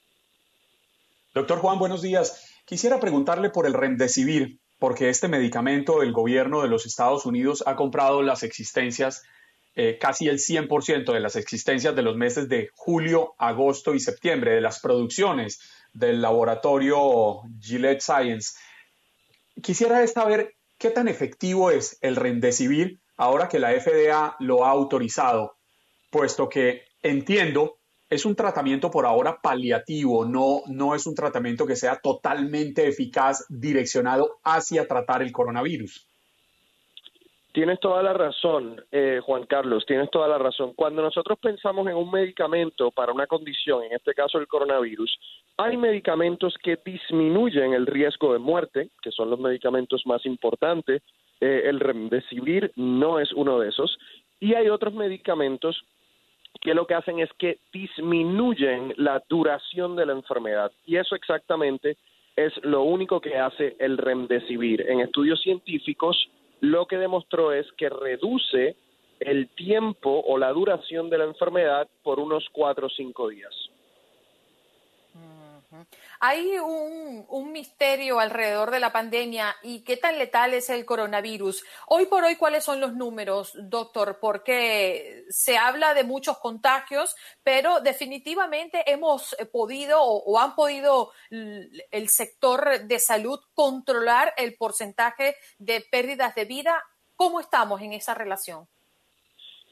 Doctor 1.34 1.60
Juan, 1.60 1.80
buenos 1.80 2.04
días. 2.04 2.62
Quisiera 2.66 3.00
preguntarle 3.00 3.50
por 3.50 3.66
el 3.66 3.74
Remdesivir, 3.74 4.60
porque 4.78 5.10
este 5.10 5.28
medicamento 5.28 6.04
el 6.04 6.12
gobierno 6.12 6.62
de 6.62 6.68
los 6.68 6.86
Estados 6.86 7.26
Unidos 7.26 7.64
ha 7.66 7.76
comprado 7.76 8.22
las 8.22 8.44
existencias 8.44 9.24
eh, 9.76 9.98
casi 10.00 10.28
el 10.28 10.38
100% 10.38 11.14
de 11.14 11.20
las 11.20 11.36
existencias 11.36 11.96
de 11.96 12.02
los 12.04 12.16
meses 12.16 12.48
de 12.48 12.70
julio, 12.74 13.34
agosto 13.38 13.94
y 13.94 14.00
septiembre, 14.00 14.52
de 14.52 14.62
las 14.62 14.80
producciones 14.80 15.60
del 15.94 16.22
laboratorio 16.22 17.42
Gillette 17.60 18.02
Science. 18.02 18.54
Quisiera 19.62 20.06
saber 20.08 20.56
¿qué 20.78 20.90
tan 20.90 21.08
efectivo 21.08 21.72
es 21.72 21.98
el 22.02 22.16
Remdesivir 22.16 23.00
ahora 23.18 23.48
que 23.48 23.60
la 23.60 23.72
FDA 23.72 24.36
lo 24.40 24.66
ha 24.66 24.70
autorizado? 24.70 25.56
Puesto 26.10 26.50
que 26.50 26.84
entiendo 27.02 27.80
es 28.10 28.26
un 28.26 28.36
tratamiento 28.36 28.92
por 28.92 29.06
ahora 29.06 29.40
paliativo, 29.42 30.26
no, 30.26 30.62
no 30.68 30.94
es 30.94 31.08
un 31.08 31.16
tratamiento 31.16 31.66
que 31.66 31.76
sea 31.76 32.00
totalmente 32.00 32.88
eficaz 32.88 33.46
direccionado 33.50 34.40
hacia 34.44 34.88
tratar 34.88 35.24
el 35.24 35.32
coronavirus. 35.32 36.08
Tienes 37.54 37.80
toda 37.80 38.02
la 38.02 38.14
razón, 38.14 38.84
eh, 38.92 39.22
Juan 39.24 39.46
Carlos, 39.46 39.86
tienes 39.86 40.10
toda 40.10 40.28
la 40.28 40.40
razón. 40.40 40.74
Cuando 40.74 41.04
nosotros 41.04 41.38
pensamos 41.40 41.88
en 41.88 41.96
un 41.96 42.10
medicamento 42.10 42.90
para 42.90 43.14
una 43.14 43.28
condición, 43.28 43.84
en 43.84 43.94
este 43.94 44.16
caso 44.16 44.40
el 44.40 44.48
coronavirus, 44.48 45.20
hay 45.58 45.78
medicamentos 45.78 46.56
que 46.64 46.80
disminuyen 46.84 47.74
el 47.74 47.86
riesgo 47.86 48.34
de 48.34 48.40
muerte, 48.40 48.90
que 49.04 49.12
son 49.12 49.30
los 49.30 49.40
medicamentos 49.40 50.02
más 50.08 50.26
importantes. 50.26 51.04
Eh, 51.42 51.62
el 51.66 51.80
remdesivir 51.80 52.72
no 52.76 53.20
es 53.20 53.32
uno 53.34 53.60
de 53.60 53.70
esos. 53.70 54.00
Y 54.40 54.56
hay 54.56 54.70
otros 54.70 54.96
medicamentos 54.96 55.80
que 56.60 56.74
lo 56.74 56.88
que 56.88 56.96
hacen 56.96 57.20
es 57.20 57.30
que 57.38 57.60
disminuyen 57.72 58.96
la 58.98 59.22
duración 59.30 59.96
de 59.96 60.08
la 60.08 60.14
enfermedad. 60.14 60.72
Y 60.88 60.98
eso 60.98 61.16
exactamente 61.16 61.98
es 62.36 62.52
lo 62.64 62.82
único 62.82 63.22
que 63.22 63.38
hace 63.38 63.76
el 63.78 64.00
remdesivir. 64.00 64.90
En 64.90 65.02
estudios 65.02 65.40
científicos, 65.40 66.18
lo 66.64 66.86
que 66.86 66.98
demostró 66.98 67.52
es 67.52 67.70
que 67.74 67.90
reduce 67.90 68.78
el 69.20 69.50
tiempo 69.50 70.24
o 70.26 70.38
la 70.38 70.54
duración 70.54 71.10
de 71.10 71.18
la 71.18 71.26
enfermedad 71.26 71.90
por 72.04 72.22
unos 72.22 72.48
cuatro 72.54 72.88
o 72.88 72.90
cinco 72.90 73.28
días. 73.28 73.54
Hay 76.20 76.58
un, 76.60 77.52
misterio 77.52 78.20
alrededor 78.20 78.72
de 78.72 78.80
la 78.80 78.92
pandemia 78.92 79.56
y 79.62 79.84
qué 79.84 79.96
tan 79.98 80.18
letal 80.18 80.54
es 80.54 80.70
el 80.70 80.86
coronavirus. 80.86 81.64
Hoy 81.88 82.08
por 82.08 82.24
hoy, 82.24 82.36
¿cuáles 82.36 82.64
son 82.64 82.80
los 82.80 82.94
números, 82.94 83.54
doctor? 83.56 84.18
Porque 84.20 85.24
se 85.30 85.58
habla 85.58 85.94
de 85.94 86.04
muchos 86.04 86.40
contagios, 86.40 87.16
pero 87.44 87.80
definitivamente 87.82 88.92
hemos 88.92 89.36
podido 89.52 90.02
o 90.02 90.40
han 90.40 90.56
podido 90.56 91.12
el 91.30 92.10
sector 92.10 92.86
de 92.86 93.00
salud 93.00 93.40
controlar 93.54 94.34
el 94.38 94.56
porcentaje 94.56 95.36
de 95.60 95.82
pérdidas 95.82 96.34
de 96.34 96.46
vida. 96.46 96.84
¿Cómo 97.16 97.40
estamos 97.40 97.82
en 97.82 97.94
esa 97.94 98.16
relación? 98.16 98.68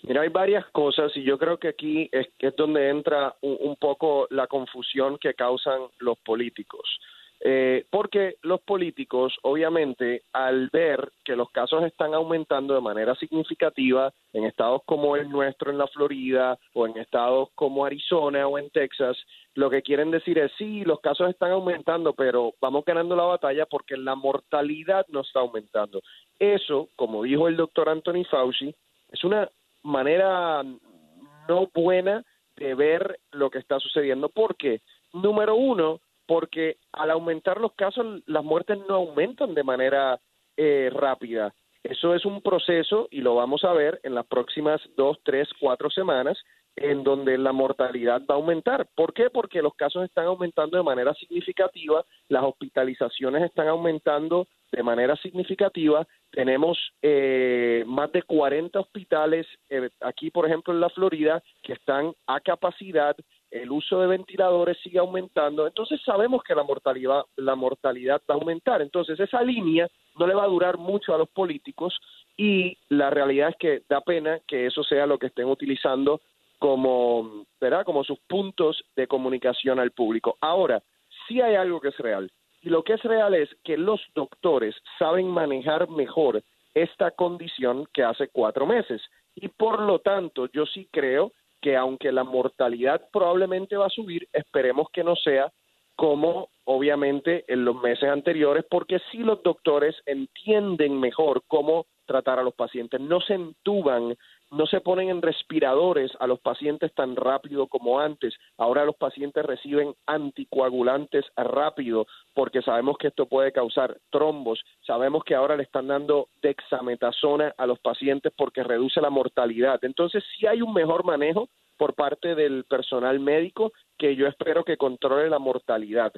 Mira, 0.04 0.22
hay 0.22 0.30
varias 0.30 0.66
cosas 0.72 1.16
y 1.16 1.24
yo 1.24 1.38
creo 1.38 1.58
que 1.58 1.68
aquí 1.68 2.10
es, 2.12 2.28
es 2.40 2.56
donde 2.56 2.90
entra 2.90 3.36
un, 3.42 3.76
poco 3.76 4.28
la 4.32 4.48
confusión 4.48 5.18
que 5.20 5.36
causan 5.36 5.82
los 6.00 6.18
políticos. 6.20 7.00
Eh, 7.44 7.86
porque 7.90 8.36
los 8.44 8.62
políticos, 8.62 9.36
obviamente, 9.42 10.24
al 10.32 10.70
ver 10.72 11.12
que 11.26 11.36
los 11.36 11.50
casos 11.50 11.84
están 11.84 12.14
aumentando 12.14 12.76
de 12.76 12.82
manera 12.82 13.16
significativa 13.16 14.14
en 14.32 14.46
estados 14.46 14.82
como 14.86 15.16
el 15.16 15.28
nuestro 15.28 15.72
en 15.72 15.80
la 15.80 15.88
Florida 15.88 16.60
o 16.74 16.86
en 16.86 16.98
estados 16.98 17.50
como 17.56 17.84
Arizona 17.84 18.48
o 18.48 18.60
en 18.60 18.70
Texas, 18.70 19.18
lo 19.56 19.72
que 19.72 19.82
quieren 19.82 20.12
decir 20.12 20.38
es 20.38 20.52
sí, 20.58 20.84
los 20.84 21.00
casos 21.00 21.32
están 21.32 21.52
aumentando, 21.52 22.14
pero 22.14 22.54
vamos 22.62 22.86
ganando 22.86 23.16
la 23.16 23.24
batalla 23.24 23.66
porque 23.66 23.98
la 23.98 24.14
mortalidad 24.14 25.06
no 25.10 25.22
está 25.22 25.40
aumentando. 25.40 26.02
Eso, 26.38 26.90
como 26.96 27.24
dijo 27.24 27.48
el 27.48 27.58
doctor 27.58 27.90
Anthony 27.90 28.24
Fauci, 28.30 28.74
es 29.12 29.24
una 29.24 29.50
manera 29.84 30.64
no 30.64 31.68
buena 31.74 32.24
de 32.56 32.76
ver 32.76 33.20
lo 33.32 33.50
que 33.50 33.60
está 33.60 33.80
sucediendo. 33.80 34.30
¿Por 34.30 34.56
qué? 34.56 34.82
Número 35.14 35.56
uno, 35.56 36.00
porque 36.26 36.78
al 36.92 37.12
aumentar 37.12 37.60
los 37.60 37.74
casos, 37.74 38.22
las 38.26 38.44
muertes 38.44 38.78
no 38.88 38.96
aumentan 38.96 39.54
de 39.54 39.64
manera 39.64 40.20
eh, 40.58 40.90
rápida. 40.94 41.54
Eso 41.84 42.14
es 42.14 42.26
un 42.26 42.42
proceso 42.42 43.08
y 43.10 43.22
lo 43.22 43.36
vamos 43.36 43.64
a 43.64 43.74
ver 43.74 44.00
en 44.04 44.14
las 44.14 44.26
próximas 44.28 44.80
dos, 44.96 45.18
tres, 45.24 45.50
cuatro 45.60 45.90
semanas 45.90 46.38
en 46.76 47.04
donde 47.04 47.38
la 47.38 47.52
mortalidad 47.52 48.22
va 48.30 48.36
a 48.36 48.38
aumentar. 48.38 48.88
¿Por 48.96 49.14
qué? 49.14 49.30
Porque 49.30 49.62
los 49.62 49.76
casos 49.76 50.04
están 50.04 50.26
aumentando 50.26 50.78
de 50.78 50.84
manera 50.84 51.14
significativa, 51.14 52.04
las 52.30 52.44
hospitalizaciones 52.44 53.44
están 53.44 53.68
aumentando 53.68 54.48
de 54.72 54.84
manera 54.84 55.16
significativa. 55.18 56.08
Tenemos 56.32 56.78
eh, 57.02 57.84
más 57.86 58.12
de 58.14 58.24
40 58.24 58.80
hospitales 58.80 59.46
eh, 59.70 59.90
aquí, 60.00 60.32
por 60.32 60.48
ejemplo, 60.48 60.74
en 60.74 60.80
la 60.80 60.90
Florida, 60.90 61.44
que 61.62 61.74
están 61.74 62.14
a 62.28 62.40
capacidad. 62.40 63.16
El 63.50 63.70
uso 63.70 64.00
de 64.00 64.08
ventiladores 64.08 64.78
sigue 64.82 65.00
aumentando. 65.00 65.68
Entonces 65.68 66.00
sabemos 66.06 66.42
que 66.44 66.56
la 66.56 66.64
mortalidad, 66.64 67.24
la 67.36 67.56
mortalidad 67.56 68.22
va 68.30 68.36
a 68.36 68.38
aumentar. 68.38 68.82
Entonces 68.82 69.20
esa 69.20 69.44
línea 69.44 69.90
no 70.18 70.26
le 70.26 70.34
va 70.34 70.46
a 70.46 70.48
durar 70.48 70.78
mucho 70.78 71.14
a 71.14 71.18
los 71.18 71.30
políticos 71.30 72.00
y 72.38 72.78
la 72.88 73.10
realidad 73.10 73.50
es 73.50 73.56
que 73.58 73.84
da 73.90 74.00
pena 74.02 74.40
que 74.48 74.68
eso 74.68 74.84
sea 74.84 75.06
lo 75.06 75.20
que 75.20 75.28
estén 75.28 75.48
utilizando 75.48 76.22
como, 76.62 77.48
¿verdad? 77.60 77.84
como 77.84 78.04
sus 78.04 78.20
puntos 78.20 78.84
de 78.96 79.08
comunicación 79.08 79.80
al 79.80 79.90
público. 79.90 80.38
Ahora, 80.42 80.84
sí 81.28 81.42
hay 81.42 81.56
algo 81.56 81.82
que 81.82 81.88
es 81.88 81.98
real. 81.98 82.32
Y 82.62 82.70
lo 82.70 82.84
que 82.84 82.94
es 82.94 83.02
real 83.02 83.34
es 83.34 83.50
que 83.64 83.78
los 83.78 84.00
doctores 84.14 84.76
saben 85.00 85.28
manejar 85.28 85.90
mejor 85.90 86.44
esta 86.76 87.10
condición 87.10 87.88
que 87.92 88.04
hace 88.04 88.28
cuatro 88.28 88.68
meses. 88.68 89.02
Y 89.34 89.48
por 89.48 89.82
lo 89.82 90.00
tanto, 90.00 90.52
yo 90.54 90.68
sí 90.68 90.88
creo 90.92 91.32
que 91.62 91.76
aunque 91.76 92.12
la 92.12 92.24
mortalidad 92.24 93.10
probablemente 93.12 93.76
va 93.76 93.88
a 93.88 93.90
subir, 93.98 94.28
esperemos 94.32 94.88
que 94.94 95.04
no 95.04 95.16
sea 95.16 95.52
como 95.96 96.50
obviamente 96.66 97.44
en 97.48 97.66
los 97.66 97.82
meses 97.82 98.08
anteriores, 98.08 98.66
porque 98.70 99.00
sí 99.12 99.18
los 99.18 99.42
doctores 99.42 99.96
entienden 100.06 101.00
mejor 101.00 101.42
cómo 101.48 101.88
tratar 102.06 102.38
a 102.38 102.44
los 102.44 102.54
pacientes, 102.54 103.02
no 103.02 103.20
se 103.20 103.34
entuban 103.34 104.16
no 104.52 104.66
se 104.68 104.82
ponen 104.82 105.10
en 105.10 105.22
respiradores 105.22 106.12
a 106.20 106.28
los 106.28 106.40
pacientes 106.40 106.94
tan 106.94 107.16
rápido 107.16 107.68
como 107.68 108.00
antes. 108.00 108.34
Ahora 108.58 108.84
los 108.84 108.96
pacientes 108.98 109.46
reciben 109.46 109.94
anticoagulantes 110.06 111.26
rápido 111.38 112.06
porque 112.34 112.62
sabemos 112.62 112.98
que 112.98 113.08
esto 113.08 113.28
puede 113.28 113.54
causar 113.54 113.98
trombos. 114.10 114.62
Sabemos 114.86 115.24
que 115.24 115.36
ahora 115.36 115.56
le 115.56 115.64
están 115.64 115.88
dando 115.88 116.28
dexametasona 116.42 117.54
a 117.58 117.66
los 117.66 117.80
pacientes 117.80 118.34
porque 118.36 118.64
reduce 118.64 119.00
la 119.00 119.10
mortalidad. 119.10 119.80
Entonces, 119.84 120.24
sí 120.38 120.46
hay 120.46 120.62
un 120.62 120.74
mejor 120.74 121.06
manejo 121.06 121.48
por 121.78 121.96
parte 121.96 122.36
del 122.36 122.66
personal 122.66 123.20
médico 123.20 123.72
que 123.98 124.16
yo 124.16 124.28
espero 124.28 124.64
que 124.66 124.78
controle 124.78 125.30
la 125.30 125.40
mortalidad. 125.40 126.12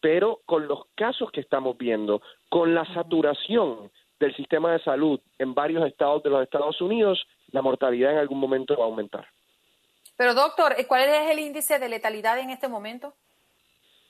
Pero 0.00 0.40
con 0.46 0.66
los 0.66 0.86
casos 0.94 1.30
que 1.30 1.40
estamos 1.40 1.76
viendo, 1.76 2.22
con 2.48 2.74
la 2.74 2.86
saturación 2.94 3.90
del 4.20 4.36
sistema 4.36 4.72
de 4.72 4.84
salud 4.84 5.18
en 5.38 5.54
varios 5.54 5.84
estados 5.86 6.22
de 6.22 6.30
los 6.30 6.42
Estados 6.42 6.80
Unidos, 6.80 7.26
la 7.50 7.62
mortalidad 7.62 8.12
en 8.12 8.18
algún 8.18 8.38
momento 8.38 8.76
va 8.76 8.84
a 8.84 8.86
aumentar. 8.86 9.26
Pero 10.16 10.34
doctor, 10.34 10.76
¿cuál 10.86 11.08
es 11.08 11.30
el 11.30 11.38
índice 11.38 11.78
de 11.78 11.88
letalidad 11.88 12.38
en 12.38 12.50
este 12.50 12.68
momento? 12.68 13.14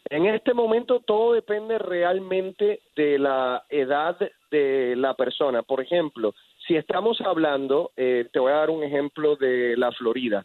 En 0.08 0.26
este 0.26 0.52
momento 0.54 1.00
todo 1.00 1.34
depende 1.34 1.78
realmente 1.78 2.80
de 2.96 3.18
la 3.18 3.62
edad 3.68 4.18
de 4.50 4.96
la 4.96 5.14
persona. 5.14 5.62
Por 5.62 5.80
ejemplo, 5.80 6.34
si 6.66 6.74
estamos 6.74 7.20
hablando, 7.20 7.92
eh, 7.96 8.28
te 8.32 8.40
voy 8.40 8.50
a 8.50 8.56
dar 8.56 8.70
un 8.70 8.82
ejemplo 8.82 9.36
de 9.36 9.76
la 9.76 9.92
Florida. 9.92 10.44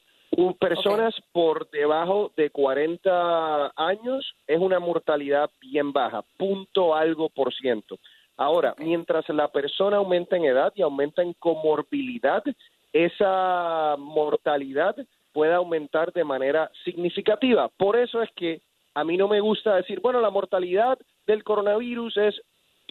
personas 0.59 1.15
por 1.31 1.69
debajo 1.71 2.31
de 2.35 2.49
40 2.49 3.71
años 3.75 4.35
es 4.45 4.59
una 4.59 4.79
mortalidad 4.79 5.49
bien 5.61 5.93
baja, 5.93 6.23
punto 6.37 6.93
algo 6.93 7.29
por 7.29 7.53
ciento. 7.53 7.97
Ahora, 8.37 8.75
mientras 8.77 9.27
la 9.29 9.47
persona 9.47 9.97
aumenta 9.97 10.35
en 10.35 10.45
edad 10.45 10.73
y 10.75 10.81
aumenta 10.81 11.21
en 11.21 11.33
comorbilidad, 11.33 12.43
esa 12.91 13.95
mortalidad 13.97 14.95
puede 15.31 15.53
aumentar 15.53 16.13
de 16.13 16.23
manera 16.23 16.71
significativa. 16.83 17.69
Por 17.77 17.97
eso 17.97 18.21
es 18.21 18.29
que 18.35 18.61
a 18.93 19.03
mí 19.03 19.17
no 19.17 19.27
me 19.27 19.41
gusta 19.41 19.75
decir, 19.75 19.99
bueno, 19.99 20.21
la 20.21 20.29
mortalidad 20.29 20.97
del 21.27 21.43
coronavirus 21.43 22.17
es 22.17 22.41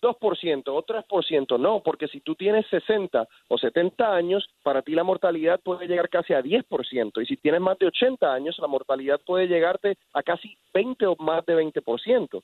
2% 0.03 0.63
o 0.67 0.83
3%. 0.83 1.59
No, 1.59 1.83
porque 1.83 2.09
si 2.09 2.21
tú 2.21 2.35
tienes 2.35 2.67
60 2.67 3.27
o 3.49 3.59
70 3.59 4.15
años, 4.15 4.49
para 4.63 4.83
ti 4.83 4.93
la 4.93 5.05
mortalidad 5.05 5.61
puede 5.61 5.87
llegar 5.87 6.09
casi 6.11 6.35
a 6.35 6.43
10%. 6.43 7.23
Y 7.23 7.27
si 7.27 7.37
tienes 7.37 7.61
más 7.61 7.79
de 7.79 7.87
80 7.87 8.33
años, 8.33 8.59
la 8.59 8.67
mortalidad 8.67 9.21
puede 9.25 9.47
llegarte 9.47 9.97
a 10.13 10.23
casi 10.23 10.57
20 10.75 11.07
o 11.07 11.17
más 11.17 11.45
de 11.47 11.57
20%. 11.57 12.43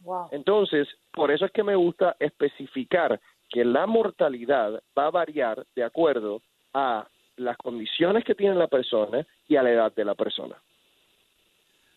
Wow. 0.00 0.28
Entonces, 0.32 0.88
por 1.12 1.30
eso 1.30 1.44
es 1.44 1.52
que 1.52 1.62
me 1.62 1.76
gusta 1.76 2.16
especificar 2.18 3.20
que 3.48 3.64
la 3.64 3.86
mortalidad 3.86 4.82
va 4.96 5.06
a 5.06 5.10
variar 5.10 5.66
de 5.74 5.84
acuerdo 5.84 6.40
a 6.72 7.06
las 7.36 7.56
condiciones 7.56 8.24
que 8.24 8.34
tiene 8.34 8.54
la 8.54 8.68
persona 8.68 9.26
y 9.48 9.56
a 9.56 9.62
la 9.62 9.70
edad 9.70 9.92
de 9.94 10.04
la 10.04 10.14
persona. 10.14 10.56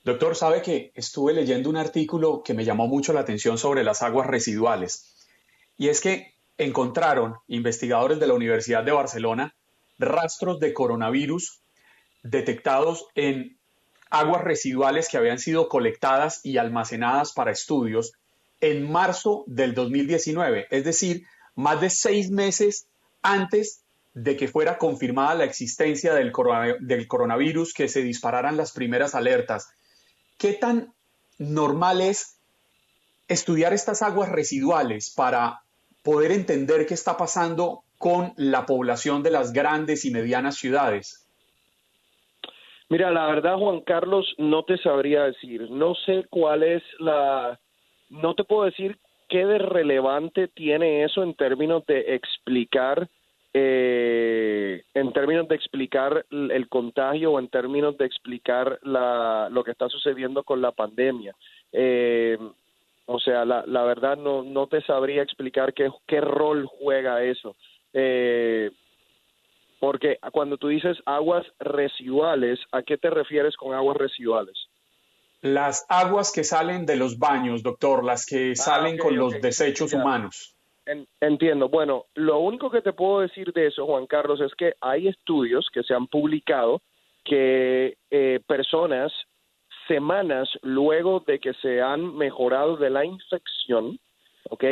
Doctor, 0.03 0.35
sabe 0.35 0.61
que 0.61 0.91
estuve 0.95 1.33
leyendo 1.33 1.69
un 1.69 1.77
artículo 1.77 2.43
que 2.43 2.53
me 2.53 2.65
llamó 2.65 2.87
mucho 2.87 3.13
la 3.13 3.21
atención 3.21 3.57
sobre 3.57 3.83
las 3.83 4.03
aguas 4.03 4.27
residuales. 4.27 5.27
Y 5.77 5.87
es 5.87 6.01
que 6.01 6.33
encontraron 6.57 7.35
investigadores 7.47 8.19
de 8.19 8.27
la 8.27 8.33
Universidad 8.33 8.83
de 8.83 8.91
Barcelona 8.91 9.55
rastros 9.97 10.59
de 10.59 10.73
coronavirus 10.73 11.61
detectados 12.23 13.07
en 13.15 13.57
aguas 14.13 14.43
residuales 14.43 15.09
que 15.09 15.17
habían 15.17 15.39
sido 15.39 15.67
colectadas 15.67 16.39
y 16.43 16.59
almacenadas 16.59 17.33
para 17.33 17.51
estudios 17.51 18.13
en 18.61 18.89
marzo 18.89 19.43
del 19.47 19.73
2019, 19.73 20.67
es 20.69 20.83
decir, 20.85 21.25
más 21.55 21.81
de 21.81 21.89
seis 21.89 22.29
meses 22.29 22.85
antes 23.23 23.81
de 24.13 24.37
que 24.37 24.47
fuera 24.47 24.77
confirmada 24.77 25.33
la 25.33 25.45
existencia 25.45 26.13
del, 26.13 26.31
del 26.81 27.07
coronavirus, 27.07 27.73
que 27.73 27.89
se 27.89 28.03
dispararan 28.03 28.55
las 28.55 28.71
primeras 28.71 29.15
alertas. 29.15 29.69
¿Qué 30.37 30.53
tan 30.53 30.93
normal 31.39 31.99
es 31.99 32.35
estudiar 33.27 33.73
estas 33.73 34.03
aguas 34.03 34.29
residuales 34.29 35.09
para 35.09 35.63
poder 36.03 36.31
entender 36.31 36.85
qué 36.85 36.93
está 36.93 37.17
pasando 37.17 37.83
con 37.97 38.33
la 38.37 38.67
población 38.67 39.23
de 39.23 39.31
las 39.31 39.53
grandes 39.53 40.05
y 40.05 40.11
medianas 40.11 40.57
ciudades? 40.57 41.22
Mira, 42.89 43.11
la 43.11 43.27
verdad, 43.27 43.57
Juan 43.57 43.81
Carlos, 43.81 44.33
no 44.37 44.63
te 44.63 44.77
sabría 44.77 45.23
decir. 45.23 45.69
No 45.71 45.95
sé 45.95 46.25
cuál 46.29 46.63
es 46.63 46.83
la... 46.99 47.59
No 48.09 48.35
te 48.35 48.43
puedo 48.43 48.65
decir 48.65 48.97
qué 49.29 49.45
de 49.45 49.57
relevante 49.57 50.47
tiene 50.47 51.03
eso 51.03 51.23
en 51.23 51.33
términos 51.33 51.85
de 51.87 52.15
explicar 52.15 53.09
eh, 53.55 54.83
en 54.95 55.13
términos 55.13 55.47
de 55.47 55.55
explicar 55.55 56.25
el 56.31 56.67
contagio 56.69 57.33
o 57.33 57.39
en 57.39 57.49
términos 57.49 57.95
de 57.97 58.05
explicar 58.05 58.79
la, 58.81 59.47
lo 59.51 59.63
que 59.63 59.71
está 59.71 59.87
sucediendo 59.89 60.43
con 60.43 60.59
la 60.59 60.71
pandemia. 60.71 61.35
Eh, 61.71 62.37
o 63.05 63.19
sea, 63.19 63.45
la, 63.45 63.63
la 63.67 63.83
verdad 63.83 64.17
no, 64.17 64.43
no 64.43 64.67
te 64.67 64.81
sabría 64.81 65.21
explicar 65.21 65.73
qué, 65.73 66.21
rol 66.21 66.65
juega 66.65 67.23
eso. 67.23 67.55
Eh, 67.93 68.71
porque 69.83 70.17
cuando 70.31 70.55
tú 70.55 70.69
dices 70.69 70.97
aguas 71.05 71.45
residuales, 71.59 72.57
¿a 72.71 72.83
qué 72.83 72.97
te 72.97 73.09
refieres 73.09 73.57
con 73.57 73.73
aguas 73.73 73.97
residuales? 73.97 74.69
Las 75.41 75.85
aguas 75.89 76.31
que 76.31 76.45
salen 76.45 76.85
de 76.85 76.95
los 76.95 77.19
baños, 77.19 77.63
doctor, 77.63 78.01
las 78.05 78.25
que 78.25 78.51
ah, 78.51 78.55
salen 78.55 78.97
con 78.97 79.17
los 79.17 79.41
desechos 79.41 79.91
humanos. 79.91 80.55
entiendo. 81.19 81.67
Bueno, 81.67 82.05
lo 82.13 82.39
único 82.39 82.71
que 82.71 82.81
te 82.81 82.93
puedo 82.93 83.19
decir 83.19 83.51
de 83.51 83.67
eso, 83.67 83.85
Juan 83.85 84.07
Carlos, 84.07 84.39
es 84.39 84.55
que 84.55 84.73
hay 84.79 85.09
estudios 85.09 85.67
que 85.73 85.83
se 85.83 85.93
han 85.93 86.07
publicado 86.07 86.81
que 87.25 87.97
eh, 88.09 88.39
personas 88.47 89.11
semanas 89.89 90.47
luego 90.61 91.25
de 91.27 91.39
que 91.39 91.53
se 91.55 91.81
han 91.81 92.15
mejorado 92.15 92.77
de 92.77 92.89
la 92.89 93.03
infección, 93.03 93.99
¿ok? 94.49 94.63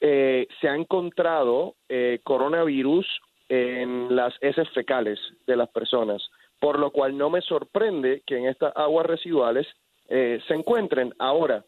Eh, 0.00 0.46
se 0.60 0.68
ha 0.68 0.76
encontrado 0.76 1.74
eh, 1.88 2.20
coronavirus 2.22 3.04
en 3.48 4.14
las 4.14 4.34
heces 4.40 4.68
fecales 4.70 5.18
de 5.46 5.56
las 5.56 5.68
personas, 5.70 6.22
por 6.58 6.78
lo 6.78 6.90
cual 6.90 7.16
no 7.16 7.30
me 7.30 7.40
sorprende 7.40 8.22
que 8.26 8.38
en 8.38 8.46
estas 8.46 8.72
aguas 8.76 9.06
residuales 9.06 9.66
eh, 10.08 10.40
se 10.46 10.54
encuentren. 10.54 11.12
Ahora, 11.18 11.64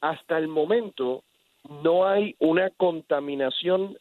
hasta 0.00 0.38
el 0.38 0.48
momento 0.48 1.22
no 1.82 2.06
hay 2.06 2.36
una 2.38 2.70
contaminación 2.70 3.96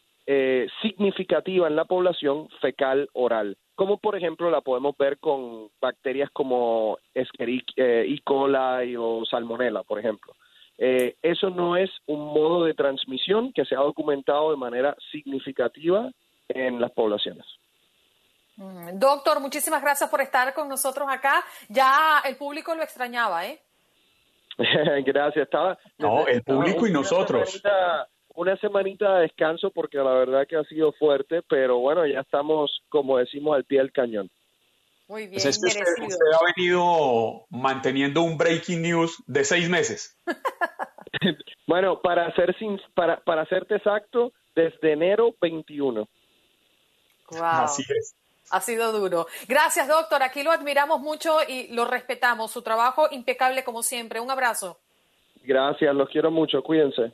significativa 0.81 1.67
en 1.67 1.75
la 1.75 1.83
población 1.83 2.47
fecal 2.61 3.09
oral 3.11 3.57
como 3.75 3.97
por 3.97 4.15
ejemplo 4.15 4.49
la 4.49 4.61
podemos 4.61 4.95
ver 4.97 5.17
con 5.19 5.69
bacterias 5.81 6.29
como 6.31 6.97
Escherichia 7.13 7.73
eh, 7.77 8.05
E. 8.07 8.21
coli 8.23 8.95
o 8.95 9.25
Salmonella, 9.25 9.83
por 9.83 9.99
ejemplo. 9.99 10.33
Eh, 10.77 11.15
eso 11.21 11.49
no 11.49 11.77
es 11.77 11.89
un 12.07 12.19
modo 12.19 12.65
de 12.65 12.73
transmisión 12.73 13.53
que 13.53 13.65
se 13.65 13.75
ha 13.75 13.79
documentado 13.79 14.51
de 14.51 14.57
manera 14.57 14.95
significativa 15.11 16.11
en 16.49 16.79
las 16.79 16.91
poblaciones. 16.91 17.45
Mm, 18.55 18.99
doctor, 18.99 19.39
muchísimas 19.39 19.81
gracias 19.81 20.09
por 20.09 20.21
estar 20.21 20.53
con 20.53 20.67
nosotros 20.67 21.07
acá. 21.09 21.43
Ya 21.69 22.21
el 22.25 22.35
público 22.35 22.75
lo 22.75 22.83
extrañaba, 22.83 23.47
¿eh? 23.47 23.59
gracias. 25.05 25.45
Estaba, 25.45 25.77
no, 25.97 26.27
el 26.27 26.43
público 26.43 26.85
y 26.87 26.91
nosotros 26.91 27.61
una 28.35 28.57
semanita 28.57 29.15
de 29.15 29.21
descanso 29.23 29.71
porque 29.71 29.97
la 29.97 30.13
verdad 30.13 30.47
que 30.47 30.55
ha 30.55 30.63
sido 30.63 30.91
fuerte, 30.93 31.41
pero 31.47 31.79
bueno, 31.79 32.05
ya 32.05 32.21
estamos, 32.21 32.81
como 32.89 33.17
decimos, 33.17 33.55
al 33.55 33.63
pie 33.63 33.79
del 33.79 33.91
cañón. 33.91 34.29
Muy 35.07 35.27
pues 35.27 35.61
bien, 35.61 35.69
usted, 35.69 36.21
ha 36.33 36.53
venido 36.55 37.45
manteniendo 37.49 38.21
un 38.21 38.37
breaking 38.37 38.81
news 38.81 39.21
de 39.27 39.43
seis 39.43 39.69
meses. 39.69 40.17
bueno, 41.67 42.01
para 42.01 42.33
ser 42.35 42.57
sin, 42.57 42.79
para, 42.95 43.19
para 43.19 43.45
serte 43.45 43.75
exacto, 43.75 44.31
desde 44.55 44.93
enero 44.93 45.35
21. 45.41 46.07
Así 47.41 47.83
es. 47.97 48.15
Ha 48.51 48.61
sido 48.61 48.91
duro. 48.91 49.27
Gracias, 49.47 49.87
doctor. 49.87 50.21
Aquí 50.21 50.43
lo 50.43 50.51
admiramos 50.51 51.01
mucho 51.01 51.37
y 51.47 51.67
lo 51.69 51.85
respetamos. 51.85 52.51
Su 52.51 52.61
trabajo 52.61 53.07
impecable 53.11 53.63
como 53.63 53.81
siempre. 53.81 54.19
Un 54.19 54.29
abrazo. 54.29 54.77
Gracias, 55.43 55.93
los 55.95 56.09
quiero 56.09 56.29
mucho. 56.31 56.61
Cuídense. 56.61 57.13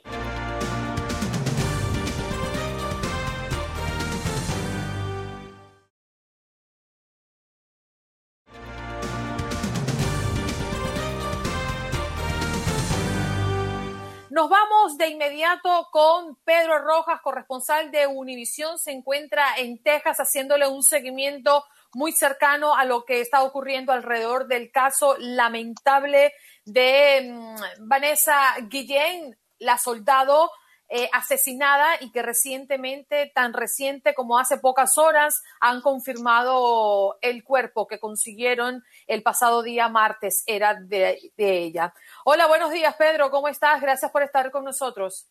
Nos 14.40 14.50
vamos 14.50 14.98
de 14.98 15.10
inmediato 15.10 15.90
con 15.92 16.38
Pedro 16.46 16.80
Rojas, 16.80 17.20
corresponsal 17.22 17.92
de 17.92 18.08
Univisión. 18.08 18.80
Se 18.80 18.94
encuentra 18.94 19.58
en 19.58 19.84
Texas 19.84 20.16
haciéndole 20.16 20.66
un 20.66 20.82
seguimiento 20.82 21.66
muy 21.94 22.14
cercano 22.14 22.74
a 22.74 22.86
lo 22.86 23.04
que 23.04 23.20
está 23.20 23.44
ocurriendo 23.44 23.92
alrededor 23.92 24.48
del 24.48 24.72
caso 24.72 25.18
lamentable 25.20 26.32
de 26.64 27.34
mm, 27.34 27.86
Vanessa 27.90 28.56
Guillén, 28.70 29.38
la 29.58 29.78
soldado 29.78 30.50
eh, 30.92 31.08
asesinada 31.14 31.98
y 32.02 32.12
que 32.12 32.24
recientemente, 32.24 33.32
tan 33.36 33.54
reciente 33.54 34.16
como 34.16 34.40
hace 34.40 34.58
pocas 34.58 34.98
horas, 34.98 35.44
han 35.60 35.82
confirmado 35.82 37.20
el 37.22 37.44
cuerpo 37.44 37.86
que 37.86 38.00
consiguieron 38.00 38.84
el 39.06 39.22
pasado 39.22 39.62
día 39.62 39.88
martes, 39.88 40.44
era 40.48 40.74
de, 40.74 41.20
ella. 41.38 41.94
Hola, 42.26 42.48
buenos 42.48 42.72
días, 42.72 42.96
Pedro, 42.96 43.30
¿cómo 43.30 43.48
estás? 43.48 43.80
Gracias 43.82 44.10
por 44.10 44.24
estar 44.24 44.50
con 44.50 44.64
nosotros. 44.64 45.28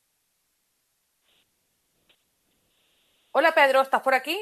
Hola, 3.32 3.50
Pedro, 3.50 3.82
¿estás 3.82 4.02
por 4.02 4.14
aquí? 4.14 4.38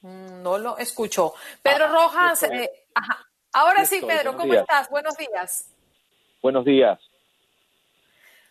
Mm, 0.00 0.42
no 0.42 0.58
lo 0.58 0.78
escucho. 0.78 1.34
Pedro 1.62 1.84
ah, 1.84 1.92
Rojas, 1.92 2.42
eh, 2.42 2.86
ahora 3.52 3.86
sí, 3.86 4.00
Pedro, 4.04 4.36
¿cómo 4.36 4.52
estás? 4.52 4.90
Buenos 4.90 5.16
días. 5.16 5.70
Buenos 6.42 6.64
días. 6.64 6.98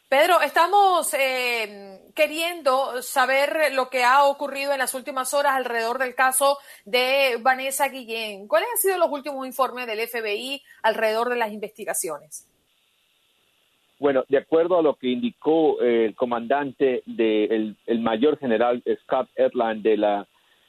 Pedro, 0.07 0.39
estamos 0.41 1.11
eh, 1.15 1.99
queriendo 2.13 3.01
saber 3.01 3.73
lo 3.73 3.89
que 3.89 4.03
ha 4.03 4.25
ocurrido 4.25 4.71
en 4.71 4.77
las 4.77 4.93
últimas 4.93 5.33
horas 5.33 5.53
alrededor 5.55 5.97
del 5.97 6.13
caso 6.13 6.59
de 6.85 7.37
Vanessa 7.41 7.89
Guillén. 7.89 8.47
¿Cuáles 8.47 8.69
han 8.71 8.77
sido 8.77 8.97
los 8.99 9.09
últimos 9.09 9.47
informes 9.47 9.87
del 9.87 10.07
FBI 10.07 10.61
alrededor 10.83 11.29
de 11.29 11.37
las 11.37 11.51
investigaciones? 11.51 12.47
Bueno, 13.97 14.23
de 14.29 14.37
acuerdo 14.37 14.77
a 14.77 14.83
lo 14.83 14.93
que 14.93 15.07
indicó 15.07 15.81
eh, 15.81 16.05
el 16.05 16.15
comandante 16.15 17.01
del 17.07 17.75
el 17.87 17.99
mayor 17.99 18.37
general 18.37 18.83
Scott 19.03 19.29
Edland 19.35 19.81
de 19.81 19.97
la 19.97 20.27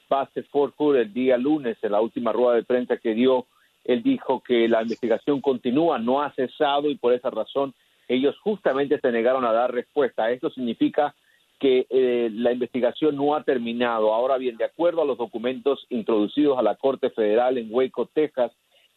base 0.09 0.43
Fort 0.43 0.73
Hood 0.77 0.95
el 0.95 1.13
día 1.13 1.37
lunes, 1.37 1.77
en 1.83 1.91
la 1.91 2.01
última 2.01 2.31
rueda 2.31 2.55
de 2.55 2.63
prensa 2.63 2.97
que 2.97 3.13
dio, 3.13 3.45
él 3.83 4.01
dijo 4.01 4.41
que 4.41 4.67
la 4.67 4.81
investigación 4.81 5.41
continúa, 5.41 5.99
no 5.99 6.23
ha 6.23 6.33
cesado 6.33 6.89
y 6.89 6.95
por 6.95 7.13
esa 7.13 7.29
razón 7.29 7.75
ellos 8.07 8.37
justamente 8.39 8.99
se 8.99 9.11
negaron 9.11 9.45
a 9.45 9.51
dar 9.51 9.73
respuesta. 9.73 10.31
Esto 10.31 10.49
significa 10.49 11.15
que 11.59 11.87
eh, 11.89 12.29
la 12.31 12.51
investigación 12.51 13.15
no 13.15 13.35
ha 13.35 13.43
terminado. 13.43 14.13
Ahora 14.13 14.37
bien, 14.37 14.57
de 14.57 14.65
acuerdo 14.65 15.01
a 15.01 15.05
los 15.05 15.17
documentos 15.17 15.85
introducidos 15.89 16.57
a 16.57 16.61
la 16.61 16.75
Corte 16.75 17.09
Federal 17.09 17.57
en 17.57 17.69
Waco, 17.71 18.05
Texas, 18.13 18.51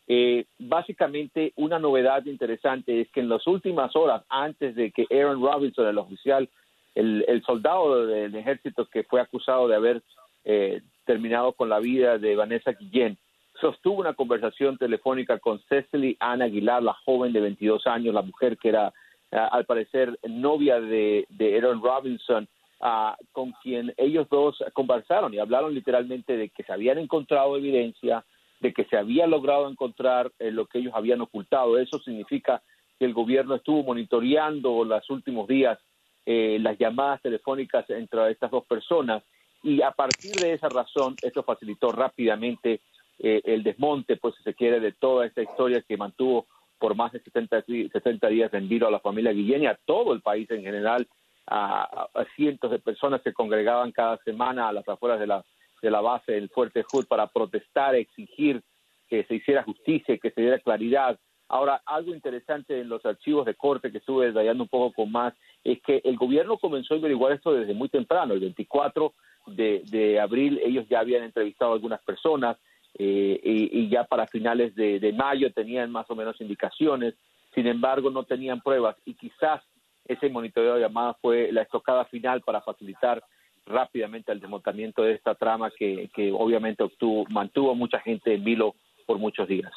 eh, 0.07 0.45
básicamente 0.59 1.53
una 1.57 1.79
novedad 1.79 2.25
interesante 2.27 3.01
es 3.01 3.11
que 3.11 3.21
en 3.21 3.29
las 3.29 3.47
últimas 3.47 3.95
horas, 3.95 4.25
antes 4.29 4.75
de 4.75 4.91
que 4.91 5.07
Aaron 5.11 5.41
Robinson, 5.41 5.87
el 5.87 5.99
oficial, 5.99 6.49
el, 6.97 7.43
soldado 7.47 8.07
del 8.07 8.35
ejército 8.35 8.87
que 8.87 9.05
fue 9.05 9.21
acusado 9.21 9.69
de 9.69 9.77
haber 9.77 10.03
eh, 10.45 10.83
terminado 11.07 11.53
con 11.53 11.69
la 11.69 11.79
vida 11.79 12.19
de 12.19 12.35
Vanessa 12.35 12.73
Guillén, 12.73 13.17
sostuvo 13.61 14.01
una 14.01 14.15
conversación 14.15 14.79
telefónica 14.79 15.39
con 15.39 15.61
Cecily 15.69 16.17
Ann 16.21 16.43
Aguilar, 16.43 16.83
la 16.83 16.95
joven 17.05 17.33
de 17.33 17.41
22 17.41 17.87
años, 17.87 18.15
la 18.15 18.23
mujer 18.23 18.57
que 18.59 18.71
era, 18.71 18.93
eh, 19.31 19.37
al 19.37 19.65
parecer, 19.65 20.19
novia 20.29 20.81
de, 20.81 21.27
Aaron 21.57 21.83
Robinson, 21.83 22.49
ah, 22.81 23.17
con 23.33 23.53
quien 23.63 23.93
ellos 23.97 24.29
dos 24.31 24.63
conversaron 24.73 25.35
y 25.35 25.39
hablaron 25.39 25.75
literalmente 25.75 26.37
de 26.37 26.49
que 26.49 26.63
se 26.63 26.73
habían 26.73 26.99
encontrado 26.99 27.57
evidencia, 27.57 28.25
de 28.61 28.73
que 28.73 28.85
se 28.85 28.97
había 28.97 29.27
logrado 29.27 29.69
encontrar 29.69 30.33
eh, 30.39 30.51
lo 30.51 30.67
que 30.67 30.79
ellos 30.79 30.93
habían 30.95 31.21
ocultado. 31.21 31.79
Eso 31.79 31.99
significa 31.99 32.63
que 32.99 33.05
el 33.05 33.15
gobierno 33.15 33.55
estuvo 33.55 33.83
monitoreando 33.83 34.85
los 34.85 35.09
últimos 35.11 35.49
días 35.49 35.79
eh, 36.27 36.59
las 36.61 36.79
llamadas 36.79 37.23
telefónicas 37.23 37.89
entre 37.89 38.31
estas 38.31 38.51
dos 38.51 38.65
personas 38.67 39.23
y 39.63 39.81
a 39.83 39.91
partir 39.91 40.33
de 40.33 40.53
esa 40.53 40.69
razón 40.69 41.17
esto 41.23 41.43
facilitó 41.43 41.93
rápidamente 41.93 42.81
eh, 43.23 43.43
el 43.45 43.63
desmonte, 43.63 44.17
pues 44.17 44.35
si 44.37 44.43
se 44.43 44.55
quiere, 44.55 44.81
de 44.81 44.93
toda 44.93 45.27
esta 45.27 45.43
historia 45.43 45.83
que 45.83 45.97
mantuvo 45.97 46.47
por 46.79 46.95
más 46.95 47.13
de 47.13 47.21
70, 47.21 47.65
70 47.93 48.29
días 48.29 48.53
en 48.55 48.69
vilo 48.69 48.89
a 48.89 48.91
la 48.91 49.01
familia 49.01 49.33
Guillén 49.33 49.63
y 49.63 49.67
a 49.67 49.79
todo 49.85 50.15
el 50.15 50.23
país 50.23 50.51
en 50.51 50.63
general, 50.63 51.07
a, 51.47 52.09
cientos 52.37 52.71
de 52.71 52.79
personas 52.79 53.21
que 53.23 53.35
congregaban 53.35 53.93
cada 53.93 54.17
semana 54.19 54.69
a 54.69 54.73
las 54.73 54.89
afueras 54.89 55.21
de 55.21 55.27
la, 55.27 55.45
de 55.83 55.91
la 55.91 56.01
base 56.01 56.33
del 56.33 56.49
Fuerte 56.49 56.83
Hood 56.83 57.07
para 57.07 57.27
protestar, 57.27 57.95
exigir 57.95 58.63
que 59.09 59.25
se 59.25 59.35
hiciera 59.35 59.65
justicia, 59.65 60.17
que 60.17 60.31
se 60.31 60.41
diera 60.41 60.59
claridad. 60.61 61.19
Ahora, 61.49 61.83
algo 61.85 62.15
interesante 62.15 62.81
en 62.81 62.89
los 62.89 63.05
archivos 63.05 63.45
de 63.45 63.57
corte 63.57 63.91
que 63.91 63.99
estuve 63.99 64.27
detallando 64.27 64.63
un 64.63 64.69
poco 64.69 64.95
con 64.95 65.13
más 65.13 65.35
es 65.65 65.83
que 65.83 66.01
el 66.05 66.17
gobierno 66.17 66.57
comenzó 66.57 66.95
a 66.95 66.99
averiguar 66.99 67.33
esto 67.33 67.53
desde 67.53 67.75
muy 67.75 67.89
temprano. 67.89 68.33
El 68.33 68.41
24 68.41 69.13
de, 69.49 70.21
abril 70.21 70.61
ellos 70.65 70.87
ya 70.89 71.01
habían 71.01 71.25
entrevistado 71.25 71.73
a 71.73 71.75
algunas 71.75 72.01
personas 72.03 72.57
eh, 72.99 73.41
y, 73.43 73.89
ya 73.89 74.05
para 74.05 74.27
finales 74.27 74.75
de, 74.75 74.99
de 74.99 75.13
mayo 75.13 75.53
tenían 75.53 75.91
más 75.91 76.11
o 76.11 76.15
menos 76.15 76.41
indicaciones. 76.41 77.15
Sin 77.55 77.67
embargo, 77.67 78.11
no 78.11 78.25
tenían 78.25 78.61
pruebas 78.61 78.97
y 79.05 79.15
quizás 79.15 79.63
ese 80.07 80.29
monitoreo 80.29 80.75
de 80.75 80.81
llamadas 80.81 81.17
fue 81.21 81.53
la 81.53 81.63
estocada 81.63 82.05
final 82.05 82.43
para 82.43 82.61
facilitar 82.61 83.23
rápidamente 83.67 84.33
el 84.33 84.41
desmontamiento 84.41 85.03
de 85.03 85.15
esta 85.15 85.35
trama 85.35 85.71
que, 85.71 86.11
obviamente 86.37 86.83
obtuvo, 86.83 87.25
mantuvo 87.31 87.71
a 87.71 87.75
mucha 87.75 88.01
gente 88.01 88.35
en 88.35 88.45
vilo 88.45 88.75
por 89.07 89.19
muchos 89.19 89.49
días. 89.49 89.73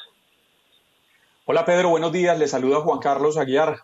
Hola 1.46 1.64
Pedro, 1.64 1.90
buenos 1.90 2.12
días. 2.12 2.38
Le 2.38 2.48
saluda 2.48 2.80
Juan 2.80 2.98
Carlos 2.98 3.36
Aguiar. 3.36 3.80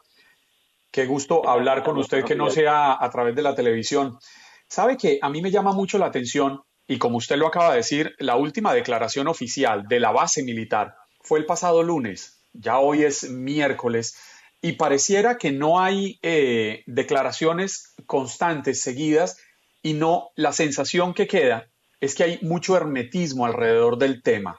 Qué 0.91 1.07
gusto 1.07 1.49
hablar 1.49 1.85
con 1.85 1.99
usted 1.99 2.24
que 2.24 2.35
no 2.35 2.51
sea 2.51 2.97
a 2.99 3.11
través 3.11 3.35
de 3.37 3.43
la 3.43 3.55
televisión. 3.55 4.18
Sabe 4.66 4.97
que 4.97 5.18
a 5.22 5.28
mí 5.28 5.43
me 5.43 5.51
llama 5.51 5.72
mucho 5.72 5.99
la 5.99 6.07
atención 6.07 6.62
y 6.91 6.99
como 6.99 7.18
usted 7.18 7.36
lo 7.36 7.47
acaba 7.47 7.70
de 7.70 7.76
decir, 7.76 8.16
la 8.18 8.34
última 8.34 8.74
declaración 8.74 9.28
oficial 9.28 9.86
de 9.86 10.01
la 10.01 10.11
base 10.11 10.43
militar 10.43 10.97
fue 11.20 11.38
el 11.38 11.47
pasado 11.47 11.84
lunes. 11.84 12.43
Ya 12.53 12.80
hoy 12.80 13.05
es 13.05 13.30
miércoles 13.30 14.16
y 14.61 14.72
pareciera 14.72 15.38
que 15.38 15.53
no 15.53 15.78
hay 15.78 16.18
eh, 16.20 16.82
declaraciones 16.88 17.95
constantes, 18.07 18.80
seguidas, 18.80 19.38
y 19.84 19.93
no, 19.93 20.30
la 20.34 20.53
sensación 20.53 21.14
que 21.14 21.28
queda 21.28 21.68
es 22.01 22.16
que 22.16 22.24
hay 22.24 22.38
mucho 22.43 22.76
hermetismo 22.76 23.47
alrededor 23.47 23.97
del 23.97 24.20
tema. 24.20 24.59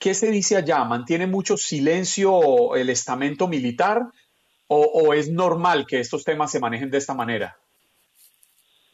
¿Qué 0.00 0.14
se 0.14 0.32
dice 0.32 0.56
allá? 0.56 0.82
¿Mantiene 0.82 1.28
mucho 1.28 1.56
silencio 1.56 2.74
el 2.74 2.90
estamento 2.90 3.46
militar 3.46 4.02
o, 4.66 5.14
es 5.14 5.30
normal 5.30 5.86
que 5.86 6.00
estos 6.00 6.24
temas 6.24 6.50
se 6.50 6.58
manejen 6.58 6.90
de 6.90 6.98
esta 6.98 7.14
manera? 7.14 7.56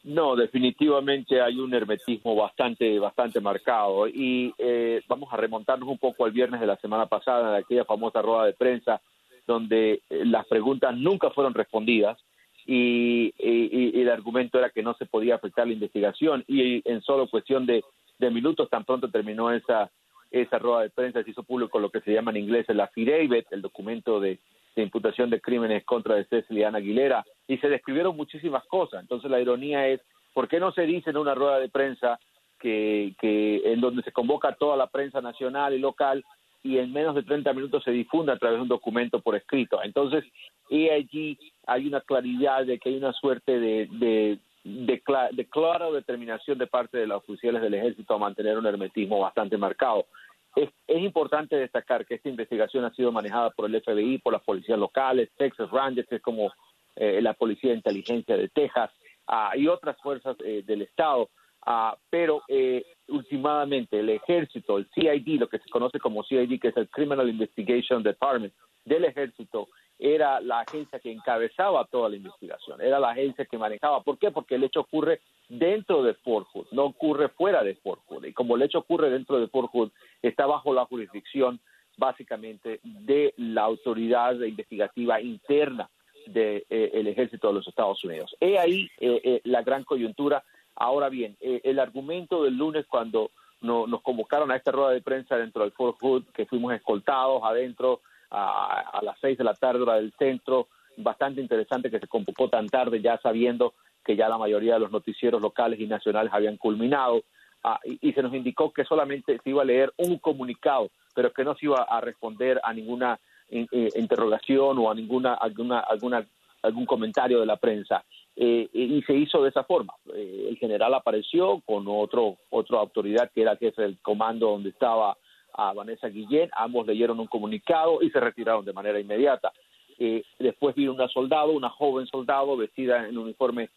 No, 0.05 0.35
definitivamente 0.35 1.41
hay 1.41 1.59
un 1.59 1.73
hermetismo 1.73 2.35
bastante, 2.35 2.99
bastante 2.99 3.41
marcado. 3.41 4.07
Y 4.07 4.53
eh, 4.59 5.01
vamos 5.07 5.33
a 5.33 5.37
remontarnos 5.37 5.89
un 5.89 5.97
poco 5.97 6.25
al 6.25 6.31
viernes 6.31 6.61
de 6.61 6.67
la 6.67 6.77
semana 6.77 7.07
pasada, 7.07 7.49
en 7.57 7.63
aquella 7.63 7.85
famosa 7.85 8.21
rueda 8.21 8.45
de 8.45 8.53
prensa 8.53 9.01
donde 9.47 10.01
eh, 10.09 10.25
las 10.25 10.45
preguntas 10.45 10.95
nunca 10.95 11.31
fueron 11.31 11.55
respondidas 11.55 12.19
y, 12.67 13.33
el 13.39 14.09
argumento 14.09 14.59
era 14.59 14.69
que 14.69 14.83
no 14.83 14.93
se 14.95 15.05
podía 15.05 15.35
afectar 15.35 15.65
la 15.67 15.73
investigación 15.73 16.43
y 16.47 16.87
en 16.89 17.01
solo 17.01 17.27
cuestión 17.27 17.65
de, 17.65 17.83
minutos 18.19 18.69
tan 18.69 18.83
pronto 18.83 19.09
terminó 19.09 19.51
esa 19.51 19.91
esa 20.31 20.57
rueda 20.57 20.81
de 20.81 20.89
prensa 20.89 21.23
se 21.23 21.29
hizo 21.29 21.43
público 21.43 21.79
lo 21.79 21.91
que 21.91 22.01
se 22.01 22.11
llama 22.11 22.31
en 22.31 22.37
inglés 22.37 22.67
el 22.69 22.79
affidavit, 22.79 23.45
el 23.51 23.61
documento 23.61 24.19
de, 24.19 24.39
imputación 24.81 25.29
de 25.29 25.41
crímenes 25.41 25.83
contra 25.85 26.15
de 26.15 26.65
Aguilera, 26.73 27.25
y 27.47 27.57
se 27.57 27.69
describieron 27.69 28.15
muchísimas 28.15 28.65
cosas. 28.65 29.01
Entonces 29.01 29.29
la 29.29 29.39
ironía 29.39 29.87
es, 29.87 30.01
¿por 30.33 30.47
qué 30.47 30.59
no 30.59 30.71
se 30.71 30.83
dice 30.83 31.09
en 31.09 31.17
una 31.17 31.35
rueda 31.35 31.59
de 31.59 31.69
prensa 31.69 32.19
que, 32.59 33.13
que 33.19 33.61
en 33.65 33.81
donde 33.81 34.03
se 34.03 34.11
convoca 34.11 34.55
toda 34.55 34.77
la 34.77 34.87
prensa 34.87 35.21
nacional 35.21 35.73
y 35.73 35.79
local 35.79 36.23
y 36.65 36.79
en 36.79 36.91
menos 36.91 37.13
de 37.13 37.21
30 37.21 37.53
minutos 37.53 37.83
se 37.83 37.91
difunde 37.91 38.31
a 38.31 38.37
través 38.37 38.57
de 38.57 38.63
un 38.63 38.67
documento 38.67 39.19
por 39.19 39.35
escrito. 39.35 39.83
Entonces, 39.83 40.23
y 40.67 40.89
allí 40.89 41.37
hay 41.67 41.87
una 41.87 42.01
claridad 42.01 42.65
de 42.65 42.79
que 42.79 42.89
hay 42.89 42.97
una 42.97 43.13
suerte 43.13 43.59
de, 43.59 43.87
de, 43.91 44.39
de, 44.63 45.47
clara 45.47 45.91
determinación 45.91 46.57
de 46.57 46.65
parte 46.65 46.97
de 46.97 47.05
los 47.05 47.19
oficiales 47.19 47.61
del 47.61 47.75
ejército 47.75 48.15
a 48.15 48.17
mantener 48.17 48.57
un 48.57 48.65
hermetismo 48.65 49.19
bastante 49.19 49.57
marcado. 49.57 50.07
Es, 50.55 50.69
importante 50.87 51.57
destacar 51.57 52.05
que 52.05 52.15
esta 52.15 52.29
investigación 52.29 52.85
ha 52.85 52.93
sido 52.93 53.11
manejada 53.11 53.49
por 53.51 53.69
el 53.69 53.81
FBI, 53.81 54.19
por 54.19 54.33
las 54.33 54.43
policías 54.43 54.79
locales, 54.79 55.29
Texas 55.37 55.69
Rangers, 55.69 56.07
que 56.07 56.15
es 56.15 56.21
como 56.21 56.51
eh, 56.95 57.21
la 57.21 57.33
Policía 57.33 57.71
de 57.71 57.77
Inteligencia 57.77 58.37
de 58.37 58.47
Texas, 58.49 58.91
ah, 59.27 59.51
y 59.55 59.67
otras 59.67 59.97
fuerzas 60.01 60.37
eh, 60.45 60.63
del 60.65 60.83
Estado. 60.83 61.29
Ah, 61.65 61.97
pero 62.09 62.43
eh, 62.47 62.85
últimamente 63.07 63.99
el 63.99 64.09
ejército, 64.09 64.77
el 64.77 64.87
CID, 64.93 65.39
lo 65.39 65.49
que 65.49 65.59
se 65.59 65.69
conoce 65.69 65.99
como 65.99 66.23
CID, 66.23 66.59
que 66.59 66.69
es 66.69 66.77
el 66.77 66.89
Criminal 66.89 67.27
Investigation 67.27 68.03
Department 68.03 68.53
del 68.85 69.05
ejército, 69.05 69.67
era 69.97 70.39
la 70.41 70.61
agencia 70.61 70.99
que 70.99 71.11
encabezaba 71.11 71.85
toda 71.85 72.09
la 72.09 72.15
investigación, 72.17 72.81
era 72.81 72.99
la 72.99 73.11
agencia 73.11 73.45
que 73.45 73.57
manejaba. 73.57 74.01
¿Por 74.01 74.17
qué? 74.17 74.31
Porque 74.31 74.55
el 74.55 74.63
hecho 74.63 74.81
ocurre 74.81 75.21
dentro 75.49 76.03
de 76.03 76.13
Fort 76.13 76.47
Hood, 76.53 76.67
no 76.71 76.85
ocurre 76.85 77.29
fuera 77.29 77.63
de 77.63 77.75
Fort 77.75 78.01
Hood. 78.07 78.25
Y 78.25 78.33
como 78.33 78.55
el 78.55 78.61
hecho 78.61 78.79
ocurre 78.79 79.09
dentro 79.09 79.39
de 79.39 79.47
Fort 79.47 79.69
Hood, 79.71 79.91
está 80.21 80.45
bajo 80.45 80.73
la 80.73 80.85
jurisdicción 80.85 81.59
básicamente 81.97 82.79
de 82.83 83.33
la 83.37 83.63
autoridad 83.63 84.39
investigativa 84.41 85.21
interna 85.21 85.89
del 86.27 86.33
de, 86.33 86.65
eh, 86.69 87.09
ejército 87.09 87.47
de 87.47 87.53
los 87.53 87.67
Estados 87.67 88.03
Unidos. 88.03 88.35
He 88.39 88.59
ahí 88.59 88.89
eh, 88.99 89.41
la 89.45 89.61
gran 89.61 89.83
coyuntura 89.83 90.43
Ahora 90.75 91.09
bien, 91.09 91.37
eh, 91.39 91.61
el 91.63 91.79
argumento 91.79 92.43
del 92.43 92.57
lunes 92.57 92.85
cuando 92.87 93.31
nos 93.61 94.01
convocaron 94.03 94.51
a 94.51 94.57
esta 94.57 94.71
rueda 94.71 94.91
de 94.91 95.01
prensa 95.01 95.37
dentro 95.37 95.63
del 95.63 95.71
Fort 95.71 95.97
Hood, 95.99 96.25
que 96.35 96.45
fuimos 96.45 96.73
escoltados 96.73 97.41
adentro 97.43 98.01
a, 98.31 98.99
las 99.01 99.17
seis 99.19 99.37
de 99.37 99.43
la 99.43 99.53
tarde 99.53 99.81
hora 99.81 99.95
del 99.95 100.13
centro, 100.17 100.67
bastante 100.97 101.41
interesante 101.41 101.91
que 101.91 101.99
se 101.99 102.07
convocó 102.07 102.49
tan 102.49 102.67
tarde 102.67 103.01
ya 103.01 103.19
sabiendo 103.21 103.73
que 104.03 104.15
ya 104.15 104.29
la 104.29 104.37
mayoría 104.37 104.75
de 104.75 104.81
los 104.81 104.91
noticieros 104.91 105.41
locales 105.41 105.79
y 105.79 105.87
nacionales 105.87 106.31
habían 106.33 106.57
culminado 106.57 107.23
ah, 107.63 107.79
y, 107.83 108.13
se 108.13 108.21
nos 108.21 108.33
indicó 108.33 108.71
que 108.71 108.85
solamente 108.85 109.39
se 109.43 109.49
iba 109.49 109.63
a 109.63 109.65
leer 109.65 109.91
un 109.97 110.17
comunicado, 110.19 110.89
pero 111.13 111.33
que 111.33 111.43
no 111.43 111.55
se 111.55 111.65
iba 111.65 111.83
a 111.83 112.01
responder 112.01 112.61
a 112.63 112.73
ninguna 112.73 113.19
eh, 113.49 113.89
interrogación 113.95 114.77
o 114.77 114.89
a 114.89 114.95
ninguna 114.95 115.33
alguna 115.33 115.79
alguna 115.79 116.25
algún 116.65 116.85
comentario 116.85 117.39
de 117.39 117.45
la 117.45 117.57
prensa. 117.57 118.03
Eh, 118.35 118.67
y 118.73 119.01
se 119.03 119.13
hizo 119.13 119.41
de 119.43 119.49
esa 119.49 119.63
forma. 119.63 119.93
Eh, 120.13 120.47
el 120.49 120.57
general 120.57 120.93
apareció 120.93 121.61
con 121.65 121.85
otro 121.87 122.37
otra 122.49 122.79
autoridad 122.79 123.31
que 123.33 123.43
era 123.43 123.55
jefe 123.55 123.83
del 123.83 123.97
comando 124.01 124.49
donde 124.49 124.69
estaba 124.69 125.15
a 125.57 125.73
Vanessa 125.73 126.07
Guillén, 126.07 126.49
ambos 126.55 126.87
leyeron 126.87 127.19
un 127.19 127.27
comunicado 127.27 128.01
y 128.01 128.09
se 128.09 128.19
retiraron 128.19 128.65
de 128.65 128.73
manera 128.73 128.99
inmediata. 128.99 129.51
Eh, 129.97 130.23
después 130.39 130.75
vino 130.75 130.93
una 130.93 131.07
soldado, 131.07 131.51
una 131.51 131.69
joven 131.69 132.07
soldado 132.07 132.57
vestida 132.57 133.07
en 133.07 133.17
uniforme 133.17 133.69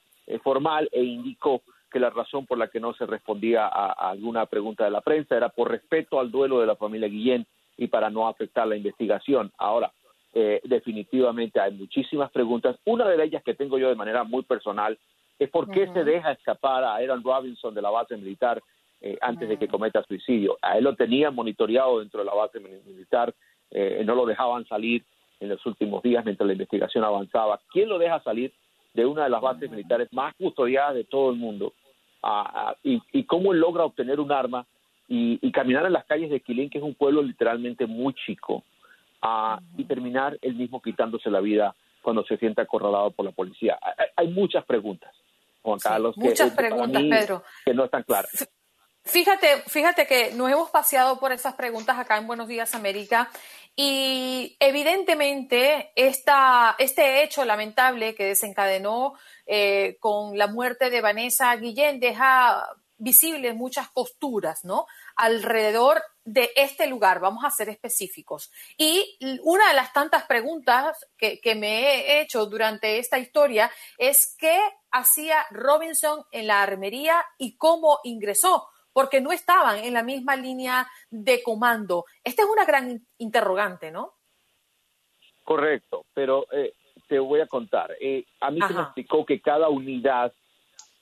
formal 0.42 0.88
e 0.92 1.02
indicó 1.02 1.62
que 1.90 1.98
la 1.98 2.10
razón 2.10 2.44
por 2.44 2.58
la 2.58 2.68
que 2.68 2.80
no 2.80 2.92
se 2.92 3.06
respondía 3.06 3.66
a, 3.66 3.86
a, 3.92 4.10
alguna 4.10 4.44
pregunta 4.46 4.84
de 4.84 4.90
la 4.90 5.00
prensa 5.00 5.36
era 5.36 5.48
por 5.48 5.70
respeto 5.70 6.20
al 6.20 6.30
duelo 6.30 6.60
de 6.60 6.66
la 6.66 6.76
familia 6.76 7.08
Guillén 7.08 7.46
y 7.78 7.86
para 7.86 8.10
no 8.10 8.28
afectar 8.28 8.66
la 8.66 8.76
investigación. 8.76 9.50
Ahora, 9.56 9.90
eh, 10.34 10.60
definitivamente 10.64 11.60
hay 11.60 11.72
muchísimas 11.72 12.30
preguntas. 12.30 12.76
Una 12.84 13.08
de 13.08 13.22
ellas 13.24 13.42
que 13.42 13.54
tengo 13.54 13.78
yo 13.78 13.88
de 13.88 13.94
manera 13.94 14.24
muy 14.24 14.42
personal 14.42 14.98
es 15.38 15.48
por 15.48 15.70
qué 15.70 15.90
se 15.92 16.04
deja 16.04 16.32
escapar 16.32 16.84
a 16.84 16.96
Aaron 16.96 17.22
Robinson 17.22 17.74
de 17.74 17.82
la 17.82 17.90
base 17.90 18.16
militar 18.16 18.62
eh, 19.00 19.16
antes 19.20 19.48
de 19.48 19.58
que 19.58 19.68
cometa 19.68 20.02
suicidio. 20.04 20.58
A 20.62 20.78
él 20.78 20.84
lo 20.84 20.96
tenían 20.96 21.34
monitoreado 21.34 22.00
dentro 22.00 22.20
de 22.20 22.26
la 22.26 22.34
base 22.34 22.60
militar, 22.60 23.34
eh, 23.70 24.02
no 24.04 24.14
lo 24.14 24.26
dejaban 24.26 24.66
salir 24.66 25.04
en 25.40 25.50
los 25.50 25.64
últimos 25.66 26.02
días 26.02 26.24
mientras 26.24 26.46
la 26.46 26.54
investigación 26.54 27.04
avanzaba. 27.04 27.60
¿Quién 27.70 27.88
lo 27.88 27.98
deja 27.98 28.20
salir 28.22 28.52
de 28.94 29.06
una 29.06 29.24
de 29.24 29.30
las 29.30 29.40
bases 29.40 29.70
militares 29.70 30.08
más 30.12 30.34
custodiadas 30.36 30.94
de 30.94 31.04
todo 31.04 31.30
el 31.30 31.36
mundo? 31.36 31.72
y, 32.82 33.24
cómo 33.24 33.52
él 33.52 33.60
logra 33.60 33.84
obtener 33.84 34.18
un 34.18 34.32
arma 34.32 34.66
y, 35.06 35.38
y, 35.40 35.52
caminar 35.52 35.86
en 35.86 35.92
las 35.92 36.04
calles 36.04 36.30
de 36.30 36.40
Quilín, 36.40 36.68
que 36.68 36.78
es 36.78 36.84
un 36.84 36.96
pueblo 36.96 37.22
literalmente 37.22 37.86
muy 37.86 38.12
chico, 38.26 38.64
y 39.76 39.84
terminar 39.84 40.36
él 40.42 40.54
mismo 40.54 40.82
quitándose 40.82 41.30
la 41.30 41.40
vida 41.40 41.76
cuando 42.02 42.24
se 42.24 42.36
siente 42.36 42.60
acorralado 42.60 43.10
por 43.10 43.24
la 43.24 43.32
policía. 43.32 43.78
Hay, 44.16 44.28
muchas 44.28 44.64
preguntas, 44.64 45.14
Juan 45.62 45.78
Carlos, 45.78 46.16
muchas 46.16 46.50
preguntas, 46.54 47.02
Pedro, 47.02 47.42
que 47.64 47.74
no 47.74 47.84
están 47.84 48.02
claras. 48.02 48.48
Fíjate, 49.08 49.62
fíjate 49.66 50.06
que 50.06 50.32
nos 50.32 50.50
hemos 50.50 50.70
paseado 50.70 51.18
por 51.18 51.32
esas 51.32 51.54
preguntas 51.54 51.98
acá 51.98 52.18
en 52.18 52.26
Buenos 52.26 52.46
Días 52.46 52.74
América 52.74 53.30
y 53.74 54.56
evidentemente 54.60 55.92
este 55.96 57.22
hecho 57.22 57.44
lamentable 57.46 58.14
que 58.14 58.26
desencadenó 58.26 59.14
eh, 59.46 59.96
con 60.00 60.36
la 60.36 60.46
muerte 60.46 60.90
de 60.90 61.00
Vanessa 61.00 61.56
Guillén 61.56 62.00
deja 62.00 62.68
visibles 62.98 63.54
muchas 63.54 63.88
costuras, 63.90 64.64
¿no? 64.64 64.86
Alrededor 65.16 66.02
de 66.24 66.50
este 66.56 66.86
lugar, 66.86 67.20
vamos 67.20 67.44
a 67.44 67.50
ser 67.50 67.70
específicos. 67.70 68.50
Y 68.76 69.16
una 69.42 69.68
de 69.68 69.74
las 69.74 69.92
tantas 69.92 70.24
preguntas 70.24 71.06
que, 71.16 71.40
me 71.54 71.80
he 71.80 72.20
hecho 72.20 72.44
durante 72.46 72.98
esta 72.98 73.18
historia 73.18 73.70
es 73.96 74.34
qué 74.38 74.60
hacía 74.90 75.46
Robinson 75.50 76.24
en 76.30 76.48
la 76.48 76.60
armería 76.60 77.24
y 77.38 77.56
cómo 77.56 78.00
ingresó, 78.02 78.68
porque 78.98 79.20
no 79.20 79.30
estaban 79.30 79.84
en 79.84 79.94
la 79.94 80.02
misma 80.02 80.34
línea 80.34 80.84
de 81.08 81.40
comando. 81.44 82.04
Esta 82.24 82.42
es 82.42 82.48
una 82.48 82.64
gran 82.64 83.00
interrogante, 83.18 83.92
¿no? 83.92 84.14
Correcto, 85.44 86.06
pero 86.12 86.46
eh, 86.50 86.72
te 87.06 87.20
voy 87.20 87.38
a 87.38 87.46
contar. 87.46 87.94
Eh, 88.00 88.24
a 88.40 88.50
mí 88.50 88.58
se 88.66 88.74
me 88.74 88.80
explicó 88.80 89.24
que 89.24 89.40
cada 89.40 89.68
unidad 89.68 90.32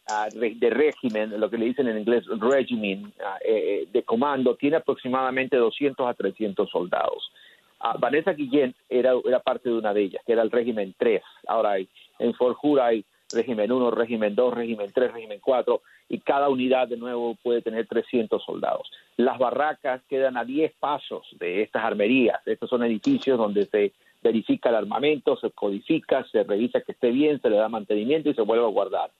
ah, 0.09 0.29
de 0.31 0.69
régimen, 0.69 1.41
lo 1.41 1.49
que 1.49 1.57
le 1.57 1.65
dicen 1.65 1.89
en 1.89 1.97
inglés 1.97 2.27
regimen, 2.39 3.15
ah, 3.25 3.39
eh, 3.43 3.85
eh, 3.85 3.89
de 3.91 4.03
comando, 4.03 4.57
tiene 4.57 4.77
aproximadamente 4.77 5.57
200 5.57 6.07
a 6.07 6.13
300 6.13 6.69
soldados. 6.69 7.33
Ah, 7.81 7.97
Vanessa 7.99 8.35
Guillén 8.35 8.75
era, 8.91 9.13
era 9.25 9.41
parte 9.41 9.71
de 9.71 9.75
una 9.75 9.95
de 9.95 10.03
ellas, 10.03 10.23
que 10.27 10.33
era 10.35 10.43
el 10.43 10.51
régimen 10.51 10.95
3. 10.99 11.23
Ahora 11.47 11.71
hay, 11.71 11.89
en 12.19 12.35
Fort 12.35 12.59
Hood 12.61 12.79
hay 12.79 13.07
régimen 13.33 13.71
1, 13.73 13.91
régimen 13.91 14.35
2, 14.35 14.55
régimen 14.55 14.93
3, 14.93 15.13
régimen 15.13 15.41
4, 15.41 15.83
y 16.09 16.19
cada 16.21 16.49
unidad 16.49 16.89
de 16.89 16.97
nuevo 16.97 17.37
puede 17.43 17.63
tener 17.63 17.87
300 17.87 18.43
soldados. 18.45 18.91
Las 19.17 19.39
barracas 19.39 20.03
quedan 20.09 20.37
a 20.37 20.45
10 20.45 20.73
pasos 20.79 21.27
de 21.39 21.63
estas 21.63 21.85
armerías. 21.85 22.41
Estos 22.47 22.71
son 22.71 22.85
edificios 22.85 23.39
donde 23.39 23.67
se 23.67 23.93
verifica 24.23 24.69
el 24.71 24.77
armamento, 24.77 25.37
se 25.37 25.51
codifica, 25.51 26.25
se 26.31 26.43
revisa 26.45 26.81
que 26.81 26.93
esté 26.93 27.11
bien, 27.11 27.41
se 27.41 27.51
le 27.51 27.57
da 27.57 27.69
mantenimiento 27.69 28.31
y 28.31 28.35
se 28.35 28.43
vuelve 28.43 28.65
a 28.65 28.69
guardar. 28.69 29.11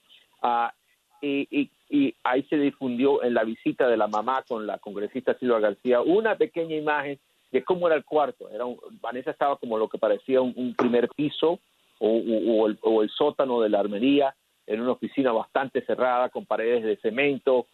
Ah, 0.41 0.73
y, 1.21 1.47
y- 1.51 1.69
y 1.89 2.13
ahí 2.23 2.43
se 2.43 2.57
difundió 2.57 3.23
en 3.23 3.33
la 3.33 3.45
visita 3.45 3.87
de 3.87 3.95
la 3.95 4.07
mamá 4.07 4.43
con 4.47 4.67
la 4.67 4.77
congresista 4.77 5.37
Silva 5.39 5.59
García 5.61 6.01
una 6.01 6.35
pequeña 6.35 6.75
imagen 6.75 7.17
de 7.49 7.63
cómo 7.63 7.87
era 7.87 7.95
el 7.95 8.03
cuarto. 8.03 8.49
Era 8.49 8.65
un- 8.65 8.77
Vanessa 9.01 9.31
estaba 9.31 9.55
como 9.55 9.77
lo 9.77 9.87
que 9.87 9.97
parecía 9.97 10.41
un, 10.41 10.53
un 10.57 10.75
primer 10.75 11.07
piso 11.15 11.59
o, 11.99 12.07
o- 12.09 12.67
el, 12.67 12.77
o 12.81 13.01
el 13.03 13.09
sótano 13.09 13.61
de 13.61 13.69
la 13.69 13.79
armería 13.79 14.35
en 14.65 14.81
una 14.81 14.91
oficina 14.91 15.31
bastante 15.31 15.81
cerrada 15.85 16.29
con 16.29 16.45
paredes 16.45 16.83
de 16.83 16.97
cemento, 16.97 17.67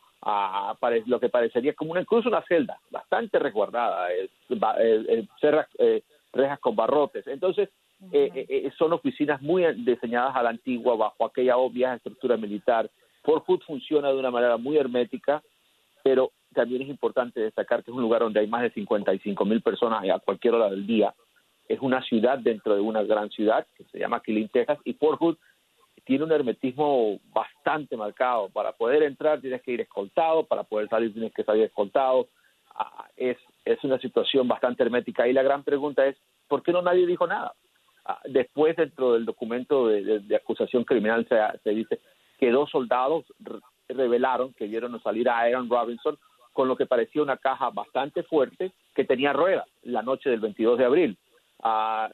lo 1.05 1.19
que 1.19 1.29
parecería 1.29 1.73
como 1.73 1.91
una, 1.91 2.01
incluso 2.01 2.29
una 2.29 2.43
celda 2.43 2.79
bastante 2.91 3.39
resguardada, 3.39 4.11
eh, 4.13 4.29
eh, 4.49 5.05
eh, 5.09 5.27
cerras, 5.41 5.67
eh, 5.79 6.01
rejas 6.31 6.59
con 6.59 6.75
barrotes. 6.75 7.25
Entonces, 7.27 7.69
eh, 8.11 8.45
eh, 8.49 8.71
son 8.77 8.93
oficinas 8.93 9.41
muy 9.41 9.63
diseñadas 9.83 10.35
a 10.35 10.43
la 10.43 10.49
antigua 10.49 10.95
bajo 10.95 11.25
aquella 11.25 11.57
obvia 11.57 11.95
estructura 11.95 12.37
militar. 12.37 12.89
Fort 13.23 13.43
Hood 13.47 13.61
funciona 13.61 14.09
de 14.09 14.17
una 14.19 14.29
manera 14.31 14.57
muy 14.57 14.77
hermética, 14.77 15.41
pero 16.03 16.31
también 16.53 16.81
es 16.83 16.89
importante 16.89 17.39
destacar 17.39 17.83
que 17.83 17.91
es 17.91 17.95
un 17.95 18.01
lugar 18.03 18.21
donde 18.21 18.39
hay 18.39 18.47
más 18.47 18.61
de 18.61 18.71
55 18.71 19.45
mil 19.45 19.61
personas 19.61 20.03
a 20.09 20.19
cualquier 20.19 20.53
hora 20.55 20.69
del 20.69 20.85
día. 20.85 21.13
Es 21.67 21.79
una 21.81 22.01
ciudad 22.03 22.39
dentro 22.39 22.75
de 22.75 22.81
una 22.81 23.03
gran 23.03 23.29
ciudad 23.29 23.65
que 23.77 23.83
se 23.85 23.99
llama 23.99 24.21
Killeen, 24.21 24.49
Texas, 24.49 24.79
y 24.83 24.93
Fort 24.93 25.19
Hood 25.19 25.37
tiene 26.05 26.25
un 26.25 26.31
hermetismo 26.31 27.19
bastante 27.33 27.95
marcado. 27.95 28.49
Para 28.49 28.73
poder 28.73 29.03
entrar 29.03 29.39
tienes 29.39 29.61
que 29.61 29.71
ir 29.71 29.81
escoltado, 29.81 30.43
para 30.45 30.63
poder 30.63 30.89
salir 30.89 31.13
tienes 31.13 31.33
que 31.33 31.43
salir 31.43 31.63
escoltado. 31.63 32.27
Ah, 32.75 33.07
es, 33.15 33.37
es 33.65 33.81
una 33.83 33.97
situación 33.99 34.47
bastante 34.47 34.83
hermética. 34.83 35.27
Y 35.27 35.33
la 35.33 35.43
gran 35.43 35.63
pregunta 35.63 36.05
es, 36.05 36.17
¿por 36.47 36.61
qué 36.63 36.71
no 36.73 36.81
nadie 36.81 37.05
dijo 37.07 37.25
nada? 37.27 37.53
Ah, 38.05 38.19
después, 38.25 38.75
dentro 38.75 39.13
del 39.13 39.23
documento 39.25 39.87
de, 39.87 40.19
de- 40.19 40.35
acusación 40.35 40.83
criminal, 40.83 41.25
se, 41.29 41.37
se 41.63 41.69
dice 41.69 41.99
que 42.37 42.51
dos 42.51 42.69
soldados 42.69 43.23
re- 43.39 43.59
revelaron 43.87 44.53
que 44.53 44.65
vieron 44.67 45.01
salir 45.01 45.29
a 45.29 45.39
Aaron 45.39 45.69
Robinson 45.69 46.17
con 46.51 46.67
lo 46.67 46.75
que 46.75 46.85
parecía 46.85 47.21
una 47.21 47.37
caja 47.37 47.69
bastante 47.69 48.23
fuerte 48.23 48.73
que 48.93 49.05
tenía 49.05 49.31
ruedas 49.33 49.65
la 49.83 50.01
noche 50.01 50.29
del 50.29 50.41
22 50.41 50.77
de 50.77 50.85
abril. 50.85 51.17
Ah, 51.63 52.11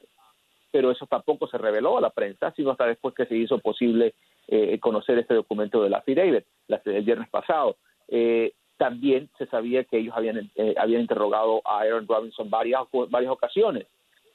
pero 0.72 0.90
eso 0.92 1.06
tampoco 1.06 1.48
se 1.48 1.58
reveló 1.58 1.98
a 1.98 2.00
la 2.00 2.10
prensa, 2.10 2.52
sino 2.52 2.70
hasta 2.70 2.86
después 2.86 3.14
que 3.14 3.26
se 3.26 3.36
hizo 3.36 3.58
posible 3.58 4.14
eh, 4.48 4.78
conocer 4.80 5.18
este 5.18 5.34
documento 5.34 5.82
de 5.82 5.90
la 5.90 5.98
affidavit 5.98 6.44
la- 6.68 6.80
el 6.84 7.02
viernes 7.04 7.28
pasado. 7.28 7.76
Eh, 8.08 8.52
también 8.78 9.28
se 9.38 9.46
sabía 9.46 9.84
que 9.84 9.98
ellos 9.98 10.14
habían, 10.16 10.50
eh, 10.56 10.74
habían 10.78 11.02
interrogado 11.02 11.60
a 11.64 11.80
Aaron 11.80 12.06
Robinson 12.08 12.48
varias, 12.48 12.82
varias 13.10 13.30
ocasiones 13.32 13.86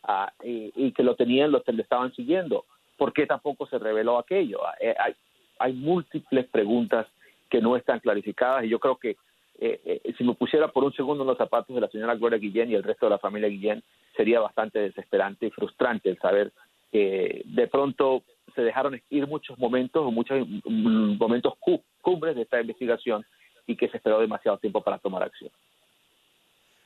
ah, 0.04 0.32
y, 0.44 0.72
y 0.76 0.92
que 0.92 1.04
lo 1.04 1.16
tenían, 1.16 1.52
lo 1.52 1.64
le 1.66 1.82
estaban 1.82 2.14
siguiendo. 2.14 2.66
¿Por 2.98 3.12
qué 3.12 3.26
tampoco 3.26 3.66
se 3.68 3.80
reveló 3.80 4.18
aquello? 4.18 4.66
Ah, 4.66 4.76
eh, 4.80 4.96
hay, 5.00 5.16
hay 5.60 5.74
múltiples 5.74 6.46
preguntas 6.48 7.08
que 7.50 7.60
no 7.62 7.76
están 7.76 8.00
clarificadas 8.00 8.66
y 8.66 8.70
yo 8.70 8.80
creo 8.80 8.98
que 8.98 9.16
eh, 9.60 10.02
eh, 10.04 10.14
si 10.18 10.24
me 10.24 10.34
pusiera 10.34 10.68
por 10.70 10.84
un 10.84 10.94
segundo 10.94 11.24
en 11.24 11.28
los 11.30 11.38
zapatos 11.38 11.74
de 11.74 11.82
la 11.82 11.88
señora 11.90 12.16
Gloria 12.16 12.38
Guillén 12.40 12.72
y 12.72 12.76
el 12.76 12.84
resto 12.84 13.06
de 13.06 13.12
la 13.12 13.20
familia 13.20 13.50
Guillén, 13.50 13.84
sería 14.16 14.40
bastante 14.40 14.80
desesperante 14.80 15.48
y 15.48 15.52
frustrante 15.52 16.10
el 16.10 16.18
saber 16.20 16.52
que 16.92 17.42
de 17.46 17.68
pronto 17.68 18.24
se 18.54 18.62
dejaron 18.62 19.02
ir 19.10 19.28
muchos 19.28 19.58
momentos 19.58 20.06
o 20.06 20.12
muchos 20.12 20.48
mm, 20.48 21.18
momentos 21.18 21.54
cu- 21.60 21.82
cumbres 22.02 22.36
de 22.36 22.44
esta 22.44 22.62
investigación 22.62 23.26
y 23.68 23.76
que 23.76 23.90
se 23.90 23.98
esperó 23.98 24.20
demasiado 24.20 24.58
tiempo 24.58 24.82
para 24.82 25.00
tomar 25.00 25.24
acción. 25.24 25.52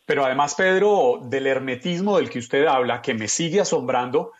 Pero 0.06 0.26
además, 0.26 0.56
Pedro, 0.56 1.20
del 1.24 1.46
hermetismo 1.46 2.18
del 2.18 2.30
que 2.30 2.40
usted 2.40 2.66
habla, 2.66 3.02
que 3.02 3.14
me 3.14 3.28
sigue 3.28 3.60
asombrando, 3.60 4.32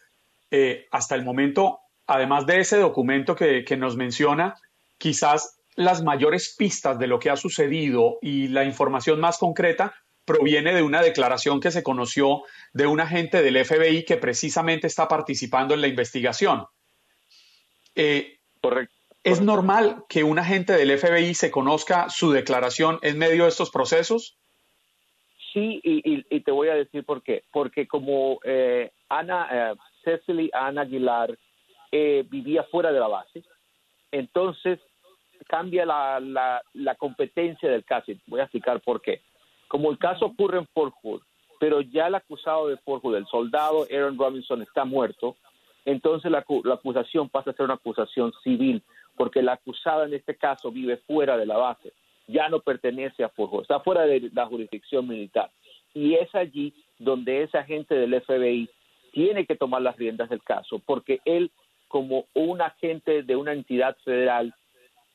eh, 0.50 0.88
hasta 0.90 1.14
el 1.16 1.24
momento, 1.24 1.80
además 2.08 2.48
de 2.48 2.60
ese 2.62 2.78
documento 2.80 3.36
que 3.36 3.78
nos 3.78 3.96
menciona, 3.96 4.56
quizás 4.98 5.59
las 5.80 6.04
mayores 6.04 6.54
pistas 6.58 7.00
de 7.00 7.08
lo 7.08 7.20
que 7.20 7.30
ha 7.30 7.38
sucedido 7.38 8.18
y 8.22 8.50
la 8.50 8.66
información 8.66 9.20
más 9.22 9.38
concreta 9.38 9.94
proviene 10.26 10.74
de 10.76 10.84
una 10.84 11.02
declaración 11.02 11.62
que 11.62 11.72
se 11.72 11.84
conoció 11.84 12.44
de 12.74 12.86
un 12.86 13.00
agente 13.00 13.42
del 13.42 13.64
FBI 13.64 14.04
que 14.04 14.18
precisamente 14.18 14.88
está 14.88 15.08
participando 15.08 15.74
en 15.74 15.80
la 15.82 15.88
investigación. 15.88 16.66
Eh, 17.96 18.38
¿Es 19.24 19.40
normal 19.40 20.04
que 20.10 20.26
un 20.26 20.38
agente 20.38 20.74
del 20.74 20.98
FBI 20.98 21.34
se 21.34 21.50
conozca 21.50 22.10
su 22.10 22.32
declaración 22.32 23.00
en 23.02 23.18
medio 23.18 23.44
de 23.44 23.50
estos 23.50 23.72
procesos? 23.72 24.38
Sí, 25.54 25.80
y, 25.82 26.02
y- 26.14 26.26
y 26.30 26.42
te 26.42 26.52
voy 26.52 26.68
a 26.68 26.76
decir 26.76 27.06
por 27.06 27.24
qué. 27.24 27.44
Porque 27.52 27.88
como 27.88 28.40
eh, 28.44 28.92
Ana, 29.08 29.48
eh, 29.72 29.76
Cecily 30.04 30.50
Ana 30.54 30.82
Aguilar 30.82 31.38
eh, 31.92 32.26
vivía 32.30 32.64
fuera 32.64 32.92
de 32.92 33.00
la 33.00 33.08
base, 33.08 33.44
entonces 34.12 34.80
cambia 35.50 35.84
la, 35.84 36.20
la, 36.20 36.62
la 36.74 36.96
competencia 36.96 37.70
del 37.70 37.84
caso. 37.84 38.12
Voy 38.28 38.40
a 38.40 38.44
explicar 38.44 38.80
por 38.82 39.02
qué. 39.02 39.22
Como 39.68 39.90
el 39.90 39.98
caso 39.98 40.28
ocurre 40.28 40.60
en 40.60 40.68
Fort 40.68 40.94
Hood, 41.02 41.22
pero 41.60 41.82
ya 41.82 42.08
el 42.08 42.16
acusado 42.16 42.68
de 42.68 42.78
Fort 42.78 43.04
Hood, 43.04 43.16
el 43.16 43.26
soldado 43.26 43.88
Aaron 43.92 44.18
Robinson, 44.18 44.62
está 44.62 44.86
muerto, 44.86 45.36
entonces 45.86 46.32
la, 46.32 46.46
la 46.64 46.76
acusación 46.76 47.30
pasa 47.30 47.50
a 47.50 47.54
ser 47.54 47.66
una 47.66 47.74
acusación 47.74 48.32
civil, 48.44 48.84
porque 49.18 49.42
la 49.42 49.54
acusada 49.54 50.06
en 50.06 50.14
este 50.14 50.36
caso 50.36 50.72
vive 50.72 50.98
fuera 50.98 51.36
de 51.36 51.48
la 51.48 51.58
base, 51.58 51.94
ya 52.28 52.48
no 52.48 52.60
pertenece 52.60 53.24
a 53.24 53.30
Fort 53.30 53.52
Hood, 53.52 53.62
está 53.64 53.80
fuera 53.80 54.04
de 54.04 54.30
la 54.34 54.46
jurisdicción 54.46 55.08
militar. 55.08 55.50
Y 55.96 56.14
es 56.14 56.34
allí 56.36 56.74
donde 57.00 57.42
ese 57.42 57.58
agente 57.58 57.96
del 57.96 58.22
FBI 58.22 58.70
tiene 59.12 59.48
que 59.48 59.56
tomar 59.56 59.82
las 59.82 59.98
riendas 59.98 60.30
del 60.30 60.44
caso, 60.44 60.80
porque 60.86 61.22
él, 61.26 61.50
como 61.88 62.26
un 62.36 62.62
agente 62.62 63.24
de 63.24 63.36
una 63.36 63.54
entidad 63.54 63.98
federal, 64.06 64.54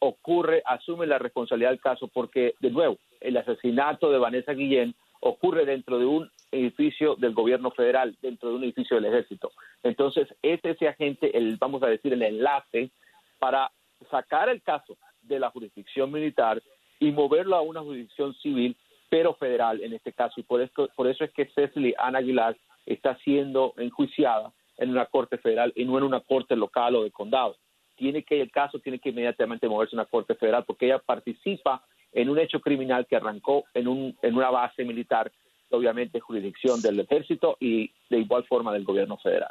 ocurre, 0.04 0.62
asume 0.66 1.06
la 1.06 1.18
responsabilidad 1.18 1.70
del 1.70 1.80
caso, 1.80 2.08
porque, 2.08 2.54
de 2.60 2.70
nuevo, 2.70 2.98
el 3.20 3.36
asesinato 3.38 4.10
de 4.10 4.18
Vanessa 4.18 4.52
Guillén 4.52 4.94
ocurre 5.20 5.64
dentro 5.64 5.98
de 5.98 6.04
un 6.04 6.30
edificio 6.52 7.16
del 7.16 7.32
gobierno 7.32 7.70
federal, 7.70 8.14
dentro 8.20 8.50
de 8.50 8.56
un 8.56 8.64
edificio 8.64 8.96
del 8.96 9.06
ejército. 9.06 9.50
Entonces, 9.82 10.28
es 10.42 10.60
ese 10.62 10.88
agente, 10.88 11.36
el, 11.36 11.56
vamos 11.56 11.82
a 11.82 11.86
decir, 11.86 12.12
el 12.12 12.22
enlace 12.22 12.90
para 13.38 13.72
sacar 14.10 14.50
el 14.50 14.62
caso 14.62 14.98
de 15.22 15.40
la 15.40 15.50
jurisdicción 15.50 16.12
militar 16.12 16.62
y 17.00 17.10
moverlo 17.10 17.56
a 17.56 17.62
una 17.62 17.80
jurisdicción 17.80 18.34
civil, 18.34 18.76
pero 19.08 19.34
federal 19.34 19.82
en 19.82 19.94
este 19.94 20.12
caso. 20.12 20.38
Y 20.38 20.42
por 20.42 20.60
eso, 20.60 20.90
por 20.94 21.06
eso 21.06 21.24
es 21.24 21.32
que 21.32 21.46
Cecily 21.46 21.94
Ana 21.96 22.18
Aguilar 22.18 22.56
está 22.84 23.16
siendo 23.24 23.72
enjuiciada 23.78 24.52
en 24.76 24.90
una 24.90 25.06
corte 25.06 25.38
federal 25.38 25.72
y 25.74 25.86
no 25.86 25.96
en 25.96 26.04
una 26.04 26.20
corte 26.20 26.56
local 26.56 26.96
o 26.96 27.04
de 27.04 27.10
condado. 27.10 27.56
Tiene 27.96 28.22
que 28.24 28.40
el 28.40 28.50
caso 28.50 28.78
tiene 28.78 28.98
que 28.98 29.10
inmediatamente 29.10 29.68
moverse 29.68 29.94
a 29.96 30.00
una 30.00 30.06
corte 30.06 30.34
federal 30.34 30.64
porque 30.66 30.86
ella 30.86 30.98
participa 30.98 31.84
en 32.12 32.28
un 32.30 32.38
hecho 32.38 32.60
criminal 32.60 33.06
que 33.06 33.16
arrancó 33.16 33.64
en, 33.74 33.88
un, 33.88 34.16
en 34.22 34.34
una 34.34 34.50
base 34.50 34.84
militar, 34.84 35.30
obviamente 35.70 36.20
jurisdicción 36.20 36.80
del 36.80 37.00
ejército 37.00 37.56
y 37.60 37.90
de 38.08 38.18
igual 38.18 38.44
forma 38.44 38.72
del 38.72 38.84
gobierno 38.84 39.16
federal. 39.18 39.50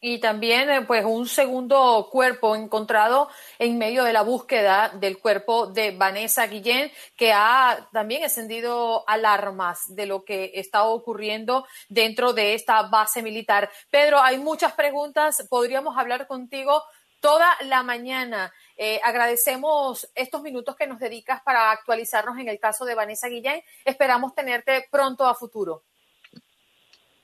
Y 0.00 0.18
también, 0.18 0.68
eh, 0.68 0.82
pues, 0.82 1.04
un 1.04 1.28
segundo 1.28 2.08
cuerpo 2.10 2.56
encontrado 2.56 3.28
en 3.58 3.78
medio 3.78 4.02
de 4.02 4.12
la 4.12 4.22
búsqueda 4.22 4.88
del 4.88 5.18
cuerpo 5.18 5.68
de 5.68 5.92
Vanessa 5.92 6.46
Guillén, 6.46 6.90
que 7.16 7.32
ha 7.32 7.88
también 7.92 8.24
encendido 8.24 9.04
alarmas 9.08 9.94
de 9.94 10.06
lo 10.06 10.24
que 10.24 10.52
está 10.54 10.84
ocurriendo 10.84 11.66
dentro 11.88 12.32
de 12.32 12.54
esta 12.54 12.82
base 12.82 13.22
militar. 13.22 13.70
Pedro, 13.90 14.20
hay 14.20 14.38
muchas 14.38 14.72
preguntas. 14.72 15.46
Podríamos 15.48 15.96
hablar 15.96 16.26
contigo 16.26 16.82
toda 17.20 17.48
la 17.62 17.82
mañana. 17.82 18.52
Eh, 18.76 19.00
agradecemos 19.04 20.10
estos 20.14 20.42
minutos 20.42 20.74
que 20.74 20.86
nos 20.86 20.98
dedicas 20.98 21.42
para 21.42 21.70
actualizarnos 21.70 22.38
en 22.38 22.48
el 22.48 22.58
caso 22.58 22.84
de 22.84 22.94
Vanessa 22.94 23.28
Guillén. 23.28 23.62
Esperamos 23.84 24.34
tenerte 24.34 24.88
pronto 24.90 25.26
a 25.26 25.34
futuro. 25.34 25.84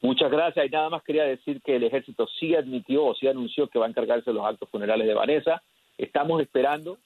Muchas 0.05 0.31
gracias. 0.31 0.67
Y 0.67 0.69
nada 0.69 0.91
más 0.91 1.03
quería 1.03 1.25
decir 1.25 1.63
que 1.63 1.77
el 1.77 1.85
ejército 1.85 2.29
sí 2.39 2.55
admitió 2.55 3.07
o 3.07 3.15
sí 3.15 3.27
anunció 3.27 3.69
que 3.69 3.79
va 3.79 3.87
a 3.87 3.89
encargarse 3.89 4.31
de 4.31 4.35
los 4.35 4.45
actos 4.45 4.69
funerales 4.69 5.07
de 5.07 5.15
Vanessa. 5.15 5.63
Estamos 5.97 6.43
esperando 6.43 6.99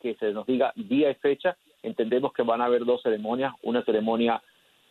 que 0.00 0.14
se 0.14 0.32
nos 0.32 0.46
diga 0.46 0.72
día 0.74 1.10
y 1.10 1.14
fecha. 1.16 1.58
Entendemos 1.82 2.32
que 2.32 2.42
van 2.42 2.62
a 2.62 2.64
haber 2.64 2.86
dos 2.86 3.02
ceremonias, 3.02 3.52
una 3.60 3.84
ceremonia 3.84 4.42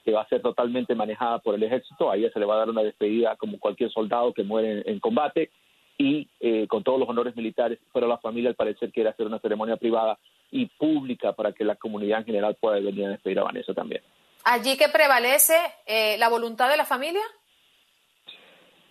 que 0.04 0.12
va 0.12 0.22
a 0.22 0.28
ser 0.28 0.44
totalmente 0.44 0.94
manejada 0.94 1.40
por 1.40 1.56
el 1.56 1.64
ejército. 1.64 2.12
A 2.12 2.18
ella 2.18 2.30
se 2.32 2.40
le 2.40 2.46
va 2.46 2.54
a 2.54 2.60
dar 2.60 2.70
una 2.70 2.84
despedida 2.84 3.36
como 3.36 3.58
cualquier 3.58 3.90
soldado 3.90 4.32
que 4.32 4.44
muere 4.44 4.84
en, 4.86 5.00
combate 5.00 5.50
y 5.98 6.30
eh, 6.42 6.68
con 6.68 6.84
todos 6.84 7.00
los 7.00 7.10
honores 7.10 7.36
militares. 7.36 7.80
Pero 7.92 8.08
la 8.08 8.20
familia 8.20 8.52
al 8.52 8.56
parecer 8.56 8.92
quiere 8.92 9.10
hacer 9.10 9.26
una 9.26 9.40
ceremonia 9.40 9.78
privada 9.78 10.20
y 10.52 10.68
pública 10.68 11.34
para 11.34 11.52
que 11.52 11.64
la 11.64 11.78
comunidad 11.78 12.20
en 12.20 12.26
general 12.26 12.58
pueda 12.62 12.80
venir 12.80 13.08
a 13.08 13.10
despedir 13.10 13.40
a 13.40 13.44
Vanessa 13.44 13.74
también. 13.74 14.04
¿Allí 14.44 14.78
que 14.78 14.88
prevalece 14.88 15.56
eh, 15.88 16.20
la 16.20 16.30
voluntad 16.30 16.70
de 16.70 16.78
la 16.78 16.86
familia? 16.86 17.24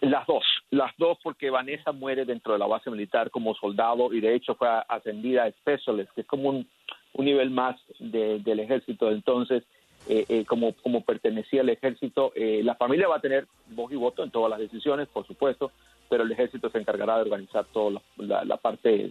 Las 0.04 0.26
dos, 0.26 0.44
las 0.70 0.92
dos 0.98 1.16
porque 1.22 1.48
Vanessa 1.48 1.92
muere 1.92 2.26
dentro 2.26 2.52
de 2.52 2.58
la 2.58 2.66
base 2.66 2.90
militar 2.90 3.30
como 3.30 3.54
soldado 3.54 4.12
y 4.12 4.20
de 4.20 4.34
hecho 4.34 4.54
fue 4.54 4.68
ascendida 4.86 5.44
a 5.44 5.50
Specialist, 5.50 6.10
que 6.12 6.20
es 6.20 6.26
como 6.26 6.50
un, 6.50 6.68
nivel 7.14 7.50
más 7.50 7.76
del 7.98 8.60
ejército. 8.60 9.10
Entonces, 9.10 9.62
eh, 10.06 10.26
eh, 10.28 10.44
como, 10.44 10.74
como 10.74 11.02
pertenecía 11.02 11.62
al 11.62 11.70
ejército, 11.70 12.32
eh, 12.34 12.60
la 12.62 12.74
familia 12.74 13.08
va 13.08 13.16
a 13.16 13.20
tener 13.20 13.46
voz 13.70 13.92
y 13.92 13.96
voto 13.96 14.22
en 14.22 14.30
todas 14.30 14.50
las 14.50 14.58
decisiones, 14.58 15.08
por 15.08 15.26
supuesto, 15.26 15.72
pero 16.10 16.24
el 16.24 16.32
ejército 16.32 16.68
se 16.68 16.78
encargará 16.78 17.16
de 17.16 17.22
organizar 17.22 17.64
toda 17.72 18.02
la, 18.18 18.56
parte 18.58 19.10